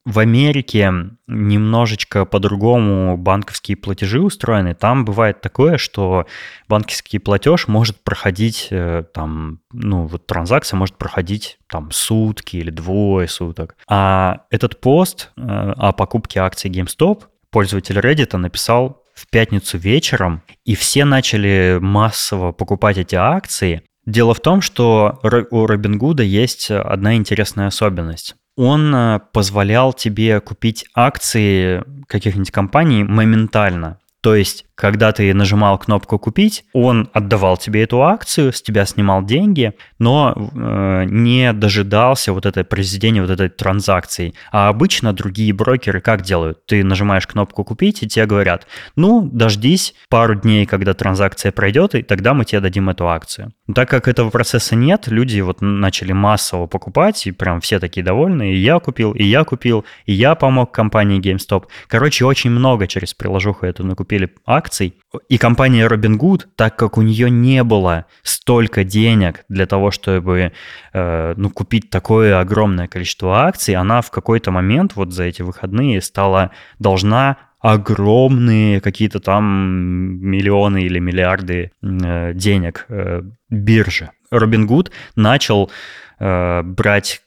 в 0.05 0.19
Америке 0.19 0.93
немножечко 1.29 2.25
по-другому 2.25 3.17
банковские 3.17 3.77
платежи 3.77 4.21
устроены. 4.21 4.75
Там 4.75 5.05
бывает 5.05 5.41
такое, 5.41 5.79
что 5.79 6.27
банковский 6.69 7.19
платеж 7.19 7.69
может 7.69 8.03
проходить, 8.03 8.69
э, 8.71 9.05
там, 9.15 9.61
ну, 9.73 10.07
вот 10.07 10.27
транзакция 10.27 10.77
может 10.77 10.97
проходить 10.97 11.59
там 11.69 11.93
сутки 11.93 12.57
или 12.57 12.71
двое 12.71 13.29
суток. 13.29 13.77
А 13.89 14.43
этот 14.51 14.81
пост 14.81 15.31
э, 15.37 15.41
о 15.43 15.93
покупке 15.93 16.41
акций 16.41 16.71
GameStop 16.71 17.23
пользователь 17.51 17.99
Reddit 17.99 18.37
написал 18.37 19.02
в 19.15 19.29
пятницу 19.29 19.79
вечером, 19.79 20.43
и 20.65 20.75
все 20.75 21.05
начали 21.05 21.79
массово 21.81 22.53
покупать 22.53 22.99
эти 22.99 23.15
акции. 23.15 23.83
Дело 24.07 24.35
в 24.35 24.41
том, 24.41 24.61
что 24.61 25.21
у 25.51 25.67
Робингуда 25.67 26.23
есть 26.23 26.71
одна 26.71 27.15
интересная 27.15 27.69
особенность 27.69 28.37
он 28.57 28.95
э, 28.95 29.21
позволял 29.33 29.93
тебе 29.93 30.41
купить 30.41 30.85
акции 30.95 31.83
каких-нибудь 32.07 32.51
компаний 32.51 33.05
моментально. 33.05 33.99
То 34.23 34.35
есть 34.35 34.65
когда 34.83 35.13
ты 35.13 35.33
нажимал 35.33 35.79
кнопку 35.79 36.19
«Купить», 36.19 36.65
он 36.73 37.09
отдавал 37.13 37.57
тебе 37.57 37.85
эту 37.85 38.03
акцию, 38.03 38.53
с 38.53 38.61
тебя 38.61 38.85
снимал 38.85 39.23
деньги, 39.25 39.75
но 40.01 40.35
э, 40.35 41.05
не 41.09 41.53
дожидался 41.53 42.33
вот 42.33 42.47
этой 42.47 42.65
произведения 42.65 43.21
вот 43.21 43.31
этой 43.31 43.49
транзакции. 43.49 44.35
А 44.51 44.69
обычно 44.69 45.13
другие 45.13 45.53
брокеры 45.53 46.01
как 46.01 46.23
делают? 46.23 46.67
Ты 46.67 46.83
нажимаешь 46.83 47.29
кнопку 47.29 47.63
«Купить», 47.63 48.03
и 48.03 48.09
тебе 48.09 48.27
говорят, 48.27 48.67
ну, 48.97 49.29
дождись 49.31 49.95
пару 50.09 50.35
дней, 50.35 50.67
когда 50.67 50.95
транзакция 50.95 51.53
пройдет, 51.53 51.95
и 51.95 52.03
тогда 52.03 52.35
мы 52.35 52.45
тебе 52.45 52.61
дадим 52.61 52.89
эту 52.89 53.09
акцию. 53.09 53.53
Но 53.69 53.75
так 53.75 53.89
как 53.89 54.09
этого 54.09 54.31
процесса 54.31 54.75
нет, 54.75 55.07
люди 55.07 55.41
вот 55.41 55.61
начали 55.61 56.13
массово 56.13 56.67
покупать, 56.67 57.27
и 57.29 57.31
прям 57.31 57.61
все 57.61 57.79
такие 57.79 58.03
довольны, 58.03 58.53
и 58.53 58.57
я 58.57 58.81
купил, 58.81 59.13
и 59.13 59.23
я 59.23 59.45
купил, 59.45 59.85
и 60.07 60.13
я 60.13 60.35
помог 60.35 60.73
компании 60.73 61.21
GameStop. 61.21 61.67
Короче, 61.87 62.25
очень 62.25 62.51
много 62.51 62.89
через 62.89 63.15
приложуху 63.15 63.65
эту 63.65 63.85
накупили 63.85 64.12
акций, 64.13 64.43
акций. 64.45 64.95
И 65.29 65.39
компания 65.39 65.87
Robinhood, 65.87 66.47
так 66.57 66.77
как 66.77 66.99
у 66.99 67.03
нее 67.03 67.31
не 67.31 67.63
было 67.65 68.07
столько 68.23 68.85
денег 68.85 69.45
для 69.49 69.67
того, 69.67 69.91
чтобы 69.91 70.53
э, 70.93 71.35
ну, 71.37 71.51
купить 71.51 71.91
такое 71.91 72.41
огромное 72.41 72.89
количество 72.89 73.45
акций, 73.45 73.75
она 73.75 74.01
в 74.01 74.11
какой-то 74.11 74.51
момент 74.51 74.97
вот 74.97 75.13
за 75.13 75.25
эти 75.25 75.43
выходные 75.43 76.01
стала 76.01 76.51
должна 76.79 77.37
огромные 77.61 78.81
какие-то 78.81 79.21
там 79.21 79.45
миллионы 79.45 80.83
или 80.83 80.99
миллиарды 80.99 81.71
э, 81.83 82.33
денег 82.35 82.87
э, 82.89 83.23
бирже. 83.51 84.11
Robinhood 84.33 84.91
начал 85.17 85.71
э, 86.19 86.63
брать 86.63 87.23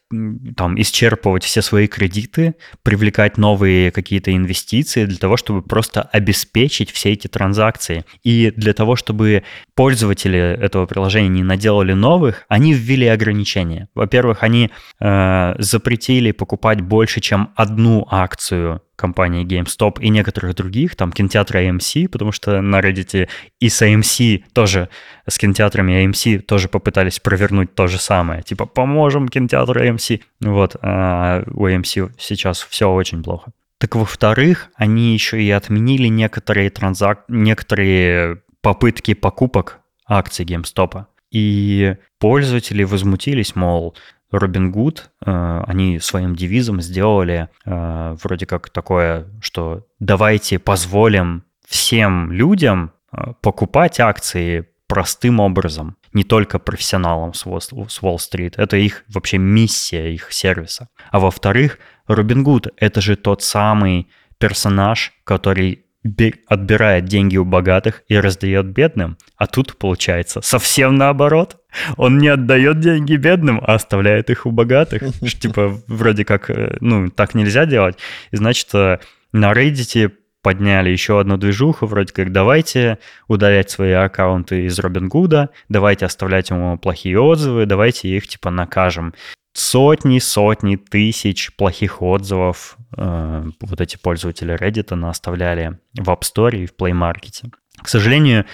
там 0.56 0.80
исчерпывать 0.80 1.43
все 1.43 1.62
свои 1.62 1.88
кредиты, 1.88 2.56
привлекать 2.84 3.38
новые 3.38 3.91
какие-то 3.91 4.36
инвестиции 4.36 5.06
для 5.06 5.18
того, 5.18 5.36
чтобы 5.36 5.64
просто 5.64 6.03
обеспечить 6.03 6.91
все 6.91 7.14
эти 7.14 7.28
транзакции. 7.28 8.06
И 8.24 8.53
для 8.56 8.74
того, 8.74 8.95
чтобы 8.95 9.43
пользователи 9.74 10.39
этого 10.39 10.86
приложения 10.86 11.30
не 11.30 11.43
наделали 11.43 11.93
новых, 11.93 12.45
они 12.49 12.74
ввели 12.74 13.08
ограничения. 13.08 13.89
Во-первых, 13.95 14.43
они 14.43 14.70
э, 14.99 15.56
запретили 15.58 16.32
покупать 16.32 16.82
больше, 16.82 17.20
чем 17.20 17.49
одну 17.56 18.08
акцию 18.10 18.82
компании 18.95 19.45
GameStop 19.45 19.99
и 19.99 20.10
некоторых 20.10 20.56
других, 20.56 20.95
там 20.95 21.12
кинотеатра 21.12 21.60
AMC, 21.60 22.08
потому 22.08 22.32
что 22.32 22.62
на 22.62 22.80
Reddit 22.80 23.28
и 23.60 23.70
с 23.70 23.82
AMC 23.82 24.43
тоже, 24.53 24.89
с 25.28 25.38
кинотеатрами 25.38 26.06
AMC 26.06 26.39
тоже 26.39 26.70
попытались 26.70 27.20
провернуть 27.20 27.76
то 27.76 27.88
же 27.88 27.97
самое. 27.97 28.41
Типа, 28.41 28.66
поможем 28.66 29.28
кинотеатру 29.28 29.82
AMC. 29.82 29.95
Вот, 30.41 30.76
а 30.82 31.43
у 31.52 31.68
AMC 31.68 32.12
сейчас 32.18 32.62
все 32.62 32.91
очень 32.91 33.24
плохо. 33.24 33.52
Так 33.78 33.96
во-вторых, 33.96 34.70
они 34.76 35.14
еще 35.14 35.41
и 35.41 35.50
отменили 35.52 36.08
некоторые 36.08 36.70
транзак... 36.70 37.26
некоторые 37.28 38.41
попытки 38.62 39.14
покупок 39.14 39.80
акций 40.08 40.46
GameStop. 40.46 41.06
И 41.32 41.96
пользователи 42.20 42.84
возмутились, 42.84 43.56
мол, 43.56 43.96
Робин 44.32 44.72
Гуд, 44.72 45.12
э, 45.26 45.64
они 45.68 46.00
своим 46.00 46.36
девизом 46.36 46.82
сделали 46.82 47.50
э, 47.66 48.16
вроде 48.22 48.46
как 48.46 48.70
такое, 48.70 49.28
что 49.41 49.86
давайте 50.00 50.60
позволим 50.60 51.43
всем 51.68 52.32
людям 52.32 52.91
э, 53.12 53.34
покупать 53.41 54.00
акции 54.00 54.68
простым 54.88 55.39
образом, 55.39 55.98
не 56.16 56.24
только 56.24 56.59
профессионалам 56.59 57.34
с 57.34 57.45
Уолл-стрит. 57.45 58.57
Это 58.57 58.78
их 58.78 59.03
вообще 59.13 59.38
миссия, 59.38 60.13
их 60.13 60.32
сервиса. 60.32 60.88
А 61.11 61.20
во-вторых, 61.20 61.78
Робин 62.07 62.43
Гуд— 62.43 62.68
это 62.78 63.01
же 63.01 63.18
тот 63.18 63.43
самый 63.43 64.07
персонаж, 64.39 65.13
который 65.26 65.86
отбирает 66.47 67.05
деньги 67.05 67.36
у 67.38 67.45
богатых 67.45 68.03
и 68.07 68.18
раздает 68.18 68.68
бедным. 68.68 69.18
А 69.38 69.47
тут 69.47 69.78
получается 69.78 70.41
совсем 70.41 70.95
наоборот. 70.95 71.57
Он 71.97 72.20
не 72.20 72.30
отдает 72.30 72.80
деньги 72.80 73.16
бедным, 73.16 73.59
а 73.61 73.74
оставляет 73.74 74.30
их 74.30 74.45
у 74.45 74.51
богатых. 74.51 75.01
Типа, 75.39 75.82
вроде 75.88 76.24
как, 76.24 76.49
э, 76.49 76.78
ну, 76.80 77.09
так 77.09 77.34
нельзя 77.34 77.66
делать. 77.66 77.97
И 78.32 78.38
значит, 78.38 78.74
э, 78.74 78.99
на 79.34 79.51
Reddit 79.51 80.11
подняли 80.46 80.91
еще 80.91 81.20
одну 81.20 81.38
движуху, 81.38 81.88
вроде 81.88 82.14
как 82.14 82.32
давайте 82.32 83.00
удалять 83.28 83.72
свои 83.72 83.93
аккаунты 83.93 84.66
из 84.66 84.78
Робин 84.78 85.10
Гуда, 85.10 85.50
давайте 85.70 86.06
оставлять 86.06 86.52
ему 86.52 86.78
плохие 86.78 87.20
отзывы, 87.20 87.66
давайте 87.66 88.10
их 88.10 88.28
типа 88.28 88.52
накажем 88.52 89.16
сотни, 89.54 90.20
сотни 90.20 90.76
тысяч 90.76 91.52
плохих 91.56 92.04
отзывов 92.04 92.78
э, 92.96 93.50
вот 93.60 93.82
эти 93.82 93.98
пользователи 93.98 94.54
Reddit 94.56 95.10
оставляли 95.10 95.80
в 95.98 96.08
App 96.12 96.22
Store 96.22 96.56
и 96.56 96.68
в 96.68 96.76
Play 96.80 96.91
Market. 96.91 97.50
К 97.82 97.88
сожалению, 97.88 98.46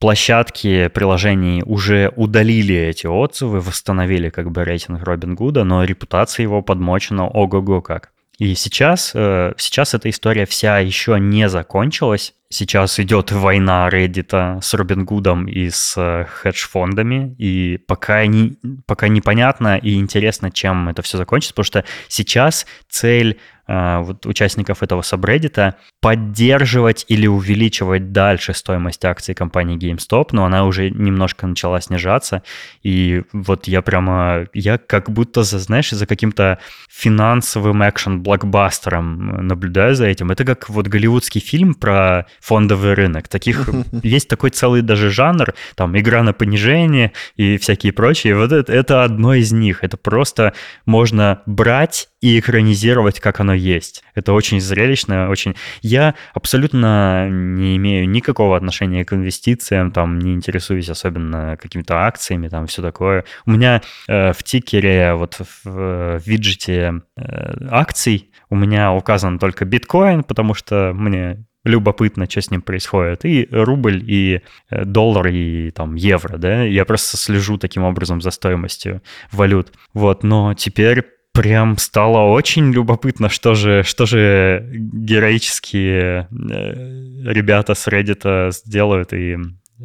площадки 0.00 0.88
приложений 0.88 1.62
уже 1.66 2.12
удалили 2.16 2.74
эти 2.74 3.06
отзывы, 3.06 3.60
восстановили 3.60 4.28
как 4.28 4.50
бы 4.50 4.64
рейтинг 4.64 5.04
Робин 5.04 5.36
Гуда, 5.36 5.62
но 5.62 5.84
репутация 5.84 6.42
его 6.42 6.62
подмочена 6.62 7.28
ого-го 7.28 7.80
как. 7.80 8.10
И 8.38 8.54
сейчас, 8.54 9.12
э, 9.14 9.52
сейчас 9.58 9.94
эта 9.94 10.08
история 10.10 10.46
вся 10.46 10.78
еще 10.78 11.18
не 11.18 11.48
закончилась. 11.48 12.34
Сейчас 12.50 12.98
идет 13.00 13.32
война 13.32 13.88
Reddit 13.90 14.62
с 14.62 14.74
Робин 14.74 15.04
Гудом 15.04 15.48
и 15.48 15.68
с 15.68 15.94
э, 15.96 16.24
хедж-фондами, 16.24 17.34
и 17.36 17.78
пока, 17.78 18.24
не, 18.26 18.56
пока 18.86 19.08
непонятно 19.08 19.76
и 19.76 19.96
интересно, 19.96 20.52
чем 20.52 20.88
это 20.88 21.02
все 21.02 21.18
закончится, 21.18 21.52
потому 21.52 21.64
что 21.64 21.84
сейчас 22.06 22.64
цель 22.88 23.38
вот, 23.68 24.24
участников 24.24 24.82
этого 24.82 25.02
сабреддита 25.02 25.74
поддерживать 26.00 27.04
или 27.08 27.26
увеличивать 27.26 28.12
дальше 28.12 28.54
стоимость 28.54 29.04
акций 29.04 29.34
компании 29.34 29.76
GameStop, 29.76 30.28
но 30.32 30.46
она 30.46 30.64
уже 30.64 30.90
немножко 30.90 31.46
начала 31.46 31.80
снижаться, 31.80 32.42
и 32.82 33.24
вот 33.32 33.68
я 33.68 33.82
прямо, 33.82 34.46
я 34.54 34.78
как 34.78 35.10
будто, 35.10 35.42
знаешь, 35.42 35.90
за 35.90 36.06
каким-то 36.06 36.58
финансовым 36.88 37.82
экшен-блокбастером 37.82 39.46
наблюдаю 39.46 39.94
за 39.94 40.06
этим. 40.06 40.30
Это 40.30 40.44
как 40.44 40.70
вот 40.70 40.88
голливудский 40.88 41.40
фильм 41.40 41.74
про 41.74 42.26
фондовый 42.40 42.94
рынок. 42.94 43.28
Таких 43.28 43.68
есть 44.02 44.28
такой 44.28 44.50
целый 44.50 44.80
даже 44.82 45.10
жанр, 45.10 45.54
там 45.74 45.98
игра 45.98 46.22
на 46.22 46.32
понижение 46.32 47.12
и 47.36 47.58
всякие 47.58 47.92
прочие. 47.92 48.34
Вот 48.34 48.52
это, 48.52 48.72
это 48.72 49.04
одно 49.04 49.34
из 49.34 49.52
них. 49.52 49.84
Это 49.84 49.96
просто 49.96 50.54
можно 50.86 51.42
брать 51.46 52.08
и 52.20 52.38
экранизировать, 52.38 53.20
как 53.20 53.40
оно 53.40 53.54
есть. 53.54 54.02
Это 54.14 54.32
очень 54.32 54.60
зрелищно, 54.60 55.28
очень... 55.28 55.54
Я 55.82 56.14
абсолютно 56.34 57.28
не 57.30 57.76
имею 57.76 58.08
никакого 58.08 58.56
отношения 58.56 59.04
к 59.04 59.12
инвестициям, 59.12 59.92
там 59.92 60.18
не 60.18 60.34
интересуюсь 60.34 60.88
особенно 60.88 61.56
какими-то 61.60 61.98
акциями, 62.06 62.48
там 62.48 62.66
все 62.66 62.82
такое. 62.82 63.24
У 63.46 63.52
меня 63.52 63.82
э, 64.08 64.32
в 64.32 64.42
тикере, 64.42 65.14
вот 65.14 65.34
в, 65.34 65.64
в 65.64 66.22
виджете 66.26 67.02
э, 67.16 67.66
акций 67.70 68.30
у 68.50 68.56
меня 68.56 68.92
указан 68.92 69.38
только 69.38 69.64
биткоин, 69.64 70.24
потому 70.24 70.54
что 70.54 70.92
мне 70.94 71.44
любопытно, 71.64 72.28
что 72.28 72.40
с 72.40 72.50
ним 72.50 72.62
происходит. 72.62 73.24
И 73.24 73.46
рубль, 73.50 74.02
и 74.04 74.40
э, 74.70 74.84
доллар, 74.84 75.28
и 75.28 75.70
там 75.70 75.94
евро, 75.94 76.38
да. 76.38 76.64
Я 76.64 76.84
просто 76.84 77.16
слежу 77.16 77.58
таким 77.58 77.84
образом 77.84 78.20
за 78.20 78.30
стоимостью 78.30 79.02
валют. 79.30 79.72
Вот, 79.92 80.22
но 80.24 80.54
теперь 80.54 81.04
прям 81.38 81.78
стало 81.78 82.32
очень 82.32 82.72
любопытно, 82.72 83.28
что 83.28 83.54
же, 83.54 83.84
что 83.84 84.06
же 84.06 84.68
героические 84.72 86.26
э, 86.30 87.32
ребята 87.32 87.74
с 87.74 87.86
Reddit 87.86 88.50
сделают 88.50 89.12
и 89.12 89.36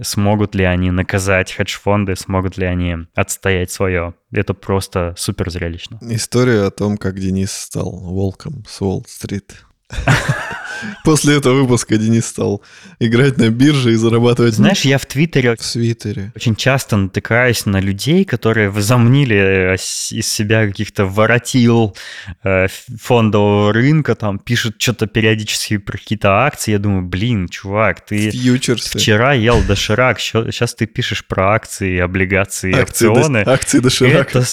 смогут 0.01 0.55
ли 0.55 0.63
они 0.63 0.89
наказать 0.89 1.51
хедж-фонды, 1.53 2.15
смогут 2.15 2.57
ли 2.57 2.65
они 2.65 2.97
отстоять 3.13 3.69
свое. 3.69 4.15
Это 4.31 4.55
просто 4.55 5.13
супер 5.15 5.51
зрелищно. 5.51 5.99
История 6.01 6.63
о 6.63 6.71
том, 6.71 6.97
как 6.97 7.19
Денис 7.19 7.51
стал 7.51 7.91
волком 7.91 8.65
с 8.67 8.81
Уолл-стрит. 8.81 9.63
После 11.03 11.37
этого 11.37 11.61
выпуска 11.61 11.97
Денис 11.97 12.25
стал 12.25 12.61
играть 12.99 13.37
на 13.37 13.49
бирже 13.49 13.93
и 13.93 13.95
зарабатывать 13.95 14.53
Знаешь, 14.53 14.81
я 14.81 14.97
в 14.97 15.05
Твиттере 15.05 15.55
в 15.55 15.63
свитере. 15.63 16.31
очень 16.35 16.55
часто 16.55 16.97
натыкаюсь 16.97 17.65
на 17.65 17.79
людей, 17.79 18.25
которые 18.25 18.69
возомнили 18.69 19.73
э, 19.73 19.75
из 19.75 20.27
себя 20.27 20.65
каких-то 20.67 21.05
воротил 21.05 21.95
э, 22.43 22.67
фондового 23.01 23.73
рынка, 23.73 24.15
там 24.15 24.39
пишут 24.39 24.75
что-то 24.81 25.07
периодически 25.07 25.77
про 25.77 25.97
какие-то 25.97 26.45
акции. 26.45 26.71
Я 26.71 26.79
думаю, 26.79 27.03
блин, 27.03 27.47
чувак, 27.49 28.05
ты 28.05 28.31
Фьючерсы. 28.31 28.97
вчера 28.97 29.33
ел 29.33 29.61
доширак, 29.67 30.19
сейчас 30.19 30.73
ты 30.75 30.85
пишешь 30.85 31.25
про 31.25 31.53
акции, 31.53 31.99
облигации, 31.99 32.73
Акции, 32.73 33.07
опционы. 33.07 33.43
до- 33.45 33.53
акции 33.53 33.79
доширака. 33.79 34.43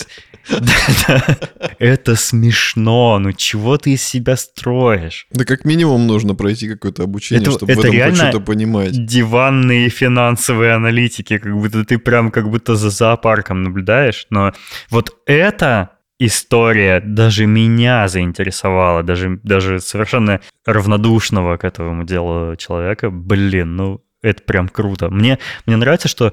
Это. 0.48 1.38
Это 1.78 2.16
смешно. 2.16 3.18
Ну 3.18 3.32
чего 3.32 3.76
ты 3.78 3.92
из 3.92 4.02
себя 4.02 4.36
строишь? 4.36 5.26
Да 5.30 5.44
как 5.44 5.64
минимум 5.64 6.06
нужно 6.06 6.19
пройти 6.34 6.68
какое-то 6.68 7.02
обучение, 7.04 7.42
Это- 7.42 7.52
чтобы 7.52 7.72
это 7.72 7.80
в 7.80 7.84
этом 7.84 7.94
реально 7.94 8.16
что-то 8.16 8.40
понимать. 8.40 9.06
Диванные 9.06 9.88
финансовые 9.88 10.72
аналитики, 10.72 11.38
как 11.38 11.54
будто 11.54 11.84
ты 11.84 11.98
прям 11.98 12.30
как 12.30 12.48
будто 12.50 12.76
за 12.76 12.90
зоопарком 12.90 13.62
наблюдаешь. 13.62 14.26
Но 14.30 14.52
вот 14.90 15.16
эта 15.26 15.90
история 16.18 17.00
даже 17.00 17.46
меня 17.46 18.06
заинтересовала, 18.08 19.02
даже, 19.02 19.40
даже 19.42 19.80
совершенно 19.80 20.40
равнодушного 20.66 21.56
к 21.56 21.64
этому 21.64 22.04
делу 22.04 22.56
человека. 22.56 23.10
Блин, 23.10 23.76
ну 23.76 24.00
это 24.22 24.42
прям 24.42 24.68
круто. 24.68 25.08
Мне, 25.08 25.38
мне 25.66 25.76
нравится, 25.76 26.08
что 26.08 26.32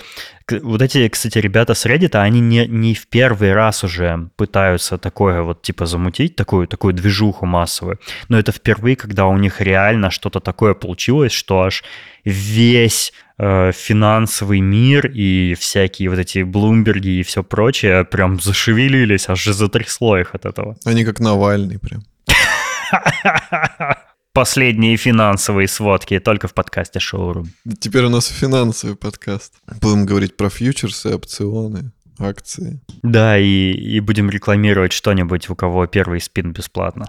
вот 0.49 0.81
эти, 0.81 1.07
кстати, 1.07 1.38
ребята 1.38 1.73
с 1.73 1.85
Reddit, 1.85 2.15
они 2.15 2.39
не, 2.39 2.67
не 2.67 2.93
в 2.93 3.07
первый 3.07 3.53
раз 3.53 3.83
уже 3.83 4.29
пытаются 4.35 4.97
такое 4.97 5.41
вот 5.41 5.61
типа 5.61 5.85
замутить, 5.85 6.35
такую, 6.35 6.67
такую 6.67 6.93
движуху 6.93 7.45
массовую. 7.45 7.99
Но 8.29 8.38
это 8.38 8.51
впервые, 8.51 8.95
когда 8.95 9.25
у 9.27 9.38
них 9.38 9.61
реально 9.61 10.11
что-то 10.11 10.39
такое 10.39 10.73
получилось, 10.73 11.31
что 11.31 11.61
аж 11.61 11.83
весь 12.25 13.13
э, 13.38 13.71
финансовый 13.73 14.59
мир 14.59 15.07
и 15.07 15.55
всякие 15.57 16.09
вот 16.09 16.19
эти 16.19 16.43
Блумберги 16.43 17.19
и 17.19 17.23
все 17.23 17.43
прочее 17.43 18.03
прям 18.03 18.39
зашевелились, 18.39 19.29
аж 19.29 19.45
затрясло 19.45 20.17
их 20.17 20.35
от 20.35 20.45
этого. 20.45 20.75
Они 20.85 21.05
как 21.05 21.19
Навальный 21.19 21.79
прям. 21.79 22.03
Последние 24.38 24.97
финансовые 24.97 25.67
сводки 25.67 26.19
только 26.19 26.47
в 26.47 26.53
подкасте 26.53 26.99
Шоурум. 26.99 27.47
Теперь 27.79 28.03
у 28.03 28.09
нас 28.09 28.27
финансовый 28.27 28.95
подкаст. 28.95 29.55
Будем 29.81 30.05
говорить 30.05 30.38
про 30.38 30.51
фьючерсы, 30.51 31.07
опционы, 31.07 31.91
акции. 32.19 32.79
Да, 33.01 33.39
и, 33.39 33.71
и 33.71 33.99
будем 33.99 34.29
рекламировать 34.29 34.93
что-нибудь, 34.93 35.49
у 35.49 35.55
кого 35.55 35.88
первый 35.88 36.21
спин 36.21 36.51
бесплатно. 36.51 37.07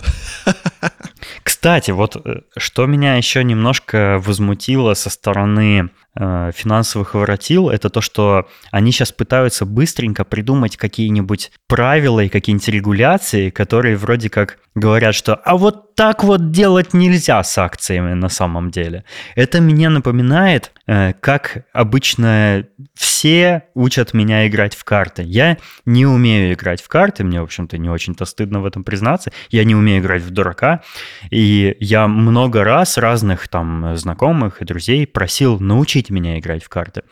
Кстати, 1.43 1.91
вот 1.91 2.17
э, 2.17 2.41
что 2.57 2.87
меня 2.87 3.17
еще 3.17 3.45
немножко 3.45 4.23
возмутило 4.25 4.95
со 4.95 5.11
стороны 5.11 5.91
финансовых 6.19 7.15
воротил, 7.15 7.69
это 7.71 7.91
то, 7.91 8.01
что 8.01 8.49
они 8.73 8.91
сейчас 8.91 9.13
пытаются 9.13 9.65
быстренько 9.65 10.25
придумать 10.25 10.77
какие-нибудь 10.77 11.53
правила 11.69 12.21
и 12.21 12.29
какие-нибудь 12.29 12.69
регуляции, 12.69 13.51
которые 13.51 13.97
вроде 13.97 14.29
как 14.29 14.59
говорят, 14.75 15.15
что 15.15 15.35
а 15.35 15.57
вот 15.57 15.95
так 15.95 16.23
вот 16.23 16.53
делать 16.53 16.95
нельзя 16.95 17.43
с 17.43 17.59
акциями 17.59 18.15
на 18.15 18.29
самом 18.29 18.71
деле. 18.71 19.05
Это 19.35 19.61
мне 19.61 19.89
напоминает, 19.89 20.71
э, 20.87 21.13
как 21.19 21.67
обычно 21.73 22.67
все 22.95 23.65
учат 23.75 24.15
меня 24.15 24.47
играть 24.47 24.77
в 24.77 24.85
карты. 24.85 25.25
Я 25.25 25.59
не 25.85 26.07
умею 26.07 26.55
играть 26.55 26.81
в 26.81 26.87
карты, 26.87 27.25
мне, 27.25 27.41
в 27.41 27.45
общем-то, 27.45 27.79
не 27.79 27.91
очень-то 27.91 28.27
стыдно 28.27 28.61
в 28.61 28.67
этом 28.67 28.85
признаться. 28.85 29.33
Я 29.51 29.65
не 29.65 29.75
умею 29.75 30.01
играть 30.01 30.23
в 30.23 30.31
дурака, 30.31 30.83
и 31.31 31.77
я 31.81 32.07
много 32.07 32.63
раз 32.63 32.97
разных 32.97 33.49
там 33.49 33.97
знакомых 33.97 34.63
и 34.63 34.65
друзей 34.65 35.05
просил 35.05 35.59
научить 35.59 36.08
меня 36.11 36.39
играть 36.39 36.63
в 36.65 36.69
карты. 36.69 37.03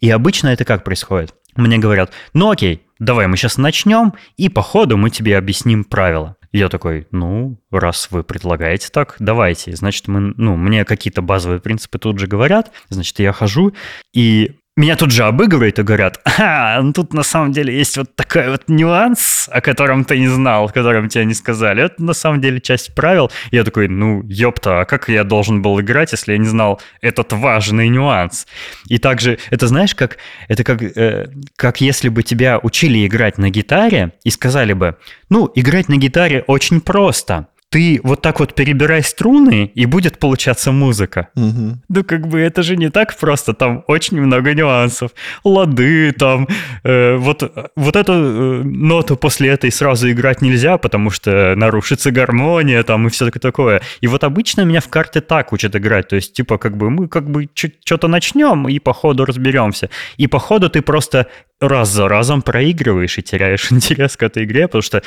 И 0.00 0.10
обычно 0.10 0.48
это 0.48 0.64
как 0.64 0.84
происходит? 0.84 1.34
Мне 1.56 1.78
говорят, 1.78 2.12
ну 2.32 2.50
окей, 2.50 2.82
давай 2.98 3.26
мы 3.26 3.36
сейчас 3.36 3.58
начнем, 3.58 4.14
и 4.36 4.48
по 4.48 4.62
ходу 4.62 4.96
мы 4.96 5.10
тебе 5.10 5.36
объясним 5.36 5.84
правила. 5.84 6.36
Я 6.52 6.68
такой, 6.68 7.06
ну, 7.10 7.58
раз 7.70 8.08
вы 8.10 8.24
предлагаете 8.24 8.88
так, 8.92 9.16
давайте. 9.18 9.74
Значит, 9.74 10.06
мы, 10.08 10.34
ну, 10.36 10.56
мне 10.56 10.84
какие-то 10.84 11.22
базовые 11.22 11.60
принципы 11.60 11.98
тут 11.98 12.18
же 12.18 12.26
говорят, 12.26 12.72
значит, 12.90 13.18
я 13.20 13.32
хожу, 13.32 13.72
и 14.12 14.58
меня 14.74 14.96
тут 14.96 15.10
же 15.10 15.24
обыгрывают 15.24 15.78
и 15.78 15.82
говорят, 15.82 16.20
а, 16.38 16.80
ну 16.80 16.94
тут 16.94 17.12
на 17.12 17.22
самом 17.22 17.52
деле 17.52 17.76
есть 17.76 17.98
вот 17.98 18.16
такой 18.16 18.48
вот 18.48 18.68
нюанс, 18.68 19.48
о 19.52 19.60
котором 19.60 20.06
ты 20.06 20.18
не 20.18 20.28
знал, 20.28 20.64
о 20.64 20.68
котором 20.68 21.10
тебе 21.10 21.26
не 21.26 21.34
сказали. 21.34 21.84
Это 21.84 22.02
на 22.02 22.14
самом 22.14 22.40
деле 22.40 22.58
часть 22.58 22.94
правил. 22.94 23.30
Я 23.50 23.64
такой, 23.64 23.88
ну, 23.88 24.22
ёпта, 24.22 24.80
а 24.80 24.84
как 24.86 25.10
я 25.10 25.24
должен 25.24 25.60
был 25.60 25.78
играть, 25.80 26.12
если 26.12 26.32
я 26.32 26.38
не 26.38 26.48
знал 26.48 26.80
этот 27.02 27.34
важный 27.34 27.88
нюанс? 27.88 28.46
И 28.88 28.96
также, 28.96 29.38
это 29.50 29.66
знаешь, 29.66 29.94
как, 29.94 30.16
это 30.48 30.64
как, 30.64 30.82
э, 30.82 31.28
как 31.56 31.82
если 31.82 32.08
бы 32.08 32.22
тебя 32.22 32.58
учили 32.58 33.06
играть 33.06 33.36
на 33.36 33.50
гитаре 33.50 34.14
и 34.24 34.30
сказали 34.30 34.72
бы, 34.72 34.96
ну, 35.28 35.52
играть 35.54 35.90
на 35.90 35.98
гитаре 35.98 36.44
очень 36.46 36.80
просто. 36.80 37.48
Ты 37.72 38.00
вот 38.02 38.20
так 38.20 38.38
вот 38.38 38.54
перебирай 38.54 39.02
струны, 39.02 39.72
и 39.74 39.86
будет 39.86 40.18
получаться 40.18 40.72
музыка. 40.72 41.28
Мгм. 41.34 41.80
Ну, 41.88 42.04
как 42.04 42.28
бы 42.28 42.38
это 42.38 42.62
же 42.62 42.76
не 42.76 42.90
так 42.90 43.16
просто, 43.16 43.54
там 43.54 43.82
очень 43.88 44.20
много 44.20 44.52
нюансов. 44.52 45.12
Лады 45.42 46.12
там, 46.12 46.48
э, 46.84 47.16
вот, 47.16 47.70
вот 47.74 47.96
эту 47.96 48.12
э, 48.12 48.62
ноту 48.62 49.16
после 49.16 49.48
этой 49.48 49.72
сразу 49.72 50.10
играть 50.10 50.42
нельзя, 50.42 50.76
потому 50.76 51.08
что 51.08 51.54
нарушится 51.56 52.10
гармония 52.10 52.82
там 52.82 53.06
и 53.06 53.10
все 53.10 53.30
такое. 53.30 53.80
И 54.02 54.06
вот 54.06 54.22
обычно 54.24 54.64
меня 54.64 54.80
в 54.80 54.88
карты 54.88 55.22
так 55.22 55.54
учат 55.54 55.74
играть, 55.74 56.08
то 56.08 56.16
есть 56.16 56.34
типа 56.34 56.58
как 56.58 56.76
бы 56.76 56.90
мы 56.90 57.08
как 57.08 57.30
бы 57.30 57.48
что-то 57.54 58.06
начнем 58.06 58.68
и 58.68 58.78
по 58.80 58.92
ходу 58.92 59.24
разберемся. 59.24 59.88
И 60.18 60.26
по 60.26 60.38
ходу 60.38 60.68
ты 60.68 60.82
просто 60.82 61.26
раз 61.62 61.90
за 61.90 62.08
разом 62.08 62.42
проигрываешь 62.42 63.18
и 63.18 63.22
теряешь 63.22 63.68
интерес 63.72 64.16
к 64.16 64.22
этой 64.22 64.44
игре, 64.44 64.66
потому 64.66 64.82
что 64.82 65.02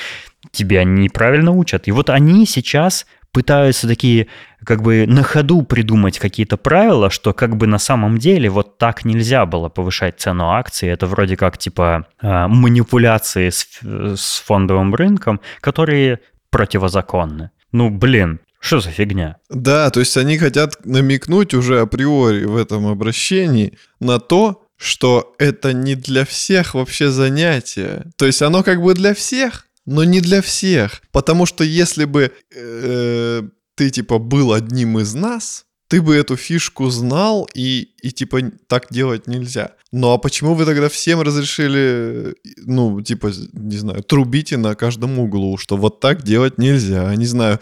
тебя 0.52 0.84
неправильно 0.84 1.52
учат. 1.52 1.88
И 1.88 1.92
вот 1.92 2.10
они 2.10 2.46
сейчас 2.56 3.06
пытаются 3.32 3.88
такие 3.88 4.28
как 4.64 4.82
бы 4.82 5.06
на 5.08 5.22
ходу 5.24 5.62
придумать 5.64 6.20
какие-то 6.20 6.56
правила, 6.58 7.10
что 7.10 7.34
как 7.34 7.58
бы 7.58 7.68
на 7.68 7.80
самом 7.80 8.18
деле 8.18 8.50
вот 8.50 8.78
так 8.78 9.04
нельзя 9.04 9.46
было 9.46 9.68
повышать 9.70 10.20
цену 10.20 10.52
акций. 10.52 10.90
Это 10.90 11.06
вроде 11.06 11.36
как 11.36 11.58
типа 11.58 12.08
э, 12.22 12.48
манипуляции 12.48 13.50
с, 13.50 13.68
с 13.82 14.40
фондовым 14.40 14.96
рынком, 14.96 15.42
которые 15.60 16.20
противозаконны. 16.50 17.52
Ну, 17.74 17.90
блин, 17.90 18.40
что 18.60 18.80
за 18.80 18.90
фигня? 18.90 19.36
Да, 19.50 19.90
то 19.90 20.00
есть 20.00 20.16
они 20.16 20.38
хотят 20.38 20.86
намекнуть 20.86 21.54
уже 21.54 21.82
априори 21.82 22.46
в 22.46 22.56
этом 22.56 22.88
обращении 22.88 23.78
на 24.00 24.20
то, 24.20 24.66
что 24.78 25.36
это 25.40 25.74
не 25.74 25.96
для 25.96 26.26
всех 26.26 26.74
вообще 26.74 27.10
занятие. 27.10 28.06
То 28.18 28.26
есть 28.26 28.42
оно 28.42 28.64
как 28.64 28.82
бы 28.82 28.94
для 28.94 29.14
всех, 29.14 29.65
но 29.86 30.04
не 30.04 30.22
для 30.22 30.42
всех. 30.42 31.02
Потому 31.12 31.46
что 31.46 31.64
если 31.64 32.06
бы 32.06 32.32
э, 32.54 33.44
ты 33.76 33.90
типа 33.90 34.18
был 34.18 34.54
одним 34.54 35.00
из 35.00 35.14
нас, 35.14 35.66
ты 35.88 36.02
бы 36.02 36.16
эту 36.16 36.36
фишку 36.36 36.90
знал 36.90 37.48
и, 37.54 37.95
и 38.06 38.12
типа 38.12 38.40
так 38.68 38.86
делать 38.92 39.26
нельзя. 39.26 39.72
Ну 39.92 40.12
а 40.12 40.20
почему 40.20 40.54
вы 40.54 40.66
тогда 40.66 40.90
всем 40.90 41.22
разрешили, 41.22 42.36
ну, 42.66 43.02
типа, 43.02 43.32
не 43.54 43.78
знаю, 43.78 44.04
трубите 44.04 44.58
на 44.58 44.76
каждом 44.76 45.18
углу, 45.18 45.58
что 45.58 45.76
вот 45.76 46.00
так 46.02 46.22
делать 46.22 46.60
нельзя? 46.60 47.16
Не 47.16 47.26
знаю, 47.26 47.60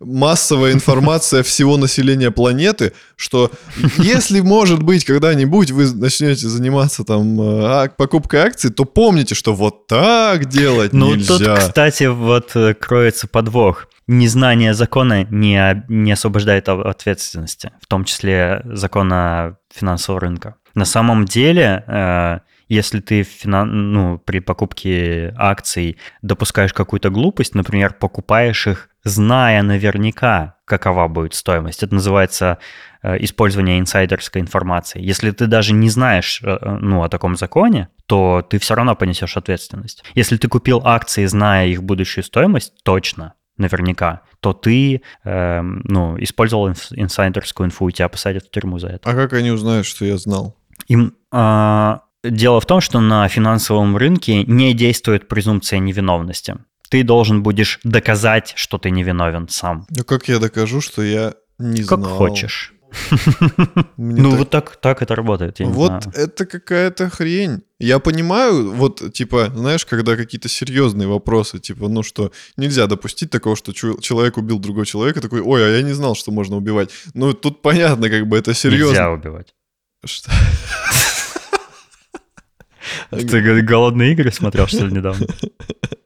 массовая 0.00 0.72
информация 0.72 1.44
всего 1.44 1.76
населения 1.76 2.32
планеты, 2.32 2.94
что 3.14 3.52
если, 3.98 4.40
может 4.40 4.82
быть, 4.82 5.04
когда-нибудь 5.04 5.70
вы 5.70 5.92
начнете 5.94 6.48
заниматься 6.48 7.04
там 7.04 7.40
э, 7.40 7.64
а- 7.64 7.88
покупкой 7.88 8.40
акций, 8.40 8.70
то 8.70 8.84
помните, 8.84 9.36
что 9.36 9.54
вот 9.54 9.86
так 9.86 10.46
делать 10.46 10.92
Ну, 10.92 11.14
нельзя. 11.14 11.38
тут, 11.38 11.58
кстати, 11.58 12.04
вот 12.04 12.56
э, 12.56 12.74
кроется 12.74 13.28
подвох. 13.28 13.86
Незнание 14.08 14.72
закона 14.72 15.24
не, 15.24 15.84
не 15.88 16.12
освобождает 16.12 16.68
от 16.68 16.86
ответственности, 16.86 17.72
в 17.80 17.86
том 17.86 18.04
числе 18.04 18.62
закона 18.64 19.56
финансового 19.76 20.20
рынка. 20.20 20.56
На 20.74 20.84
самом 20.84 21.24
деле, 21.24 21.84
э, 21.86 22.38
если 22.68 23.00
ты 23.00 23.22
финан- 23.22 23.92
ну, 23.92 24.18
при 24.18 24.40
покупке 24.40 25.32
акций 25.36 25.98
допускаешь 26.22 26.72
какую-то 26.72 27.10
глупость, 27.10 27.54
например, 27.54 27.94
покупаешь 27.94 28.66
их, 28.66 28.88
зная 29.04 29.62
наверняка, 29.62 30.56
какова 30.64 31.06
будет 31.06 31.34
стоимость, 31.34 31.82
это 31.82 31.94
называется 31.94 32.58
э, 33.02 33.22
использование 33.22 33.78
инсайдерской 33.78 34.42
информации. 34.42 35.00
Если 35.00 35.30
ты 35.30 35.46
даже 35.46 35.72
не 35.72 35.88
знаешь 35.88 36.40
э, 36.42 36.58
ну, 36.80 37.04
о 37.04 37.08
таком 37.08 37.36
законе, 37.36 37.88
то 38.06 38.42
ты 38.42 38.58
все 38.58 38.74
равно 38.74 38.96
понесешь 38.96 39.36
ответственность. 39.36 40.02
Если 40.16 40.36
ты 40.36 40.48
купил 40.48 40.82
акции, 40.84 41.24
зная 41.26 41.68
их 41.68 41.84
будущую 41.84 42.24
стоимость, 42.24 42.72
точно, 42.82 43.34
наверняка, 43.58 44.22
то 44.40 44.52
ты 44.52 45.02
эм, 45.24 45.80
ну, 45.84 46.16
использовал 46.22 46.68
инс- 46.70 46.92
инсайдерскую 46.92 47.66
инфу, 47.66 47.88
и 47.88 47.92
тебя 47.92 48.08
посадят 48.08 48.44
в 48.44 48.50
тюрьму 48.50 48.78
за 48.78 48.88
это. 48.88 49.10
А 49.10 49.14
как 49.14 49.32
они 49.32 49.50
узнают, 49.50 49.86
что 49.86 50.04
я 50.04 50.16
знал? 50.18 50.56
Им 50.88 51.14
а, 51.32 52.02
дело 52.22 52.60
в 52.60 52.66
том, 52.66 52.80
что 52.80 53.00
на 53.00 53.26
финансовом 53.28 53.96
рынке 53.96 54.44
не 54.44 54.74
действует 54.74 55.28
презумпция 55.28 55.78
невиновности. 55.78 56.56
Ты 56.88 57.02
должен 57.02 57.42
будешь 57.42 57.80
доказать, 57.82 58.52
что 58.56 58.78
ты 58.78 58.90
невиновен 58.90 59.48
сам. 59.48 59.86
Ну 59.90 60.04
как 60.04 60.28
я 60.28 60.38
докажу, 60.38 60.80
что 60.80 61.02
я 61.02 61.34
не 61.58 61.82
Как 61.82 61.98
знал? 62.00 62.16
хочешь. 62.16 62.72
Мне 63.96 64.22
ну 64.22 64.30
так- 64.30 64.38
вот 64.38 64.50
так, 64.50 64.76
так 64.76 65.02
это 65.02 65.14
работает. 65.14 65.60
Вот 65.60 66.02
знаю. 66.02 66.12
это 66.14 66.46
какая-то 66.46 67.08
хрень. 67.10 67.62
Я 67.78 67.98
понимаю, 67.98 68.72
вот, 68.72 69.12
типа, 69.12 69.52
знаешь, 69.54 69.84
когда 69.84 70.16
какие-то 70.16 70.48
серьезные 70.48 71.06
вопросы, 71.06 71.58
типа, 71.58 71.88
ну 71.88 72.02
что, 72.02 72.32
нельзя 72.56 72.86
допустить 72.86 73.30
такого, 73.30 73.56
что 73.56 73.72
человек 73.72 74.38
убил 74.38 74.58
другого 74.58 74.86
человека, 74.86 75.20
такой, 75.20 75.40
ой, 75.40 75.64
а 75.64 75.76
я 75.76 75.82
не 75.82 75.92
знал, 75.92 76.14
что 76.14 76.30
можно 76.30 76.56
убивать. 76.56 76.90
Ну, 77.14 77.34
тут 77.34 77.62
понятно, 77.62 78.08
как 78.08 78.26
бы 78.26 78.38
это 78.38 78.54
серьезно. 78.54 78.92
Нельзя 78.92 79.10
убивать. 79.10 79.54
Что? 80.04 80.30
Ты 83.10 83.40
г- 83.40 83.62
голодные 83.62 84.12
игры 84.12 84.32
смотрел, 84.32 84.66
что 84.66 84.86
ли, 84.86 84.92
недавно? 84.92 85.26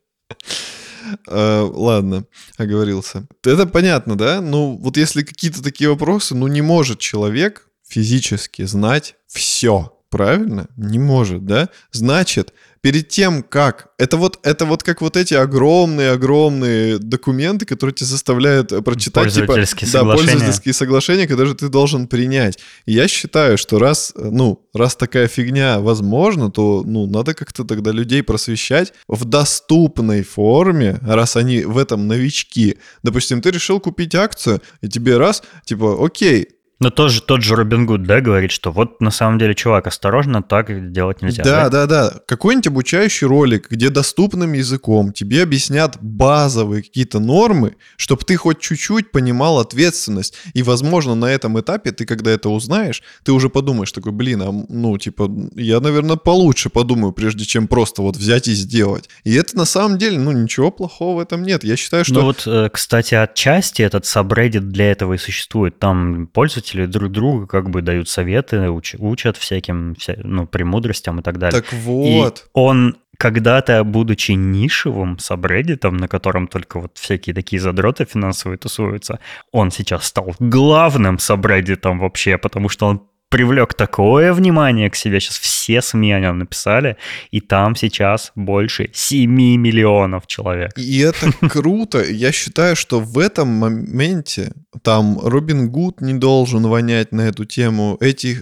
А, 1.26 1.64
ладно, 1.64 2.24
оговорился. 2.56 3.26
Это 3.44 3.66
понятно, 3.66 4.16
да? 4.16 4.40
Ну, 4.40 4.76
вот 4.76 4.96
если 4.96 5.22
какие-то 5.22 5.62
такие 5.62 5.90
вопросы, 5.90 6.34
ну, 6.34 6.46
не 6.46 6.62
может 6.62 6.98
человек 6.98 7.68
физически 7.86 8.62
знать 8.62 9.16
все. 9.26 9.96
Правильно? 10.10 10.68
Не 10.76 10.98
может, 10.98 11.46
да? 11.46 11.68
Значит, 11.92 12.52
перед 12.82 13.08
тем, 13.08 13.42
как... 13.42 13.88
Это 13.98 14.16
вот, 14.16 14.38
это 14.42 14.64
вот 14.64 14.82
как 14.82 15.00
вот 15.02 15.16
эти 15.16 15.34
огромные-огромные 15.34 16.98
документы, 16.98 17.66
которые 17.66 17.94
тебя 17.94 18.06
заставляют 18.06 18.72
э, 18.72 18.80
прочитать, 18.80 19.32
типа... 19.34 19.46
Пользовательские 19.46 19.90
Да, 19.90 19.98
соглашения. 19.98 20.30
пользовательские 20.30 20.74
соглашения, 20.74 21.26
которые 21.26 21.48
же 21.48 21.54
ты 21.56 21.68
должен 21.68 22.06
принять. 22.06 22.58
И 22.86 22.92
я 22.92 23.08
считаю, 23.08 23.58
что 23.58 23.78
раз, 23.78 24.12
э, 24.16 24.28
ну, 24.30 24.66
раз 24.72 24.96
такая 24.96 25.28
фигня 25.28 25.80
возможна, 25.80 26.50
то, 26.50 26.82
ну, 26.86 27.06
надо 27.06 27.34
как-то 27.34 27.64
тогда 27.64 27.90
людей 27.90 28.22
просвещать 28.22 28.94
в 29.08 29.24
доступной 29.24 30.22
форме, 30.22 30.98
раз 31.02 31.36
они 31.36 31.64
в 31.64 31.76
этом 31.76 32.08
новички. 32.08 32.78
Допустим, 33.02 33.42
ты 33.42 33.50
решил 33.50 33.80
купить 33.80 34.14
акцию, 34.14 34.62
и 34.80 34.88
тебе 34.88 35.18
раз, 35.18 35.42
типа, 35.66 36.02
окей, 36.04 36.48
Но 36.80 36.88
тоже 36.88 37.20
тот 37.20 37.42
же 37.42 37.56
Робин 37.56 37.84
Гуд, 37.84 38.04
да, 38.04 38.22
говорит, 38.22 38.50
что 38.50 38.72
вот 38.72 39.02
на 39.02 39.10
самом 39.10 39.38
деле, 39.38 39.54
чувак, 39.54 39.86
осторожно, 39.86 40.42
так 40.42 40.92
делать 40.92 41.20
нельзя. 41.20 41.44
Да, 41.44 41.68
да, 41.68 41.86
да. 41.86 42.14
Какой-нибудь 42.26 42.68
обучающий 42.68 43.26
ролик, 43.26 43.70
где 43.70 43.90
доступным 43.90 44.54
языком 44.54 45.12
тебе 45.12 45.42
объяснят 45.42 45.98
базовые 46.00 46.82
какие-то 46.82 47.20
нормы, 47.20 47.76
чтобы 47.98 48.24
ты 48.24 48.36
хоть 48.36 48.60
чуть-чуть 48.60 49.12
понимал 49.12 49.58
ответственность. 49.58 50.38
И, 50.54 50.62
возможно, 50.62 51.14
на 51.14 51.26
этом 51.26 51.60
этапе 51.60 51.92
ты, 51.92 52.06
когда 52.06 52.30
это 52.30 52.48
узнаешь, 52.48 53.02
ты 53.24 53.32
уже 53.32 53.50
подумаешь 53.50 53.92
такой, 53.92 54.12
блин, 54.12 54.40
а, 54.40 54.50
ну, 54.50 54.96
типа, 54.96 55.30
я, 55.56 55.80
наверное, 55.80 56.16
получше 56.16 56.70
подумаю, 56.70 57.12
прежде 57.12 57.44
чем 57.44 57.68
просто 57.68 58.00
вот 58.00 58.16
взять 58.16 58.48
и 58.48 58.54
сделать. 58.54 59.10
И 59.24 59.34
это 59.34 59.54
на 59.54 59.66
самом 59.66 59.98
деле, 59.98 60.18
ну, 60.18 60.32
ничего 60.32 60.70
плохого 60.70 61.18
в 61.18 61.20
этом 61.20 61.42
нет. 61.42 61.62
Я 61.62 61.76
считаю, 61.76 62.06
что... 62.06 62.14
Ну 62.14 62.22
вот, 62.22 62.44
э, 62.46 62.70
кстати, 62.72 63.14
отчасти 63.14 63.82
этот 63.82 64.06
сабреддит 64.06 64.70
для 64.70 64.90
этого 64.90 65.12
и 65.12 65.18
существует. 65.18 65.78
Там 65.78 66.26
пользователи 66.26 66.69
друг 66.74 67.12
другу 67.12 67.46
как 67.46 67.70
бы 67.70 67.82
дают 67.82 68.08
советы, 68.08 68.56
уч- 68.56 68.96
учат 68.98 69.36
всяким, 69.36 69.94
вся- 69.94 70.20
ну, 70.22 70.46
премудростям 70.46 71.20
и 71.20 71.22
так 71.22 71.38
далее. 71.38 71.60
Так 71.60 71.72
вот. 71.72 72.38
И 72.38 72.50
он 72.52 72.96
когда-то, 73.18 73.84
будучи 73.84 74.32
нишевым 74.32 75.18
сабреддитом, 75.18 75.98
на 75.98 76.08
котором 76.08 76.48
только 76.48 76.80
вот 76.80 76.96
всякие 76.96 77.34
такие 77.34 77.60
задроты 77.60 78.06
финансовые 78.06 78.56
тусуются, 78.56 79.18
он 79.52 79.70
сейчас 79.70 80.06
стал 80.06 80.34
главным 80.38 81.18
сабреддитом 81.18 81.98
вообще, 81.98 82.38
потому 82.38 82.70
что 82.70 82.86
он 82.86 83.02
привлек 83.30 83.72
такое 83.74 84.34
внимание 84.34 84.90
к 84.90 84.96
себе. 84.96 85.20
Сейчас 85.20 85.38
все 85.38 85.80
СМИ 85.80 86.12
о 86.12 86.20
нем 86.20 86.38
написали, 86.38 86.96
и 87.30 87.40
там 87.40 87.74
сейчас 87.76 88.32
больше 88.34 88.90
7 88.92 89.30
миллионов 89.30 90.26
человек. 90.26 90.72
И 90.76 90.98
это 90.98 91.32
круто. 91.48 92.02
Я 92.04 92.32
считаю, 92.32 92.76
что 92.76 93.00
в 93.00 93.18
этом 93.18 93.48
моменте 93.48 94.52
там 94.82 95.18
Робин 95.22 95.70
Гуд 95.70 96.00
не 96.00 96.14
должен 96.14 96.66
вонять 96.66 97.12
на 97.12 97.22
эту 97.22 97.44
тему. 97.44 97.96
Эти 98.00 98.40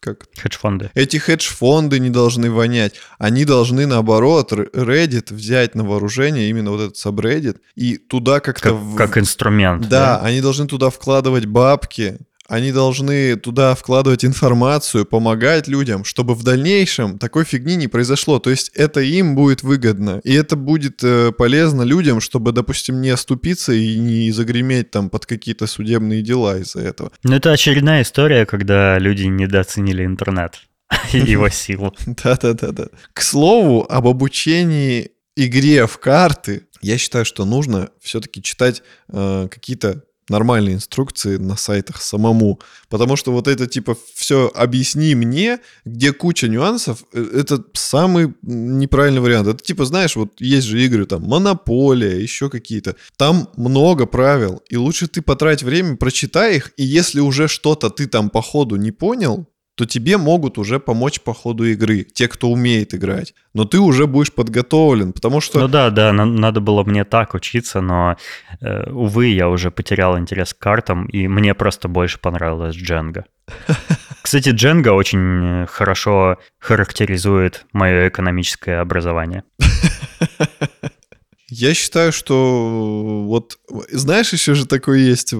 как 0.00 0.18
Хедж-фонды. 0.38 0.90
эти 0.94 1.16
хедж-фонды 1.16 1.98
не 1.98 2.10
должны 2.10 2.48
вонять. 2.50 2.94
Они 3.18 3.44
должны, 3.44 3.86
наоборот, 3.86 4.52
Reddit 4.52 5.34
взять 5.34 5.74
на 5.74 5.82
вооружение, 5.82 6.48
именно 6.48 6.70
вот 6.70 6.80
этот 6.80 6.96
subreddit, 6.96 7.56
и 7.74 7.96
туда 7.96 8.38
как-то... 8.38 8.68
Как, 8.70 8.78
в- 8.78 8.94
как 8.94 9.18
инструмент. 9.18 9.88
Да, 9.88 10.20
они 10.20 10.40
должны 10.40 10.68
туда 10.68 10.90
вкладывать 10.90 11.46
бабки, 11.46 12.18
они 12.48 12.72
должны 12.72 13.36
туда 13.36 13.74
вкладывать 13.74 14.24
информацию, 14.24 15.04
помогать 15.04 15.68
людям, 15.68 16.04
чтобы 16.04 16.34
в 16.34 16.42
дальнейшем 16.42 17.18
такой 17.18 17.44
фигни 17.44 17.76
не 17.76 17.88
произошло. 17.88 18.38
То 18.38 18.50
есть 18.50 18.70
это 18.74 19.00
им 19.00 19.34
будет 19.34 19.62
выгодно, 19.62 20.20
и 20.24 20.32
это 20.32 20.56
будет 20.56 21.02
э, 21.02 21.32
полезно 21.32 21.82
людям, 21.82 22.20
чтобы, 22.20 22.52
допустим, 22.52 23.00
не 23.00 23.10
оступиться 23.10 23.72
и 23.72 23.98
не 23.98 24.30
загреметь 24.30 24.90
там 24.90 25.10
под 25.10 25.26
какие-то 25.26 25.66
судебные 25.66 26.22
дела 26.22 26.58
из-за 26.58 26.80
этого. 26.80 27.12
Ну, 27.22 27.34
это 27.34 27.52
очередная 27.52 28.02
история, 28.02 28.46
когда 28.46 28.98
люди 28.98 29.24
недооценили 29.24 30.04
интернет 30.04 30.60
и 31.12 31.18
его 31.18 31.48
силу. 31.50 31.94
Да-да-да-да. 32.06 32.88
К 33.12 33.22
слову, 33.22 33.86
об 33.88 34.06
обучении 34.06 35.10
игре 35.36 35.86
в 35.86 35.98
карты, 35.98 36.62
я 36.80 36.98
считаю, 36.98 37.24
что 37.24 37.44
нужно 37.44 37.90
все-таки 38.00 38.42
читать 38.42 38.82
э, 39.08 39.48
какие-то 39.50 40.04
нормальные 40.28 40.76
инструкции 40.76 41.36
на 41.36 41.56
сайтах 41.56 42.02
самому. 42.02 42.60
Потому 42.88 43.16
что 43.16 43.32
вот 43.32 43.48
это 43.48 43.66
типа 43.66 43.96
все 44.14 44.50
объясни 44.54 45.14
мне, 45.14 45.60
где 45.84 46.12
куча 46.12 46.48
нюансов, 46.48 47.04
э, 47.12 47.40
это 47.40 47.64
самый 47.74 48.34
неправильный 48.42 49.20
вариант. 49.20 49.48
Это 49.48 49.62
типа, 49.62 49.84
знаешь, 49.84 50.16
вот 50.16 50.40
есть 50.40 50.66
же 50.66 50.82
игры 50.84 51.06
там 51.06 51.22
Монополия, 51.22 52.20
еще 52.20 52.50
какие-то. 52.50 52.96
Там 53.16 53.48
много 53.56 54.06
правил, 54.06 54.62
и 54.68 54.76
лучше 54.76 55.08
ты 55.08 55.22
потрать 55.22 55.62
время, 55.62 55.96
прочитай 55.96 56.56
их, 56.56 56.72
и 56.76 56.84
если 56.84 57.20
уже 57.20 57.48
что-то 57.48 57.90
ты 57.90 58.06
там 58.06 58.30
по 58.30 58.42
ходу 58.42 58.76
не 58.76 58.92
понял, 58.92 59.46
то 59.76 59.84
тебе 59.84 60.16
могут 60.16 60.56
уже 60.58 60.80
помочь 60.80 61.20
по 61.20 61.34
ходу 61.34 61.64
игры, 61.64 62.02
те, 62.02 62.28
кто 62.28 62.50
умеет 62.50 62.94
играть. 62.94 63.34
Но 63.52 63.64
ты 63.66 63.78
уже 63.78 64.06
будешь 64.06 64.32
подготовлен, 64.32 65.12
потому 65.12 65.42
что... 65.42 65.60
Ну 65.60 65.68
да, 65.68 65.90
да, 65.90 66.12
на- 66.12 66.24
надо 66.24 66.60
было 66.60 66.82
мне 66.82 67.04
так 67.04 67.34
учиться, 67.34 67.82
но, 67.82 68.16
э, 68.62 68.90
увы, 68.90 69.26
я 69.26 69.50
уже 69.50 69.70
потерял 69.70 70.18
интерес 70.18 70.54
к 70.54 70.58
картам, 70.58 71.04
и 71.06 71.28
мне 71.28 71.54
просто 71.54 71.88
больше 71.88 72.18
понравилась 72.18 72.74
Дженга. 72.74 73.26
Кстати, 74.22 74.48
Дженга 74.48 74.88
очень 74.88 75.66
хорошо 75.66 76.38
характеризует 76.58 77.66
мое 77.72 78.08
экономическое 78.08 78.80
образование. 78.80 79.44
Я 81.48 81.74
считаю, 81.74 82.10
что 82.12 83.24
вот 83.26 83.58
знаешь, 83.92 84.32
еще 84.32 84.54
же 84.54 84.66
такое 84.66 84.98
есть 84.98 85.30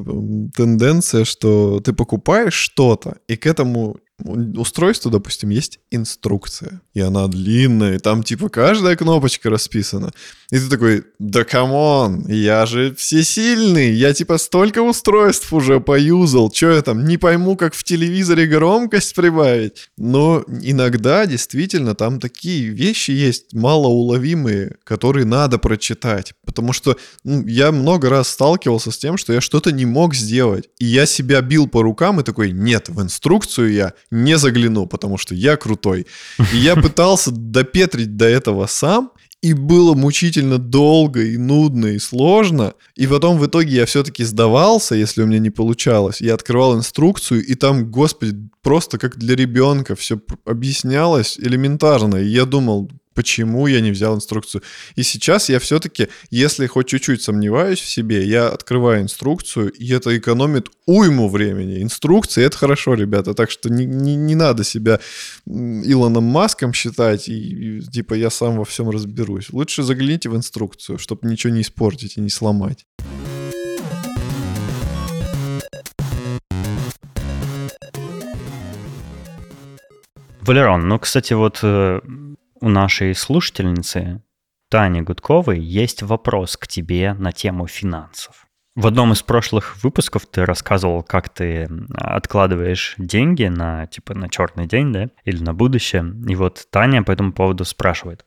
тенденция, 0.54 1.24
что 1.24 1.80
ты 1.80 1.92
покупаешь 1.92 2.54
что-то, 2.54 3.16
и 3.26 3.36
к 3.36 3.44
этому 3.44 3.96
устройству, 4.24 5.10
допустим, 5.10 5.50
есть 5.50 5.78
инструкция. 5.90 6.80
И 6.94 7.00
она 7.00 7.28
длинная, 7.28 7.96
и 7.96 7.98
там 7.98 8.22
типа 8.22 8.48
каждая 8.48 8.96
кнопочка 8.96 9.50
расписана. 9.50 10.12
И 10.50 10.58
ты 10.58 10.68
такой, 10.68 11.04
да 11.18 11.44
come 11.44 11.91
on, 11.91 12.26
я 12.28 12.66
же 12.66 12.94
всесильный, 12.94 13.92
я 13.92 14.14
типа 14.14 14.38
столько 14.38 14.82
устройств 14.82 15.52
уже 15.52 15.80
поюзал, 15.80 16.52
что 16.52 16.70
я 16.70 16.82
там 16.82 17.04
не 17.04 17.18
пойму, 17.18 17.56
как 17.56 17.74
в 17.74 17.84
телевизоре 17.84 18.46
громкость 18.46 19.14
прибавить. 19.14 19.88
Но 19.98 20.44
иногда 20.62 21.26
действительно 21.26 21.94
там 21.94 22.20
такие 22.20 22.68
вещи 22.68 23.10
есть 23.10 23.52
малоуловимые, 23.52 24.76
которые 24.84 25.26
надо 25.26 25.58
прочитать. 25.58 26.32
Потому 26.44 26.72
что 26.72 26.96
ну, 27.24 27.44
я 27.46 27.72
много 27.72 28.08
раз 28.08 28.28
сталкивался 28.28 28.92
с 28.92 28.98
тем, 28.98 29.16
что 29.18 29.32
я 29.32 29.40
что-то 29.40 29.72
не 29.72 29.84
мог 29.84 30.14
сделать. 30.14 30.68
И 30.78 30.86
я 30.86 31.06
себя 31.06 31.42
бил 31.42 31.68
по 31.68 31.82
рукам 31.82 32.20
и 32.20 32.24
такой, 32.24 32.52
нет, 32.52 32.88
в 32.88 33.02
инструкцию 33.02 33.72
я 33.72 33.92
не 34.10 34.38
загляну, 34.38 34.86
потому 34.86 35.18
что 35.18 35.34
я 35.34 35.56
крутой. 35.56 36.06
И 36.52 36.56
я 36.56 36.76
пытался 36.82 37.30
допетрить 37.30 38.16
до 38.16 38.26
этого 38.26 38.66
сам, 38.66 39.10
и 39.42 39.52
было 39.52 39.94
мучительно 39.94 40.58
долго 40.58 41.22
и 41.22 41.36
нудно 41.36 41.86
и 41.86 41.98
сложно. 41.98 42.74
И 42.96 43.06
потом 43.06 43.38
в 43.38 43.46
итоге 43.46 43.76
я 43.76 43.86
все-таки 43.86 44.24
сдавался, 44.24 44.94
если 44.94 45.22
у 45.22 45.26
меня 45.26 45.38
не 45.38 45.50
получалось. 45.50 46.20
Я 46.20 46.34
открывал 46.34 46.76
инструкцию, 46.76 47.44
и 47.44 47.54
там, 47.54 47.90
господи, 47.90 48.36
просто 48.62 48.98
как 48.98 49.16
для 49.18 49.36
ребенка 49.36 49.94
все 49.94 50.18
объяснялось 50.44 51.38
элементарно. 51.38 52.16
И 52.16 52.26
я 52.26 52.44
думал, 52.44 52.90
почему 53.16 53.66
я 53.66 53.80
не 53.80 53.90
взял 53.90 54.14
инструкцию. 54.14 54.62
И 54.94 55.02
сейчас 55.02 55.48
я 55.48 55.58
все-таки, 55.58 56.08
если 56.30 56.66
хоть 56.66 56.86
чуть-чуть 56.86 57.22
сомневаюсь 57.22 57.80
в 57.80 57.88
себе, 57.88 58.24
я 58.24 58.48
открываю 58.48 59.02
инструкцию, 59.02 59.72
и 59.72 59.90
это 59.92 60.16
экономит 60.16 60.68
уйму 60.86 61.28
времени. 61.28 61.82
Инструкции— 61.82 62.44
это 62.46 62.56
хорошо, 62.58 62.94
ребята, 62.94 63.34
так 63.34 63.50
что 63.50 63.70
не, 63.70 63.86
не, 63.86 64.14
не 64.14 64.34
надо 64.34 64.62
себя 64.64 65.00
Илоном 65.46 66.24
Маском 66.24 66.72
считать, 66.74 67.28
и, 67.28 67.78
и 67.78 67.80
типа 67.80 68.14
я 68.14 68.30
сам 68.30 68.58
во 68.58 68.64
всем 68.64 68.90
разберусь. 68.90 69.50
Лучше 69.50 69.82
загляните 69.82 70.28
в 70.28 70.36
инструкцию, 70.36 70.98
чтобы 70.98 71.26
ничего 71.28 71.52
не 71.52 71.62
испортить 71.62 72.18
и 72.18 72.20
не 72.20 72.30
сломать. 72.30 72.84
Валерон, 80.42 80.86
ну, 80.86 80.98
кстати, 81.00 81.32
вот 81.32 81.58
э, 81.62 82.00
у 82.60 82.68
нашей 82.68 83.14
слушательницы 83.14 84.22
Тани 84.68 85.00
Гудковой 85.00 85.60
есть 85.60 86.02
вопрос 86.02 86.56
к 86.56 86.66
тебе 86.66 87.14
на 87.14 87.32
тему 87.32 87.66
финансов. 87.66 88.46
В 88.74 88.86
одном 88.86 89.12
из 89.12 89.22
прошлых 89.22 89.82
выпусков 89.82 90.26
ты 90.26 90.44
рассказывал, 90.44 91.02
как 91.02 91.30
ты 91.30 91.66
откладываешь 91.94 92.94
деньги 92.98 93.44
на 93.44 93.86
типа 93.86 94.12
на 94.12 94.28
черный 94.28 94.66
день, 94.66 94.92
да, 94.92 95.08
или 95.24 95.42
на 95.42 95.54
будущее. 95.54 96.04
И 96.28 96.34
вот 96.34 96.66
Таня 96.70 97.02
по 97.02 97.10
этому 97.10 97.32
поводу 97.32 97.64
спрашивает. 97.64 98.25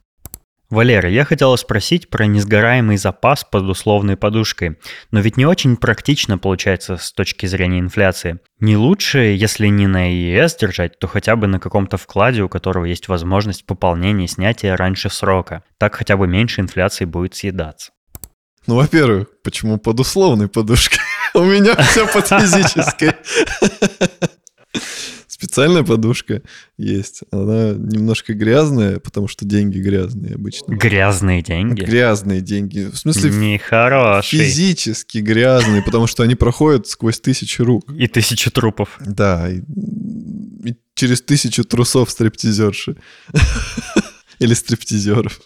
Валера, 0.70 1.10
я 1.10 1.26
хотела 1.26 1.56
спросить 1.56 2.12
про 2.12 2.28
несгораемый 2.28 2.98
запас 2.98 3.44
под 3.44 3.64
условной 3.64 4.18
подушкой, 4.18 4.78
но 5.10 5.20
ведь 5.20 5.36
не 5.36 5.48
очень 5.48 5.76
практично 5.78 6.38
получается 6.38 6.98
с 6.98 7.12
точки 7.12 7.48
зрения 7.48 7.80
инфляции. 7.80 8.40
Не 8.60 8.78
лучше, 8.78 9.18
если 9.18 9.66
не 9.68 9.88
на 9.88 10.12
ЕС 10.14 10.56
держать, 10.58 11.00
то 11.00 11.08
хотя 11.08 11.36
бы 11.36 11.48
на 11.48 11.60
каком-то 11.60 11.98
вкладе, 11.98 12.44
у 12.44 12.50
которого 12.50 12.86
есть 12.86 13.08
возможность 13.08 13.66
пополнения 13.66 14.26
и 14.26 14.28
снятия 14.28 14.78
раньше 14.78 15.10
срока. 15.10 15.64
Так 15.80 15.96
хотя 15.96 16.18
бы 16.18 16.28
меньше 16.28 16.62
инфляции 16.62 17.06
будет 17.06 17.34
съедаться. 17.34 17.92
Ну, 18.68 18.76
во-первых, 18.76 19.28
почему 19.44 19.80
под 19.80 20.00
условной 20.00 20.50
подушкой? 20.50 21.00
У 21.34 21.44
меня 21.44 21.76
все 21.78 22.06
под 22.06 22.28
физической. 22.28 23.14
Специальная 25.50 25.82
подушка 25.82 26.44
есть. 26.78 27.22
Она 27.32 27.72
немножко 27.72 28.36
грязная, 28.36 29.00
потому 29.00 29.28
что 29.28 29.46
деньги 29.46 29.80
грязные 29.80 30.36
обычно. 30.36 30.76
Грязные 30.76 31.42
деньги? 31.42 31.82
Грязные 31.82 32.42
деньги. 32.42 32.82
В 32.82 32.96
смысле, 32.96 33.32
Нехорошие. 33.32 34.44
физически 34.44 35.18
грязные, 35.18 35.82
потому 35.82 36.06
что 36.06 36.22
они 36.22 36.36
проходят 36.36 36.86
сквозь 36.86 37.20
тысячи 37.20 37.64
рук. 37.64 37.84
И 37.92 38.06
тысячи 38.06 38.52
трупов. 38.52 39.00
Да, 39.04 39.50
и, 39.50 39.62
и 40.66 40.76
через 40.94 41.24
тысячу 41.24 41.64
трусов 41.64 42.12
стриптизерши. 42.12 42.96
Или 44.38 44.54
стриптизеров. 44.54 45.42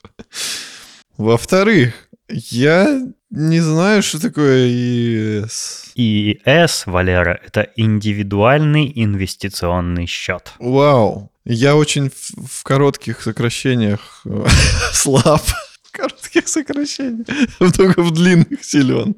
Во-вторых, 1.15 1.93
я 2.27 3.07
не 3.35 3.61
знаю, 3.61 4.03
что 4.03 4.21
такое 4.21 4.67
ИС. 4.69 5.91
ИИС, 5.95 6.85
Валера, 6.85 7.39
это 7.43 7.67
индивидуальный 7.75 8.91
инвестиционный 8.93 10.05
счет. 10.05 10.53
Вау. 10.59 11.31
Я 11.43 11.75
очень 11.75 12.11
в, 12.11 12.47
в 12.47 12.63
коротких 12.63 13.23
сокращениях 13.23 14.21
э, 14.25 14.45
слаб. 14.93 15.41
В 15.81 15.91
коротких 15.91 16.47
сокращениях. 16.47 17.25
Только 17.75 18.03
в 18.03 18.11
длинных 18.11 18.63
силен. 18.63 19.15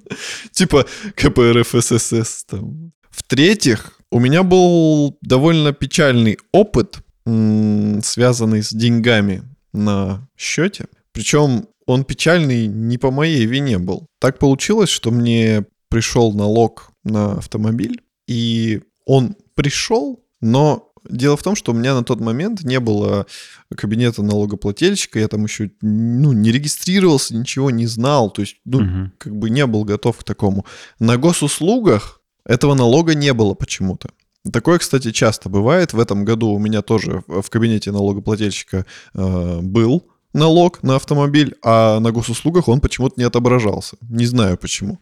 Типа 0.52 0.86
КПРФ 1.16 1.76
ССС 1.78 2.46
там. 2.46 2.94
В-третьих, 3.12 4.00
у 4.12 4.20
меня 4.20 4.44
был 4.44 5.18
довольно 5.22 5.74
печальный 5.74 6.38
опыт, 6.54 7.00
связанный 7.26 8.64
с 8.64 8.72
деньгами 8.72 9.44
на 9.74 10.26
счете. 10.38 10.86
Причем 11.12 11.68
он 11.86 12.04
печальный 12.04 12.68
не 12.68 12.98
по 12.98 13.12
моей 13.12 13.46
вине 13.46 13.78
был. 13.78 14.08
Так 14.20 14.40
получилось, 14.40 14.90
что 14.90 15.12
мне 15.12 15.66
пришел 15.90 16.34
налог 16.34 16.92
на 17.04 17.34
автомобиль, 17.34 18.02
и 18.28 18.82
он 19.06 19.36
пришел, 19.54 20.24
но 20.42 20.92
дело 21.10 21.38
в 21.38 21.44
том, 21.44 21.56
что 21.56 21.72
у 21.72 21.76
меня 21.76 21.94
на 21.94 22.04
тот 22.04 22.20
момент 22.20 22.64
не 22.64 22.80
было 22.80 23.28
кабинета 23.76 24.24
налогоплательщика, 24.24 25.20
я 25.20 25.28
там 25.28 25.44
еще 25.44 25.72
ну, 25.82 26.34
не 26.34 26.52
регистрировался, 26.52 27.36
ничего 27.36 27.70
не 27.70 27.86
знал, 27.86 28.32
то 28.32 28.42
есть 28.42 28.58
ну, 28.66 28.82
Мгм. 28.82 29.14
как 29.18 29.36
бы 29.36 29.50
не 29.50 29.66
был 29.66 29.84
готов 29.84 30.18
к 30.18 30.24
такому. 30.24 30.66
На 31.00 31.18
госуслугах 31.18 32.22
этого 32.46 32.74
налога 32.74 33.14
не 33.16 33.34
было 33.34 33.54
почему-то. 33.54 34.10
Такое, 34.52 34.78
кстати, 34.78 35.12
часто 35.12 35.50
бывает. 35.50 35.94
В 35.94 36.00
этом 36.00 36.24
году 36.24 36.50
у 36.50 36.60
меня 36.60 36.82
тоже 36.82 37.24
в 37.28 37.42
в 37.42 37.50
кабинете 37.50 37.92
налогоплательщика 37.92 38.86
э, 39.14 39.60
был 39.62 40.08
налог 40.36 40.84
на 40.84 40.98
автомобиль, 40.98 41.56
а 41.64 42.00
на 42.00 42.12
госуслугах 42.12 42.68
он 42.68 42.82
почему-то 42.82 43.16
не 43.18 43.24
отображался. 43.24 43.98
Не 44.02 44.26
знаю 44.26 44.58
почему. 44.58 45.00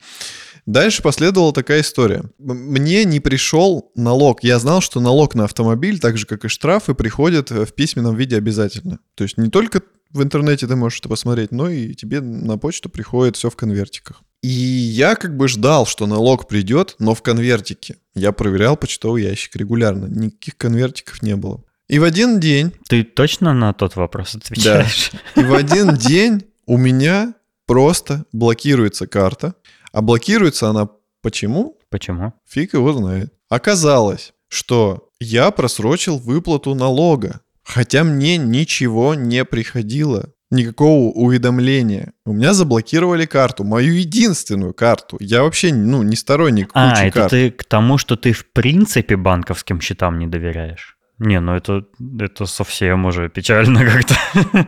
Дальше 0.66 1.02
последовала 1.02 1.52
такая 1.52 1.82
история. 1.82 2.24
Мне 2.38 3.04
не 3.04 3.20
пришел 3.20 3.92
налог. 3.96 4.44
Я 4.44 4.60
знал, 4.60 4.80
что 4.80 5.02
налог 5.02 5.36
на 5.36 5.44
автомобиль, 5.44 6.00
так 6.00 6.18
же 6.18 6.26
как 6.26 6.46
и 6.46 6.48
штрафы, 6.48 6.94
приходят 6.94 7.52
э, 7.52 7.66
в 7.66 7.74
письменном 7.74 8.16
виде 8.16 8.38
обязательно. 8.38 9.00
То 9.16 9.26
есть 9.26 9.38
не 9.38 9.50
только 9.50 9.82
в 10.12 10.22
интернете 10.22 10.68
ты 10.68 10.76
можешь 10.76 11.00
это 11.00 11.10
посмотреть, 11.10 11.52
но 11.52 11.68
и 11.70 11.94
тебе 11.96 12.22
на 12.22 12.58
почту 12.58 12.90
приходит 12.90 13.36
все 13.36 13.50
в 13.50 13.56
конвертиках. 13.56 14.22
И 14.42 14.48
я 14.48 15.16
как 15.16 15.36
бы 15.36 15.48
ждал, 15.48 15.86
что 15.86 16.06
налог 16.06 16.48
придет, 16.48 16.96
но 17.00 17.16
в 17.16 17.22
конвертике. 17.22 17.98
Я 18.14 18.32
проверял 18.32 18.78
почтовый 18.78 19.24
ящик 19.24 19.56
регулярно. 19.56 20.06
Никаких 20.06 20.58
конвертиков 20.58 21.22
не 21.24 21.36
было. 21.36 21.64
И 21.90 22.00
в 22.00 22.04
один 22.04 22.40
день 22.40 22.72
Ты 22.88 23.04
точно 23.04 23.54
на 23.54 23.74
тот 23.74 23.96
вопрос 23.96 24.36
отвечаешь? 24.36 25.12
и 25.36 25.44
в 25.44 25.54
один 25.54 25.96
день 25.98 26.44
у 26.66 26.78
меня 26.78 27.34
просто 27.68 28.26
блокируется 28.32 29.06
карта. 29.08 29.56
А 29.92 30.02
блокируется 30.02 30.70
она 30.70 30.88
почему? 31.22 31.78
Почему? 31.90 32.34
Фиг 32.50 32.74
его 32.74 32.94
знает. 32.94 33.34
Оказалось, 33.50 34.34
что 34.48 35.10
я 35.20 35.52
просрочил 35.52 36.18
выплату 36.18 36.74
налога, 36.74 37.42
хотя 37.64 38.04
мне 38.04 38.38
ничего 38.38 39.14
не 39.14 39.46
приходило. 39.46 40.30
Никакого 40.52 41.12
уведомления. 41.12 42.14
У 42.26 42.34
меня 42.34 42.54
заблокировали 42.54 43.26
карту, 43.26 43.64
мою 43.64 43.94
единственную 43.94 44.74
карту. 44.76 45.18
Я 45.20 45.42
вообще, 45.42 45.74
ну, 45.74 46.04
не 46.04 46.16
сторонник 46.16 46.70
А, 46.74 46.92
кучи 46.92 47.06
это 47.08 47.20
карт. 47.22 47.32
ты 47.32 47.50
к 47.52 47.64
тому, 47.64 47.98
что 47.98 48.16
ты 48.16 48.34
в 48.34 48.46
принципе 48.52 49.16
банковским 49.16 49.82
счетам 49.82 50.20
не 50.20 50.28
доверяешь? 50.28 50.96
Не, 51.20 51.40
ну 51.40 51.54
это, 51.56 51.86
это 52.20 52.46
совсем 52.46 53.06
уже 53.06 53.30
печально 53.30 53.86
как-то. 53.92 54.68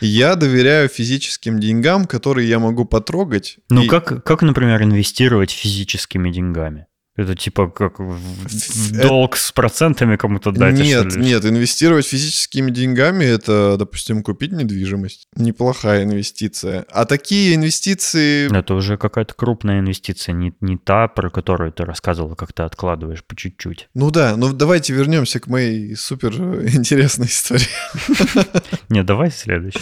Я 0.00 0.34
доверяю 0.36 0.88
физическим 0.88 1.58
деньгам, 1.58 2.04
которые 2.04 2.48
я 2.48 2.58
могу 2.58 2.84
потрогать. 2.84 3.58
Ну 3.70 3.82
И- 3.82 3.88
как, 3.88 4.24
как, 4.24 4.42
например, 4.42 4.82
инвестировать 4.82 5.50
физическими 5.50 6.30
деньгами? 6.30 6.86
Это 7.18 7.34
типа 7.34 7.68
как 7.68 7.98
в, 7.98 8.16
Это- 8.94 9.08
долг 9.08 9.36
с 9.36 9.50
процентами 9.50 10.14
кому-то 10.14 10.52
дать? 10.52 10.74
Нет, 10.74 11.16
нет, 11.16 11.44
инвестировать 11.44 12.06
физическими 12.06 12.70
деньгами 12.70 13.24
это, 13.24 13.76
допустим, 13.76 14.22
купить 14.22 14.52
недвижимость. 14.52 15.26
Неплохая 15.34 16.04
инвестиция. 16.04 16.86
А 16.92 17.06
такие 17.06 17.56
инвестиции... 17.56 18.56
Это 18.56 18.72
уже 18.74 18.96
какая-то 18.96 19.34
крупная 19.34 19.80
инвестиция, 19.80 20.32
не, 20.32 20.54
не 20.60 20.76
та, 20.76 21.08
про 21.08 21.28
которую 21.28 21.72
ты 21.72 21.84
рассказывал, 21.84 22.36
как 22.36 22.52
ты 22.52 22.62
откладываешь 22.62 23.24
по 23.24 23.34
чуть-чуть. 23.34 23.88
Ну 23.94 24.12
да, 24.12 24.36
ну 24.36 24.52
давайте 24.52 24.92
вернемся 24.92 25.40
к 25.40 25.48
моей 25.48 25.96
супер 25.96 26.34
интересной 26.72 27.26
истории. 27.26 27.66
Не, 28.88 29.02
давай 29.02 29.32
следующий. 29.32 29.80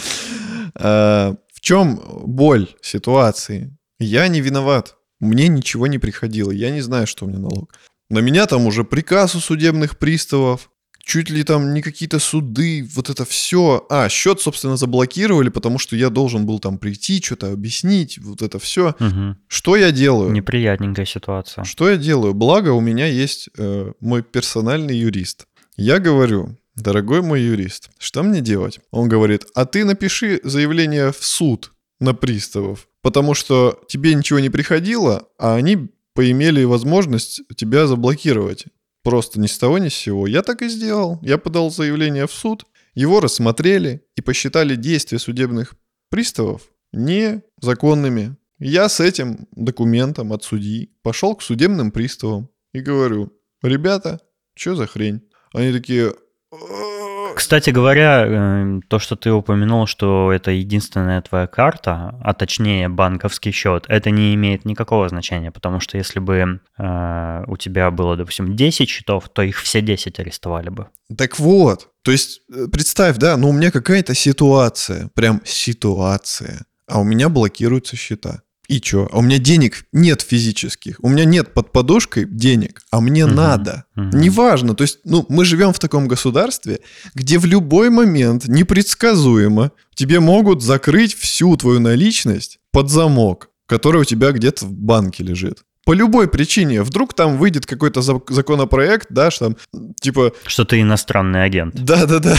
А, 0.73 1.35
В 1.53 1.61
чем 1.61 2.01
боль 2.25 2.67
ситуации? 2.81 3.77
Я 3.99 4.27
не 4.27 4.41
виноват. 4.41 4.96
Мне 5.19 5.47
ничего 5.47 5.87
не 5.87 5.97
приходило. 5.97 6.51
Я 6.51 6.71
не 6.71 6.81
знаю, 6.81 7.07
что 7.07 7.25
у 7.25 7.27
меня 7.27 7.39
налог. 7.39 7.73
На 8.09 8.19
меня 8.19 8.45
там 8.45 8.65
уже 8.65 8.83
приказ 8.83 9.35
у 9.35 9.39
судебных 9.39 9.97
приставов, 9.97 10.69
чуть 11.03 11.29
ли 11.29 11.43
там 11.43 11.73
не 11.73 11.81
какие-то 11.81 12.19
суды, 12.19 12.87
вот 12.93 13.09
это 13.09 13.25
все. 13.25 13.85
А, 13.89 14.09
счет, 14.09 14.41
собственно, 14.41 14.77
заблокировали, 14.77 15.49
потому 15.49 15.79
что 15.79 15.95
я 15.95 16.09
должен 16.09 16.45
был 16.45 16.59
там 16.59 16.77
прийти, 16.77 17.21
что-то 17.21 17.51
объяснить, 17.51 18.17
вот 18.19 18.41
это 18.41 18.59
все. 18.59 18.95
Мгм. 18.99 19.37
Что 19.47 19.75
я 19.75 19.91
делаю? 19.91 20.31
Неприятненькая 20.31 21.05
ситуация. 21.05 21.63
Что 21.63 21.89
я 21.89 21.97
делаю? 21.97 22.33
Благо, 22.33 22.69
у 22.69 22.81
меня 22.81 23.07
есть 23.07 23.49
э, 23.57 23.91
мой 23.99 24.21
персональный 24.21 24.97
юрист. 24.97 25.47
Я 25.77 25.99
говорю, 25.99 26.57
дорогой 26.75 27.21
мой 27.21 27.41
юрист, 27.41 27.89
что 27.97 28.23
мне 28.23 28.41
делать? 28.41 28.79
Он 28.91 29.07
говорит, 29.07 29.45
а 29.55 29.65
ты 29.65 29.85
напиши 29.85 30.41
заявление 30.43 31.11
в 31.11 31.23
суд 31.23 31.71
на 31.99 32.13
приставов, 32.13 32.87
потому 33.07 33.33
что 33.35 33.79
тебе 33.87 34.13
ничего 34.15 34.39
не 34.39 34.49
приходило, 34.49 35.29
а 35.37 35.55
они 35.55 35.87
поимели 36.13 36.65
возможность 36.65 37.41
тебя 37.55 37.87
заблокировать. 37.87 38.65
Просто 39.01 39.39
ни 39.39 39.47
с 39.47 39.57
того 39.57 39.77
ни 39.77 39.87
с 39.87 39.93
сего. 39.93 40.27
Я 40.27 40.41
так 40.41 40.61
и 40.61 40.67
сделал. 40.67 41.17
Я 41.21 41.37
подал 41.37 41.71
заявление 41.71 42.27
в 42.27 42.33
суд, 42.33 42.65
его 42.95 43.21
рассмотрели 43.21 44.03
и 44.17 44.21
посчитали 44.21 44.75
действия 44.75 45.19
судебных 45.19 45.75
приставов 46.09 46.63
незаконными. 46.91 48.35
Я 48.59 48.89
с 48.89 48.99
этим 48.99 49.47
документом 49.53 50.33
от 50.33 50.43
судьи 50.43 50.91
пошел 51.01 51.33
к 51.33 51.41
судебным 51.41 51.91
приставам 51.91 52.49
и 52.73 52.81
говорю, 52.81 53.31
ребята, 53.61 54.19
что 54.53 54.75
за 54.75 54.85
хрень? 54.85 55.21
Они 55.53 55.71
такие, 55.71 56.13
«Э, 56.51 56.96
Кстати 57.37 57.69
говоря, 57.69 58.25
э, 58.25 58.79
то, 58.87 58.97
что 58.97 59.15
ты 59.15 59.31
упомянул, 59.31 59.85
что 59.85 60.31
это 60.31 60.49
единственная 60.49 61.21
твоя 61.21 61.45
карта, 61.45 62.15
а 62.19 62.33
точнее 62.33 62.89
банковский 62.89 63.51
счет, 63.51 63.85
это 63.89 64.09
не 64.09 64.33
имеет 64.33 64.65
никакого 64.65 65.07
значения, 65.07 65.51
потому 65.51 65.79
что 65.79 65.99
если 65.99 66.17
бы 66.17 66.59
э, 66.79 67.43
у 67.45 67.55
тебя 67.57 67.91
было, 67.91 68.17
допустим, 68.17 68.55
10 68.55 68.89
счетов, 68.89 69.29
то 69.29 69.43
их 69.43 69.61
все 69.61 69.81
10 69.81 70.19
арестовали 70.19 70.69
бы. 70.69 70.87
Так 71.15 71.37
вот, 71.37 71.89
то 72.01 72.11
есть 72.11 72.41
э, 72.51 72.65
представь, 72.71 73.17
да, 73.17 73.37
ну 73.37 73.49
у 73.49 73.53
меня 73.53 73.69
какая-то 73.69 74.15
ситуация, 74.15 75.11
прям 75.13 75.39
ситуация, 75.45 76.65
а 76.87 76.99
у 76.99 77.03
меня 77.03 77.29
блокируются 77.29 77.95
счета. 77.95 78.41
И 78.67 78.81
чё? 78.81 79.07
А 79.13 79.19
у 79.19 79.21
меня 79.21 79.37
денег 79.37 79.85
нет 79.93 80.21
физических. 80.21 80.97
У 81.01 81.07
меня 81.09 81.23
нет 81.25 81.53
под 81.53 81.71
подушкой 81.71 82.25
денег, 82.25 82.81
а 82.91 82.99
мне 82.99 83.25
Мгм. 83.25 83.35
надо. 83.35 83.85
Мгм. 83.95 84.19
Неважно. 84.19 84.75
То 84.75 84.81
есть, 84.83 84.99
ну, 85.05 85.25
мы 85.29 85.45
живем 85.45 85.71
в 85.71 85.79
таком 85.79 86.07
государстве, 86.07 86.79
где 87.15 87.37
в 87.39 87.45
любой 87.45 87.89
момент 87.89 88.47
непредсказуемо 88.47 89.71
тебе 89.95 90.19
могут 90.19 90.61
закрыть 90.63 91.15
всю 91.15 91.55
твою 91.57 91.79
наличность 91.79 92.59
под 92.71 92.89
замок, 92.89 93.49
который 93.67 94.01
у 94.01 94.05
тебя 94.05 94.31
где-то 94.31 94.65
в 94.65 94.71
банке 94.73 95.23
лежит. 95.23 95.59
По 95.85 95.93
любой 95.93 96.27
причине. 96.27 96.83
Вдруг 96.83 97.13
там 97.13 97.37
выйдет 97.37 97.65
какой-то 97.65 98.01
за- 98.01 98.19
законопроект, 98.27 99.07
да, 99.09 99.31
что 99.31 99.45
там, 99.71 99.93
типа, 100.01 100.33
Что 100.45 100.65
ты 100.65 100.81
иностранный 100.81 101.45
агент. 101.45 101.73
да-да-да. 101.75 102.35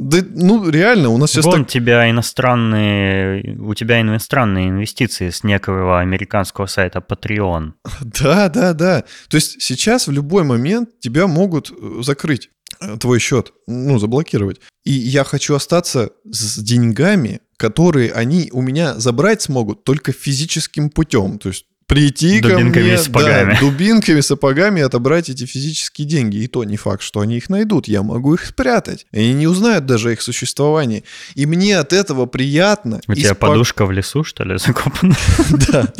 Да, 0.00 0.18
ну, 0.30 0.70
реально, 0.70 1.10
у 1.10 1.18
нас 1.18 1.30
сейчас 1.30 1.44
Вон 1.44 1.64
так... 1.64 1.68
тебя 1.68 2.08
иностранные, 2.08 3.54
у 3.60 3.74
тебя 3.74 4.00
иностранные 4.00 4.70
инвестиции 4.70 5.28
с 5.28 5.44
некого 5.44 6.00
американского 6.00 6.64
сайта 6.66 7.04
Patreon. 7.06 7.72
Да, 8.00 8.48
да, 8.48 8.72
да. 8.72 9.04
То 9.28 9.36
есть 9.36 9.60
сейчас 9.60 10.08
в 10.08 10.10
любой 10.10 10.44
момент 10.44 10.88
тебя 11.00 11.26
могут 11.26 11.70
э, 11.70 12.02
закрыть 12.02 12.48
э, 12.80 12.96
твой 12.96 13.18
счет, 13.18 13.52
ну, 13.66 13.98
заблокировать. 13.98 14.62
И 14.84 14.92
я 14.92 15.22
хочу 15.22 15.54
остаться 15.54 16.10
с 16.24 16.58
деньгами, 16.62 17.42
которые 17.58 18.12
они 18.12 18.48
у 18.54 18.62
меня 18.62 18.98
забрать 18.98 19.42
смогут 19.42 19.84
только 19.84 20.12
физическим 20.12 20.88
путем. 20.88 21.38
То 21.38 21.50
есть 21.50 21.66
прийти 21.90 22.40
ко 22.40 22.50
Дубинками 22.50 22.84
мне, 22.84 22.94
и 22.94 22.96
сапогами. 22.96 23.52
да, 23.54 23.60
дубинками, 23.60 24.20
сапогами 24.20 24.80
отобрать 24.80 25.28
эти 25.28 25.44
физические 25.44 26.06
деньги. 26.06 26.36
И 26.36 26.46
то 26.46 26.62
не 26.62 26.76
факт, 26.76 27.02
что 27.02 27.18
они 27.20 27.36
их 27.36 27.50
найдут. 27.50 27.88
Я 27.88 28.02
могу 28.02 28.34
их 28.34 28.46
спрятать. 28.46 29.06
Они 29.12 29.32
не 29.32 29.48
узнают 29.48 29.86
даже 29.86 30.10
о 30.10 30.12
их 30.12 30.22
существовании. 30.22 31.02
И 31.34 31.46
мне 31.46 31.76
от 31.78 31.92
этого 31.92 32.26
приятно. 32.26 33.00
У 33.08 33.14
тебя 33.14 33.34
спок- 33.34 33.50
подушка 33.50 33.86
в 33.86 33.90
лесу, 33.92 34.22
что 34.22 34.44
ли, 34.44 34.56
закопана? 34.58 35.16
Да. 35.72 35.92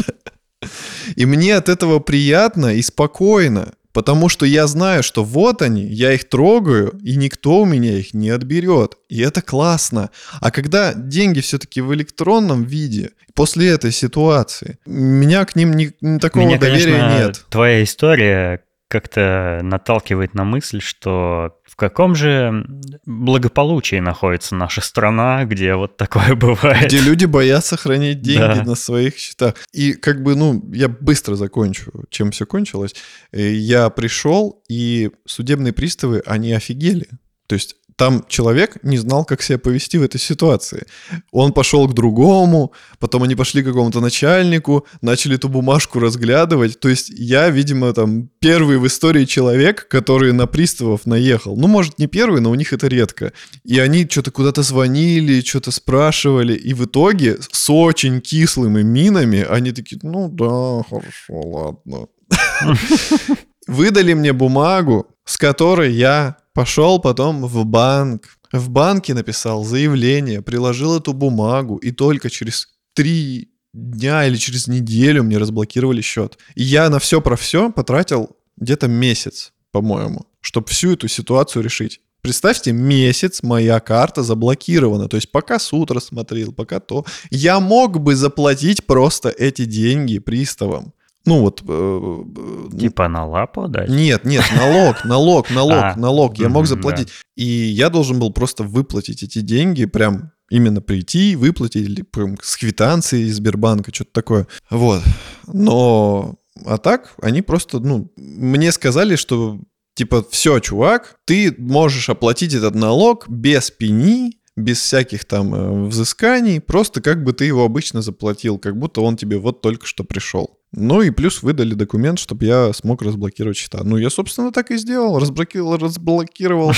И 1.17 1.27
мне 1.27 1.57
от 1.57 1.69
этого 1.69 1.99
приятно 1.99 2.75
и 2.75 2.83
спокойно, 2.83 3.73
потому 3.93 4.29
что 4.29 4.47
я 4.47 4.67
знаю, 4.67 5.03
что 5.03 5.25
вот 5.25 5.63
они, 5.63 5.85
я 5.87 6.13
их 6.13 6.29
трогаю, 6.29 6.99
и 7.03 7.17
никто 7.17 7.61
у 7.61 7.65
меня 7.65 7.99
их 7.99 8.15
не 8.15 8.31
отберет. 8.31 8.97
И 9.09 9.21
это 9.21 9.43
классно. 9.43 10.11
А 10.41 10.51
когда 10.51 10.95
деньги 10.95 11.41
все-таки 11.41 11.81
в 11.81 11.93
электронном 11.95 12.65
виде, 12.65 13.11
после 13.35 13.69
этой 13.71 13.93
ситуации, 13.93 14.79
меня 14.87 15.45
к 15.45 15.57
ним 15.57 15.73
ни- 15.75 15.93
ни 16.01 16.19
такого 16.19 16.45
Меня, 16.45 16.59
доверия 16.59 16.99
конечно, 16.99 17.27
нет. 17.27 17.45
твоя 17.51 17.83
история 17.83 18.61
как-то 18.91 19.61
наталкивает 19.63 20.35
на 20.35 20.45
мысль, 20.45 20.81
что 20.81 21.57
в 21.65 21.77
каком 21.77 22.15
же 22.17 22.67
благополучии 23.07 24.01
находится 24.01 24.55
наша 24.57 24.81
страна, 24.81 25.45
где 25.45 25.75
вот 25.77 25.97
такое 25.97 26.35
бывает. 26.35 26.87
Где 26.87 27.01
люди 27.01 27.25
боятся 27.25 27.77
хранить 27.77 28.21
деньги 28.21 28.41
Да. 28.59 28.65
на 28.65 28.75
своих 28.75 29.17
счетах. 29.17 29.55
И 29.73 29.93
как 29.93 30.23
бы, 30.23 30.35
ну, 30.35 30.63
я 30.73 30.89
быстро 30.89 31.37
закончу, 31.37 31.93
чем 32.11 32.33
все 32.33 32.47
кончилось. 32.47 32.95
Э, 33.33 33.41
Я 33.53 33.91
пришел, 33.91 34.63
и 34.69 35.11
судебные 35.27 35.73
приставы, 35.73 36.23
они 36.27 36.53
офигели. 36.53 37.07
То 37.47 37.55
есть 37.55 37.77
там 38.01 38.25
человек 38.29 38.79
не 38.83 38.97
знал, 38.97 39.27
как 39.27 39.43
себя 39.43 39.59
повести 39.59 39.99
в 39.99 40.03
этой 40.03 40.19
ситуации. 40.19 40.87
Он 41.33 41.53
пошел 41.53 41.87
к 41.87 41.93
другому, 41.93 42.73
потом 42.99 43.25
они 43.25 43.35
пошли 43.35 43.63
к 43.63 43.67
какому-то 43.67 44.01
начальнику, 44.01 44.87
начали 45.03 45.35
эту 45.35 45.51
бумажку 45.51 45.99
разглядывать. 45.99 46.81
То 46.81 46.89
есть 46.89 47.11
я, 47.11 47.51
видимо, 47.51 47.93
там 47.93 48.31
первый 48.39 48.79
в 48.79 48.87
истории 48.87 49.27
человек, 49.27 49.87
который 49.87 50.33
на 50.33 50.47
приставов 50.47 51.05
наехал. 51.05 51.59
Ну, 51.59 51.69
может, 51.69 51.99
не 51.99 52.07
первый, 52.07 52.41
но 52.41 52.51
у 52.51 52.55
них 52.55 52.73
это 52.73 52.89
редко. 52.89 53.35
И 53.65 53.79
они 53.79 54.09
что-то 54.11 54.31
куда-то 54.31 54.63
звонили, 54.63 55.43
что-то 55.43 55.71
спрашивали. 55.71 56.55
И 56.55 56.73
в 56.73 56.87
итоге 56.87 57.37
с 57.53 57.69
очень 57.69 58.23
кислыми 58.23 58.81
минами 58.81 59.45
они 59.47 59.73
такие, 59.73 60.01
ну 60.03 60.31
да, 60.31 60.83
хорошо, 60.89 61.75
ладно. 61.85 62.07
Выдали 63.67 64.15
мне 64.15 64.33
бумагу, 64.33 65.07
с 65.27 65.37
которой 65.37 65.93
я 65.93 66.40
пошел 66.55 66.99
потом 66.99 67.47
в 67.47 67.65
банк. 67.65 68.39
В 68.53 68.69
банке 68.69 69.15
написал 69.15 69.65
заявление, 69.65 70.43
приложил 70.43 70.97
эту 70.97 71.13
бумагу, 71.13 71.77
и 71.77 71.93
только 71.93 72.31
через 72.31 72.69
три 72.95 73.51
дня 73.73 74.27
или 74.27 74.37
через 74.37 74.67
неделю 74.67 75.23
мне 75.23 75.39
разблокировали 75.39 76.01
счет. 76.01 76.39
И 76.57 76.63
я 76.63 76.91
на 76.91 76.99
все 76.99 77.21
про 77.21 77.37
все 77.37 77.71
потратил 77.71 78.37
где-то 78.57 78.89
месяц, 78.89 79.53
по-моему, 79.71 80.27
чтобы 80.41 80.67
всю 80.69 80.93
эту 80.93 81.09
ситуацию 81.09 81.63
решить. 81.63 82.01
Представьте, 82.23 82.73
месяц 82.73 83.43
моя 83.43 83.81
карта 83.81 84.23
заблокирована. 84.23 85.09
То 85.09 85.17
есть 85.17 85.33
пока 85.33 85.59
суд 85.59 85.91
рассмотрел, 85.91 86.53
пока 86.53 86.81
то. 86.81 87.07
Я 87.31 87.61
мог 87.61 87.99
бы 88.01 88.15
заплатить 88.15 88.85
просто 88.85 89.31
эти 89.31 89.65
деньги 89.65 90.19
приставам. 90.19 90.93
Ну 91.27 91.41
вот... 91.41 91.63
э, 91.67 92.25
э, 92.73 92.79
Типа 92.79 93.09
на 93.09 93.27
лапу 93.27 93.69
дать? 93.69 93.89
нет, 93.89 94.25
нет, 94.25 94.45
налог, 94.57 94.97
налог, 95.05 95.51
налог, 95.51 95.83
А, 95.83 95.95
налог. 95.97 96.39
Я 96.39 96.49
мог 96.49 96.67
заплатить. 96.67 97.09
И 97.37 97.45
я 97.45 97.91
должен 97.91 98.19
был 98.19 98.33
просто 98.33 98.65
выплатить 98.65 99.23
эти 99.23 99.41
деньги, 99.41 99.85
прям 99.85 100.33
именно 100.51 100.81
прийти, 100.81 101.37
выплатить, 101.37 101.85
или 101.85 102.03
прям 102.03 102.37
с 102.43 102.57
квитанции 102.57 103.23
из 103.23 103.37
Сбербанка, 103.37 103.95
что-то 103.95 104.13
такое. 104.13 104.47
Вот. 104.71 105.03
Но... 105.47 106.37
А 106.67 106.77
так, 106.77 107.15
они 107.23 107.41
просто, 107.41 107.81
ну, 107.81 108.13
мне 108.17 108.71
сказали, 108.71 109.17
что 109.17 109.61
типа, 109.95 110.25
все, 110.31 110.59
чувак, 110.61 111.17
ты 111.25 111.55
можешь 111.57 112.09
оплатить 112.09 112.55
этот 112.55 112.75
налог 112.75 113.29
без 113.29 113.71
пени, 113.71 114.41
без 114.57 114.79
всяких 114.81 115.25
там 115.25 115.55
э, 115.55 115.87
взысканий, 115.89 116.61
просто 116.61 117.01
как 117.01 117.25
бы 117.25 117.33
ты 117.33 117.45
его 117.45 117.65
обычно 117.65 118.03
заплатил, 118.03 118.59
как 118.59 118.79
будто 118.79 119.01
он 119.01 119.17
тебе 119.17 119.39
вот 119.39 119.63
только 119.63 119.87
что 119.87 120.05
пришел. 120.05 120.60
Ну 120.73 121.03
и 121.03 121.11
плюс 121.11 121.43
выдали 121.43 121.75
документ, 121.75 122.19
чтобы 122.19 122.45
я 122.45 122.73
смог 122.73 123.03
разблокировать 123.03 123.57
счета. 123.57 123.81
Ну, 123.83 123.97
я, 123.97 124.09
собственно, 124.09 124.53
так 124.53 124.71
и 124.71 124.77
сделал. 124.77 125.19
Разблокировал, 125.19 125.77
разблокировал, 125.77 126.73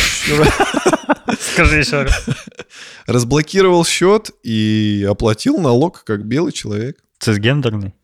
Скажи 1.52 1.78
еще 1.78 2.02
раз. 2.02 2.24
разблокировал 3.06 3.84
счет 3.84 4.30
и 4.42 5.06
оплатил 5.08 5.58
налог 5.58 6.04
как 6.04 6.24
белый 6.24 6.52
человек. 6.52 6.98
Цисгендерный? 7.18 7.94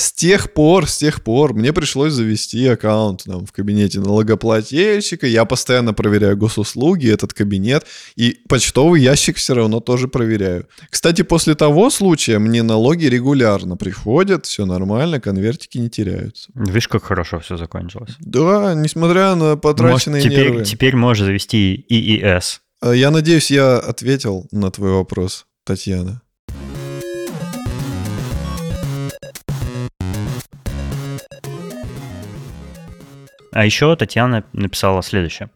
С 0.00 0.12
тех 0.12 0.54
пор, 0.54 0.88
с 0.88 0.96
тех 0.96 1.22
пор 1.22 1.52
мне 1.52 1.74
пришлось 1.74 2.14
завести 2.14 2.66
аккаунт 2.66 3.24
там, 3.24 3.44
в 3.44 3.52
кабинете 3.52 4.00
налогоплательщика. 4.00 5.26
Я 5.26 5.44
постоянно 5.44 5.92
проверяю 5.92 6.38
госуслуги, 6.38 7.12
этот 7.12 7.34
кабинет. 7.34 7.84
И 8.16 8.38
почтовый 8.48 9.02
ящик 9.02 9.36
все 9.36 9.52
равно 9.52 9.80
тоже 9.80 10.08
проверяю. 10.08 10.66
Кстати, 10.88 11.20
после 11.20 11.54
того 11.54 11.90
случая 11.90 12.38
мне 12.38 12.62
налоги 12.62 13.04
регулярно 13.04 13.76
приходят, 13.76 14.46
все 14.46 14.64
нормально, 14.64 15.20
конвертики 15.20 15.76
не 15.76 15.90
теряются. 15.90 16.50
Видишь, 16.54 16.88
как 16.88 17.04
хорошо 17.04 17.38
все 17.40 17.58
закончилось. 17.58 18.12
Да, 18.20 18.72
несмотря 18.72 19.34
на 19.34 19.48
Может, 19.48 19.60
потраченные 19.60 20.22
теперь, 20.22 20.48
нервы. 20.48 20.64
теперь 20.64 20.96
можешь 20.96 21.26
завести 21.26 21.84
ИИС. 21.90 22.62
А 22.80 22.92
Я 22.92 23.10
надеюсь, 23.10 23.50
я 23.50 23.76
ответил 23.76 24.48
на 24.50 24.70
твой 24.70 24.92
вопрос, 24.92 25.44
Татьяна. 25.66 26.22
А 33.52 33.64
еще 33.64 33.94
Татьяна 33.96 34.44
написала 34.52 35.02
следующее. 35.02 35.50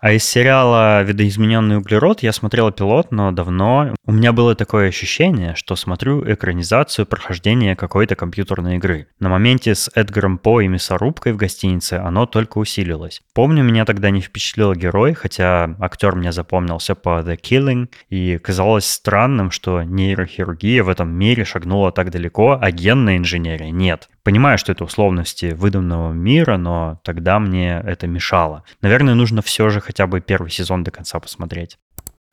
А 0.00 0.12
из 0.12 0.22
сериала 0.24 1.02
«Видоизмененный 1.02 1.78
углерод» 1.78 2.22
я 2.22 2.32
смотрел 2.32 2.70
пилот, 2.70 3.10
но 3.10 3.32
давно. 3.32 3.96
У 4.06 4.12
меня 4.12 4.32
было 4.32 4.54
такое 4.54 4.88
ощущение, 4.88 5.56
что 5.56 5.74
смотрю 5.74 6.22
экранизацию 6.32 7.04
прохождения 7.04 7.74
какой-то 7.74 8.14
компьютерной 8.14 8.76
игры. 8.76 9.08
На 9.18 9.28
моменте 9.28 9.74
с 9.74 9.90
Эдгаром 9.96 10.38
По 10.38 10.60
и 10.60 10.68
мясорубкой 10.68 11.32
в 11.32 11.36
гостинице 11.36 11.94
оно 11.94 12.26
только 12.26 12.58
усилилось. 12.58 13.22
Помню, 13.34 13.64
меня 13.64 13.84
тогда 13.84 14.10
не 14.10 14.20
впечатлил 14.20 14.72
герой, 14.74 15.14
хотя 15.14 15.74
актер 15.80 16.14
мне 16.14 16.30
запомнился 16.30 16.94
по 16.94 17.18
The 17.18 17.36
Killing, 17.36 17.88
и 18.08 18.38
казалось 18.38 18.86
странным, 18.86 19.50
что 19.50 19.82
нейрохирургия 19.82 20.84
в 20.84 20.90
этом 20.90 21.10
мире 21.10 21.44
шагнула 21.44 21.90
так 21.90 22.12
далеко, 22.12 22.56
а 22.60 22.70
генная 22.70 23.16
инженерия 23.16 23.72
нет. 23.72 24.08
Понимаю, 24.28 24.58
что 24.58 24.72
это 24.72 24.84
условности 24.84 25.54
выдуманного 25.56 26.12
мира, 26.12 26.58
но 26.58 27.00
тогда 27.02 27.38
мне 27.38 27.82
это 27.82 28.06
мешало. 28.06 28.62
Наверное, 28.82 29.14
нужно 29.14 29.40
все 29.40 29.70
же 29.70 29.80
хотя 29.80 30.06
бы 30.06 30.20
первый 30.20 30.50
сезон 30.50 30.84
до 30.84 30.90
конца 30.90 31.18
посмотреть. 31.18 31.78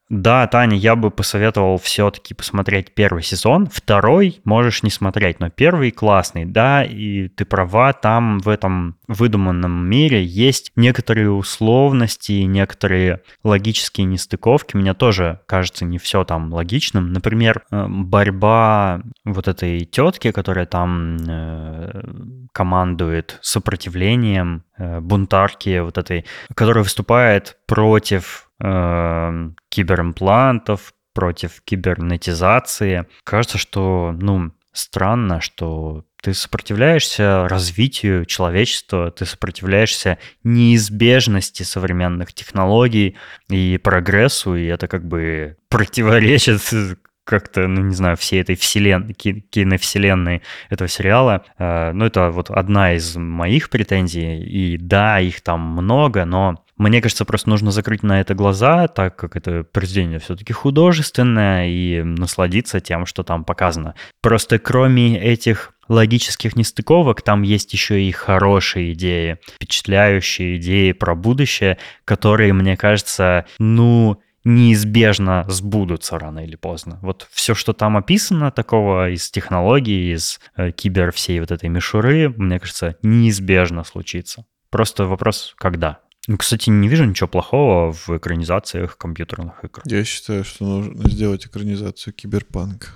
Да, 0.09 0.45
Таня, 0.45 0.77
я 0.77 0.95
бы 0.95 1.09
посоветовал 1.09 1.79
все-таки 1.79 2.35
посмотреть 2.35 2.93
первый 2.93 3.23
сезон. 3.23 3.67
Второй 3.71 4.39
можешь 4.43 4.83
не 4.83 4.91
смотреть, 4.91 5.39
но 5.39 5.49
первый 5.49 5.89
классный. 5.89 6.45
Да, 6.45 6.83
и 6.83 7.27
ты 7.27 7.43
права, 7.43 7.91
там 7.91 8.37
в 8.37 8.49
этом 8.49 8.97
выдуманном 9.07 9.89
мире 9.89 10.23
есть 10.23 10.71
некоторые 10.75 11.31
условности, 11.31 12.33
некоторые 12.43 13.21
логические 13.43 14.05
нестыковки. 14.05 14.75
Мне 14.75 14.93
тоже 14.93 15.39
кажется 15.47 15.85
не 15.85 15.97
все 15.97 16.23
там 16.23 16.53
логичным. 16.53 17.11
Например, 17.11 17.63
э, 17.71 17.87
борьба 17.87 19.01
вот 19.23 19.47
этой 19.47 19.85
тетки, 19.85 20.31
которая 20.31 20.67
там 20.67 21.17
э, 21.17 22.03
командует 22.51 23.39
сопротивлением 23.41 24.63
э, 24.77 24.99
бунтарки 24.99 25.79
вот 25.79 25.97
этой, 25.97 26.25
которая 26.53 26.83
выступает 26.83 27.57
против 27.65 28.44
э, 28.59 29.49
киберимплантов, 29.69 30.93
против 31.15 31.61
кибернетизации. 31.63 33.07
Кажется, 33.23 33.57
что, 33.57 34.13
ну, 34.19 34.51
странно, 34.73 35.41
что 35.41 36.03
ты 36.21 36.33
сопротивляешься 36.33 37.47
развитию 37.47 38.25
человечества, 38.25 39.11
ты 39.11 39.25
сопротивляешься 39.25 40.17
неизбежности 40.43 41.63
современных 41.63 42.33
технологий 42.33 43.15
и 43.49 43.79
прогрессу, 43.81 44.55
и 44.55 44.65
это 44.65 44.87
как 44.87 45.07
бы 45.07 45.57
противоречит 45.69 46.61
как-то, 47.23 47.67
ну, 47.67 47.81
не 47.81 47.95
знаю, 47.95 48.17
всей 48.17 48.41
этой 48.41 48.55
вселенной, 48.55 49.13
киновселенной 49.13 50.41
этого 50.69 50.89
сериала. 50.89 51.45
Э, 51.57 51.91
ну, 51.93 52.05
это 52.05 52.29
вот 52.31 52.49
одна 52.49 52.93
из 52.93 53.15
моих 53.15 53.69
претензий. 53.69 54.43
И 54.43 54.77
да, 54.77 55.21
их 55.21 55.41
там 55.41 55.61
много, 55.61 56.25
но 56.25 56.64
мне 56.77 57.01
кажется, 57.01 57.25
просто 57.25 57.49
нужно 57.49 57.71
закрыть 57.71 58.03
на 58.03 58.19
это 58.19 58.35
глаза, 58.35 58.87
так 58.87 59.15
как 59.15 59.35
это 59.35 59.63
произведение 59.63 60.19
все-таки 60.19 60.51
художественное, 60.53 61.67
и 61.69 62.03
насладиться 62.03 62.81
тем, 62.81 63.05
что 63.05 63.23
там 63.23 63.45
показано. 63.45 63.95
Просто 64.21 64.59
кроме 64.59 65.17
этих 65.17 65.73
логических 65.87 66.55
нестыковок, 66.55 67.21
там 67.21 67.43
есть 67.43 67.71
еще 67.73 68.01
и 68.01 68.11
хорошие 68.11 68.93
идеи, 68.93 69.37
впечатляющие 69.55 70.57
идеи 70.57 70.91
про 70.91 71.15
будущее, 71.15 71.77
которые, 72.03 72.53
мне 72.53 72.75
кажется, 72.75 73.45
ну, 73.59 74.21
неизбежно 74.43 75.45
сбудутся 75.47 76.19
рано 76.19 76.39
или 76.39 76.55
поздно. 76.55 76.99
Вот 77.01 77.27
все, 77.31 77.55
что 77.55 77.73
там 77.73 77.97
описано 77.97 78.51
такого 78.51 79.09
из 79.09 79.29
технологий, 79.31 80.13
из 80.13 80.39
э, 80.55 80.71
кибер 80.71 81.11
всей 81.11 81.39
вот 81.39 81.51
этой 81.51 81.69
мишуры, 81.69 82.29
мне 82.29 82.59
кажется, 82.59 82.95
неизбежно 83.01 83.83
случится. 83.83 84.45
Просто 84.69 85.05
вопрос, 85.05 85.55
когда. 85.57 85.99
Ну, 86.27 86.37
кстати, 86.37 86.71
не 86.71 86.87
вижу 86.87 87.05
ничего 87.05 87.27
плохого 87.27 87.91
в 87.91 88.09
экранизациях 88.09 88.97
компьютерных 88.97 89.63
игр. 89.63 89.83
Я 89.85 90.03
считаю, 90.03 90.43
что 90.43 90.65
нужно 90.65 91.07
сделать 91.07 91.45
экранизацию 91.45 92.13
киберпанка 92.13 92.87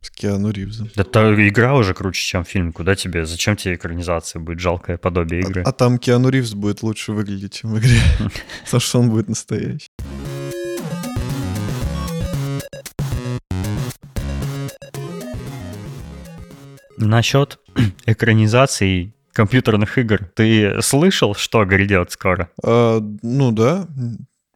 с 0.00 0.10
Киану 0.10 0.50
Ривзом. 0.50 0.88
Да 0.94 1.02
та 1.02 1.32
игра 1.34 1.74
уже 1.74 1.94
круче, 1.94 2.22
чем 2.22 2.44
фильм. 2.44 2.72
Куда 2.72 2.94
тебе? 2.94 3.26
Зачем 3.26 3.56
тебе 3.56 3.74
экранизация 3.74 4.38
будет? 4.38 4.60
Жалкое 4.60 4.98
подобие 4.98 5.40
игры. 5.40 5.62
А, 5.62 5.70
а 5.70 5.72
там 5.72 5.98
Киану 5.98 6.28
Ривз 6.28 6.54
будет 6.54 6.84
лучше 6.84 7.10
выглядеть, 7.10 7.54
чем 7.54 7.74
в 7.74 7.78
игре. 7.80 7.98
Потому 8.64 8.80
что 8.80 9.00
он 9.00 9.10
будет 9.10 9.28
настоящий. 9.28 9.88
Насчет 16.98 17.58
экранизаций 18.06 19.16
компьютерных 19.32 19.98
игр. 19.98 20.30
Ты 20.34 20.80
слышал, 20.82 21.34
что 21.34 21.64
грядет 21.64 22.12
скоро? 22.12 22.50
А, 22.62 23.00
ну 23.22 23.52
да, 23.52 23.86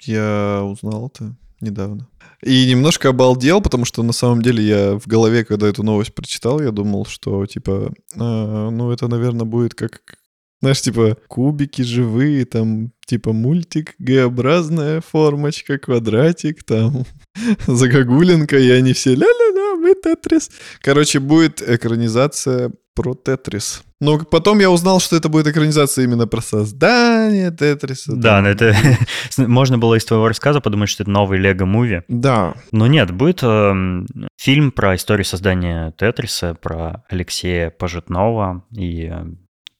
я 0.02 0.62
узнал 0.64 1.08
это 1.08 1.34
недавно. 1.60 2.08
И 2.42 2.68
немножко 2.68 3.08
обалдел, 3.08 3.60
потому 3.60 3.84
что 3.84 4.02
на 4.02 4.12
самом 4.12 4.42
деле 4.42 4.62
я 4.62 4.98
в 4.98 5.06
голове, 5.06 5.44
когда 5.44 5.66
эту 5.66 5.82
новость 5.82 6.14
прочитал, 6.14 6.60
я 6.60 6.70
думал, 6.70 7.06
что 7.06 7.46
типа, 7.46 7.92
а, 8.16 8.70
ну 8.70 8.90
это, 8.90 9.08
наверное, 9.08 9.46
будет 9.46 9.74
как, 9.74 10.18
знаешь, 10.60 10.82
типа 10.82 11.16
кубики 11.28 11.82
живые, 11.82 12.44
там 12.44 12.92
типа 13.06 13.32
мультик, 13.32 13.94
Г-образная 13.98 15.00
формочка, 15.00 15.78
квадратик, 15.78 16.64
там 16.64 17.04
загогулинка, 17.66 18.58
и 18.58 18.70
они 18.70 18.92
все 18.92 19.14
ля-ля-ля, 19.14 19.76
мы 19.76 19.94
Тетрис. 19.94 20.50
Короче, 20.80 21.20
будет 21.20 21.62
экранизация 21.66 22.72
про 22.94 23.14
Тетрис. 23.14 23.82
Но 24.00 24.18
потом 24.18 24.60
я 24.60 24.70
узнал, 24.70 25.00
что 25.00 25.16
это 25.16 25.28
будет 25.28 25.46
экранизация 25.46 26.04
именно 26.04 26.26
про 26.26 26.40
создание 26.40 27.50
Тетриса. 27.50 28.14
Да, 28.16 28.40
но 28.40 28.48
это 28.48 28.74
можно 29.38 29.78
было 29.78 29.96
из 29.96 30.04
твоего 30.04 30.28
рассказа 30.28 30.60
подумать, 30.60 30.88
что 30.88 31.02
это 31.02 31.10
новый 31.10 31.38
Лего 31.38 31.64
Муви. 31.64 32.02
Да. 32.08 32.54
Но 32.70 32.86
нет, 32.86 33.10
будет 33.10 33.42
э, 33.42 34.04
фильм 34.36 34.72
про 34.72 34.94
историю 34.94 35.24
создания 35.24 35.92
Тетриса, 35.98 36.54
про 36.54 37.04
Алексея 37.08 37.70
Пожитнова, 37.70 38.64
и 38.70 39.06
э, 39.06 39.24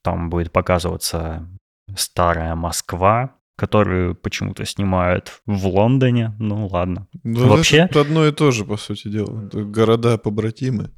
там 0.02 0.30
будет 0.30 0.52
показываться 0.52 1.48
старая 1.96 2.54
Москва, 2.54 3.36
которую 3.56 4.14
почему-то 4.14 4.64
снимают 4.64 5.40
в 5.46 5.66
Лондоне. 5.66 6.34
Ну 6.38 6.66
ладно. 6.66 7.06
Да, 7.22 7.40
Вообще... 7.42 7.78
Это 7.78 8.00
одно 8.00 8.26
и 8.26 8.32
то 8.32 8.50
же, 8.50 8.64
по 8.64 8.76
сути 8.76 9.08
дела. 9.08 9.48
Города 9.52 10.18
побратимы. 10.18 10.90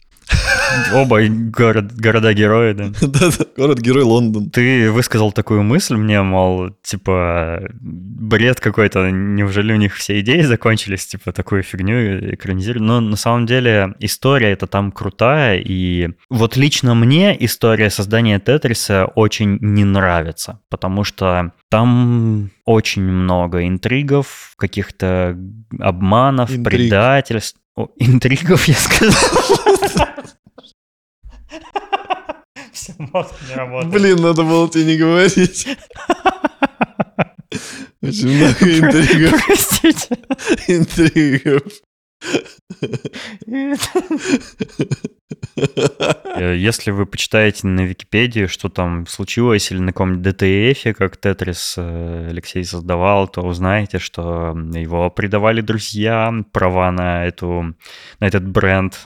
Оба 0.92 1.20
город, 1.28 1.92
города-герои, 1.96 2.72
да. 2.72 2.86
Да-да, 3.00 3.44
город-герой 3.56 4.02
Лондон. 4.04 4.50
Ты 4.50 4.90
высказал 4.90 5.32
такую 5.32 5.62
мысль 5.62 5.96
мне, 5.96 6.22
мол, 6.22 6.70
типа, 6.82 7.62
бред 7.80 8.60
какой-то, 8.60 9.10
неужели 9.10 9.72
у 9.72 9.76
них 9.76 9.94
все 9.94 10.20
идеи 10.20 10.42
закончились, 10.42 11.06
типа, 11.06 11.32
такую 11.32 11.62
фигню 11.62 12.34
экранизировать? 12.34 12.82
Но 12.82 13.00
на 13.00 13.16
самом 13.16 13.46
деле 13.46 13.94
история 14.00 14.52
это 14.52 14.66
там 14.66 14.92
крутая, 14.92 15.58
и 15.58 16.10
вот 16.30 16.56
лично 16.56 16.94
мне 16.94 17.36
история 17.44 17.90
создания 17.90 18.38
Тетриса 18.38 19.06
очень 19.14 19.58
не 19.60 19.84
нравится, 19.84 20.60
потому 20.70 21.04
что 21.04 21.52
там 21.70 22.50
очень 22.64 23.02
много 23.02 23.66
интригов, 23.66 24.54
каких-то 24.56 25.36
обманов, 25.78 26.50
Интриг. 26.50 26.64
предательств. 26.64 27.58
О, 27.76 27.88
интригов, 27.98 28.64
я 28.66 28.74
сказал. 28.74 29.12
Все, 32.77 32.95
мозг 32.99 33.33
не 33.49 33.55
работает. 33.55 33.93
Блин, 33.95 34.16
надо 34.18 34.43
было 34.43 34.68
тебе 34.68 34.85
не 34.85 34.97
говорить. 34.99 35.66
Очень 38.03 38.37
много 38.37 38.79
интригов. 38.79 39.43
Простите. 39.47 40.18
Интригов. 40.68 41.62
Э, 46.39 46.55
если 46.55 46.91
вы 46.91 47.07
почитаете 47.07 47.66
на 47.66 47.80
Википедии, 47.80 48.47
что 48.47 48.68
там 48.68 49.07
случилось, 49.07 49.70
или 49.70 49.78
на 49.78 49.93
каком-нибудь 49.93 50.26
DTF, 50.26 50.93
как 50.93 51.16
Тетрис 51.16 51.74
э, 51.78 52.28
Алексей 52.30 52.64
создавал, 52.64 53.28
то 53.28 53.41
узнаете, 53.41 53.99
что 53.99 54.55
его 54.74 55.11
предавали 55.11 55.62
друзья, 55.62 56.32
права 56.53 56.91
на, 56.91 57.24
эту, 57.24 57.74
на 58.20 58.24
этот 58.26 58.47
бренд 58.47 59.01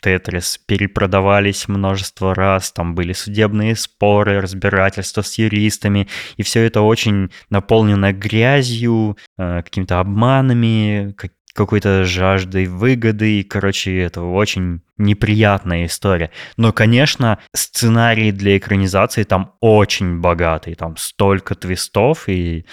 Тетрис 0.00 0.58
перепродавались 0.58 1.66
множество 1.68 2.34
раз, 2.34 2.72
там 2.72 2.94
были 2.94 3.12
судебные 3.12 3.74
споры, 3.76 4.40
разбирательства 4.40 5.22
с 5.22 5.38
юристами, 5.38 6.08
и 6.36 6.42
все 6.42 6.62
это 6.62 6.82
очень 6.82 7.30
наполнено 7.50 8.12
грязью, 8.12 9.16
э, 9.38 9.62
какими-то 9.62 10.00
обманами, 10.00 11.14
какой-то 11.54 12.04
жаждой 12.04 12.66
выгоды, 12.66 13.40
и, 13.40 13.42
короче, 13.42 13.98
это 13.98 14.22
очень 14.22 14.82
неприятная 14.98 15.86
история. 15.86 16.30
Но, 16.56 16.72
конечно, 16.72 17.38
сценарий 17.54 18.32
для 18.32 18.58
экранизации 18.58 19.24
там 19.24 19.54
очень 19.60 20.20
богатый, 20.20 20.74
там 20.74 20.96
столько 20.96 21.54
твистов, 21.54 22.28
и 22.28 22.66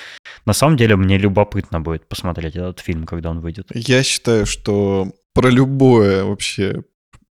на 0.45 0.53
самом 0.53 0.77
деле 0.77 0.95
мне 0.95 1.17
любопытно 1.17 1.79
будет 1.79 2.07
посмотреть 2.07 2.55
этот 2.55 2.79
фильм, 2.79 3.05
когда 3.05 3.31
он 3.31 3.39
выйдет. 3.39 3.67
Я 3.73 4.03
считаю, 4.03 4.45
что 4.45 5.11
про 5.33 5.49
любое 5.49 6.23
вообще 6.23 6.83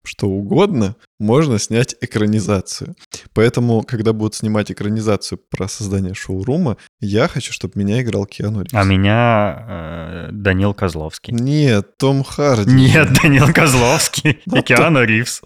что 0.07 0.29
угодно, 0.29 0.97
можно 1.19 1.59
снять 1.59 1.95
экранизацию. 2.01 2.95
Поэтому, 3.35 3.83
когда 3.83 4.13
будут 4.13 4.35
снимать 4.35 4.71
экранизацию 4.71 5.39
про 5.39 5.69
создание 5.69 6.15
шоурума, 6.15 6.77
я 7.01 7.29
хочу, 7.29 7.53
чтобы 7.53 7.75
меня 7.77 8.01
играл 8.03 8.27
Киану 8.27 8.61
Ривз. 8.61 8.75
А 8.75 8.85
меня 8.85 9.67
э, 9.69 10.29
Данил 10.33 10.75
Козловский. 10.75 11.35
Нет, 11.35 11.97
Том 11.99 12.23
Харди. 12.23 12.73
Нет, 12.73 13.13
Данил 13.23 13.53
Козловский 13.53 14.31
и 14.47 14.63
Киану 14.63 15.05
Ривз. 15.05 15.43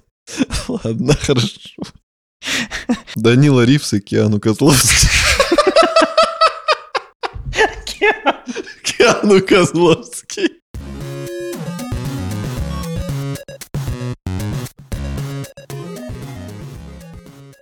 Ладно, 0.68 1.14
хорошо. 1.14 1.82
Данила 3.16 3.64
Ривз 3.64 3.94
и 3.94 4.00
Киану 4.00 4.40
Козловский. 4.40 5.08
Киану 8.82 9.40
Козловский. 9.42 10.59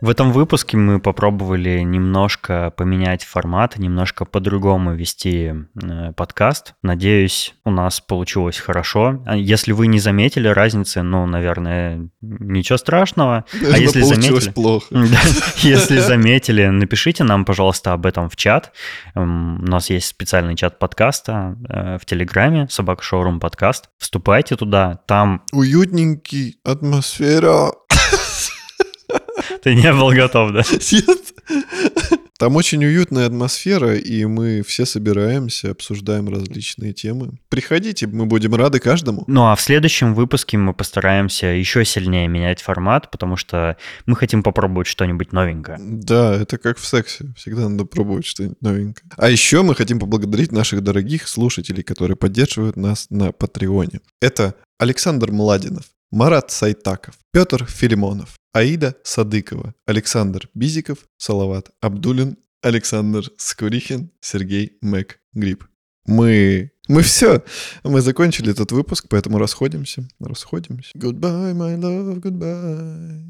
В 0.01 0.11
этом 0.11 0.31
выпуске 0.31 0.77
мы 0.77 1.01
попробовали 1.01 1.81
немножко 1.81 2.73
поменять 2.77 3.25
формат, 3.25 3.79
немножко 3.79 4.25
по-другому 4.25 4.95
вести 4.95 5.55
э, 5.83 6.13
подкаст. 6.13 6.75
Надеюсь, 6.83 7.57
у 7.65 7.73
нас 7.73 8.01
получилось 8.01 8.59
хорошо. 8.59 9.21
А 9.27 9.37
если 9.37 9.73
вы 9.73 9.89
не 9.89 9.99
заметили 9.99 10.47
разницы, 10.47 11.03
ну, 11.03 11.27
наверное, 11.27 12.09
ничего 12.21 12.79
страшного. 12.79 13.45
А 13.53 13.79
если 13.79 14.03
заметили, 14.03 14.51
плохо. 14.53 14.87
если 15.63 15.99
заметили, 15.99 16.67
напишите 16.67 17.25
нам, 17.25 17.45
пожалуйста, 17.45 17.93
об 17.93 18.07
этом 18.07 18.31
в 18.31 18.37
чат. 18.37 18.73
Эм, 19.17 19.65
у 19.65 19.67
нас 19.67 19.91
есть 19.91 20.07
специальный 20.07 20.55
чат 20.55 20.79
подкаста 20.79 21.57
э, 21.69 21.99
в 22.01 22.07
Телеграме, 22.07 22.69
собака 22.71 23.03
шоурум 23.03 23.41
подкаст. 23.41 23.91
Вступайте 23.99 24.55
туда, 24.55 25.01
там... 25.07 25.43
Уютненький, 25.53 26.61
атмосфера 26.63 27.73
Ты 29.63 29.75
не 29.75 29.93
был 29.93 30.11
готов, 30.11 30.53
да? 30.53 30.63
Нет. 30.93 31.35
Там 32.39 32.55
очень 32.55 32.85
уютная 32.85 33.27
атмосфера, 33.27 33.97
и 33.97 34.25
мы 34.25 34.63
все 34.63 34.87
собираемся, 34.87 35.73
обсуждаем 35.73 36.29
различные 36.29 36.93
темы. 36.93 37.33
Приходите, 37.49 38.07
мы 38.07 38.27
будем 38.27 38.55
рады 38.55 38.79
каждому. 38.79 39.25
Ну 39.27 39.47
а 39.47 39.57
в 39.57 39.61
следующем 39.61 40.15
выпуске 40.15 40.57
мы 40.57 40.73
постараемся 40.73 41.47
еще 41.47 41.85
сильнее 41.85 42.29
менять 42.29 42.63
формат, 42.63 43.11
потому 43.11 43.37
что 43.37 43.77
мы 44.07 44.15
хотим 44.15 44.45
попробовать 44.45 44.87
что-нибудь 44.87 45.33
новенькое. 45.33 45.79
Да, 45.81 46.37
это 46.37 46.59
как 46.59 46.79
в 46.79 46.87
сексе. 46.87 47.33
Всегда 47.37 47.69
надо 47.69 47.85
пробовать 47.85 48.27
что-нибудь 48.27 48.63
новенькое. 48.63 49.11
А 49.17 49.29
еще 49.29 49.63
мы 49.63 49.75
хотим 49.75 49.99
поблагодарить 49.99 50.53
наших 50.53 50.85
дорогих 50.85 51.27
слушателей, 51.27 51.83
которые 51.83 52.17
поддерживают 52.17 52.77
нас 52.77 53.07
на 53.11 53.33
Патреоне. 53.33 54.01
Это 54.23 54.55
Александр 54.79 55.33
Младинов, 55.33 55.87
Марат 56.13 56.53
Сайтаков, 56.53 57.15
Петр 57.33 57.67
Филимонов, 57.67 58.38
Аида 58.53 58.97
Садыкова, 59.05 59.75
Александр 59.87 60.49
Бизиков, 60.55 61.07
Салават 61.17 61.71
Абдулин, 61.81 62.39
Александр 62.63 63.31
Скурихин, 63.37 64.11
Сергей 64.21 64.79
Мэг 64.81 65.21
Гриб. 65.33 65.65
Мы... 66.07 66.73
Мы 66.89 67.03
все. 67.03 67.45
Мы 67.85 68.01
закончили 68.01 68.51
этот 68.51 68.73
выпуск, 68.73 69.07
поэтому 69.11 69.39
расходимся. 69.39 70.09
Расходимся. 70.19 70.97
Goodbye, 70.97 71.53
my 71.53 71.77
love, 71.79 72.19
goodbye. 72.21 73.29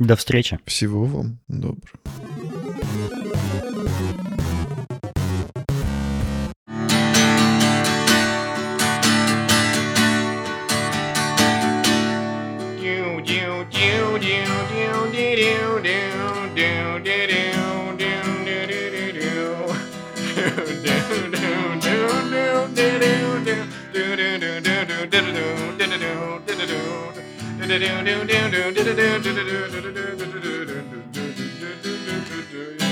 До 0.00 0.16
встречи. 0.16 0.58
Всего 0.66 1.04
вам 1.04 1.38
доброго. 1.46 2.00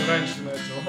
Раньше 0.07 0.43
начал. 0.43 0.81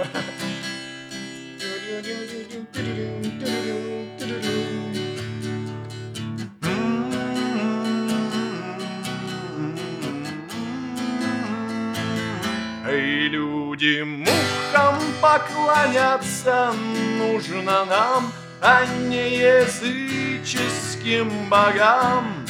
Эй, 12.87 13.27
люди, 13.29 14.01
мухам 14.01 14.99
поклоняться 15.21 16.73
нужно 17.17 17.85
нам, 17.85 18.31
а 18.67 18.83
не 19.09 19.37
языческим 19.37 21.29
богам. 21.49 22.47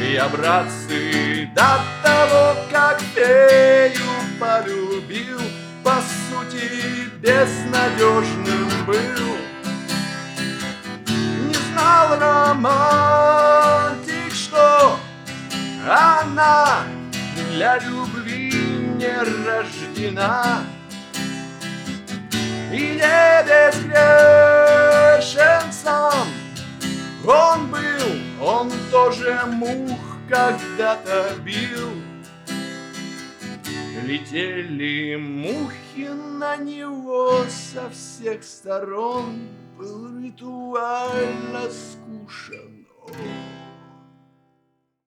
Я, 0.00 0.28
братцы, 0.28 1.50
до 1.52 1.80
того, 2.00 2.54
как 2.70 3.00
фею 3.12 4.08
полюбил, 4.38 5.40
По 5.82 6.00
сути, 6.00 7.10
безнадежным 7.18 8.70
был. 8.86 9.36
Не 11.48 11.56
знал 11.72 12.16
романтик, 12.20 14.32
что 14.32 14.96
она 15.88 16.84
для 17.50 17.78
любви 17.78 18.52
не 18.96 19.16
рождена. 19.44 20.75
И 22.72 22.98
не 23.00 23.42
безгрешен 23.44 23.96
сам 25.72 26.28
он 27.26 27.70
был, 27.70 27.80
он 28.40 28.70
тоже 28.92 29.40
мух 29.46 29.98
когда-то 30.28 31.34
бил. 31.44 31.90
Летели 34.04 35.16
мухи 35.16 36.08
на 36.38 36.56
него 36.56 37.44
со 37.48 37.90
всех 37.90 38.44
сторон, 38.44 39.48
Был 39.76 40.22
ритуально 40.22 41.68
скушен 41.70 42.86
он. 43.02 43.55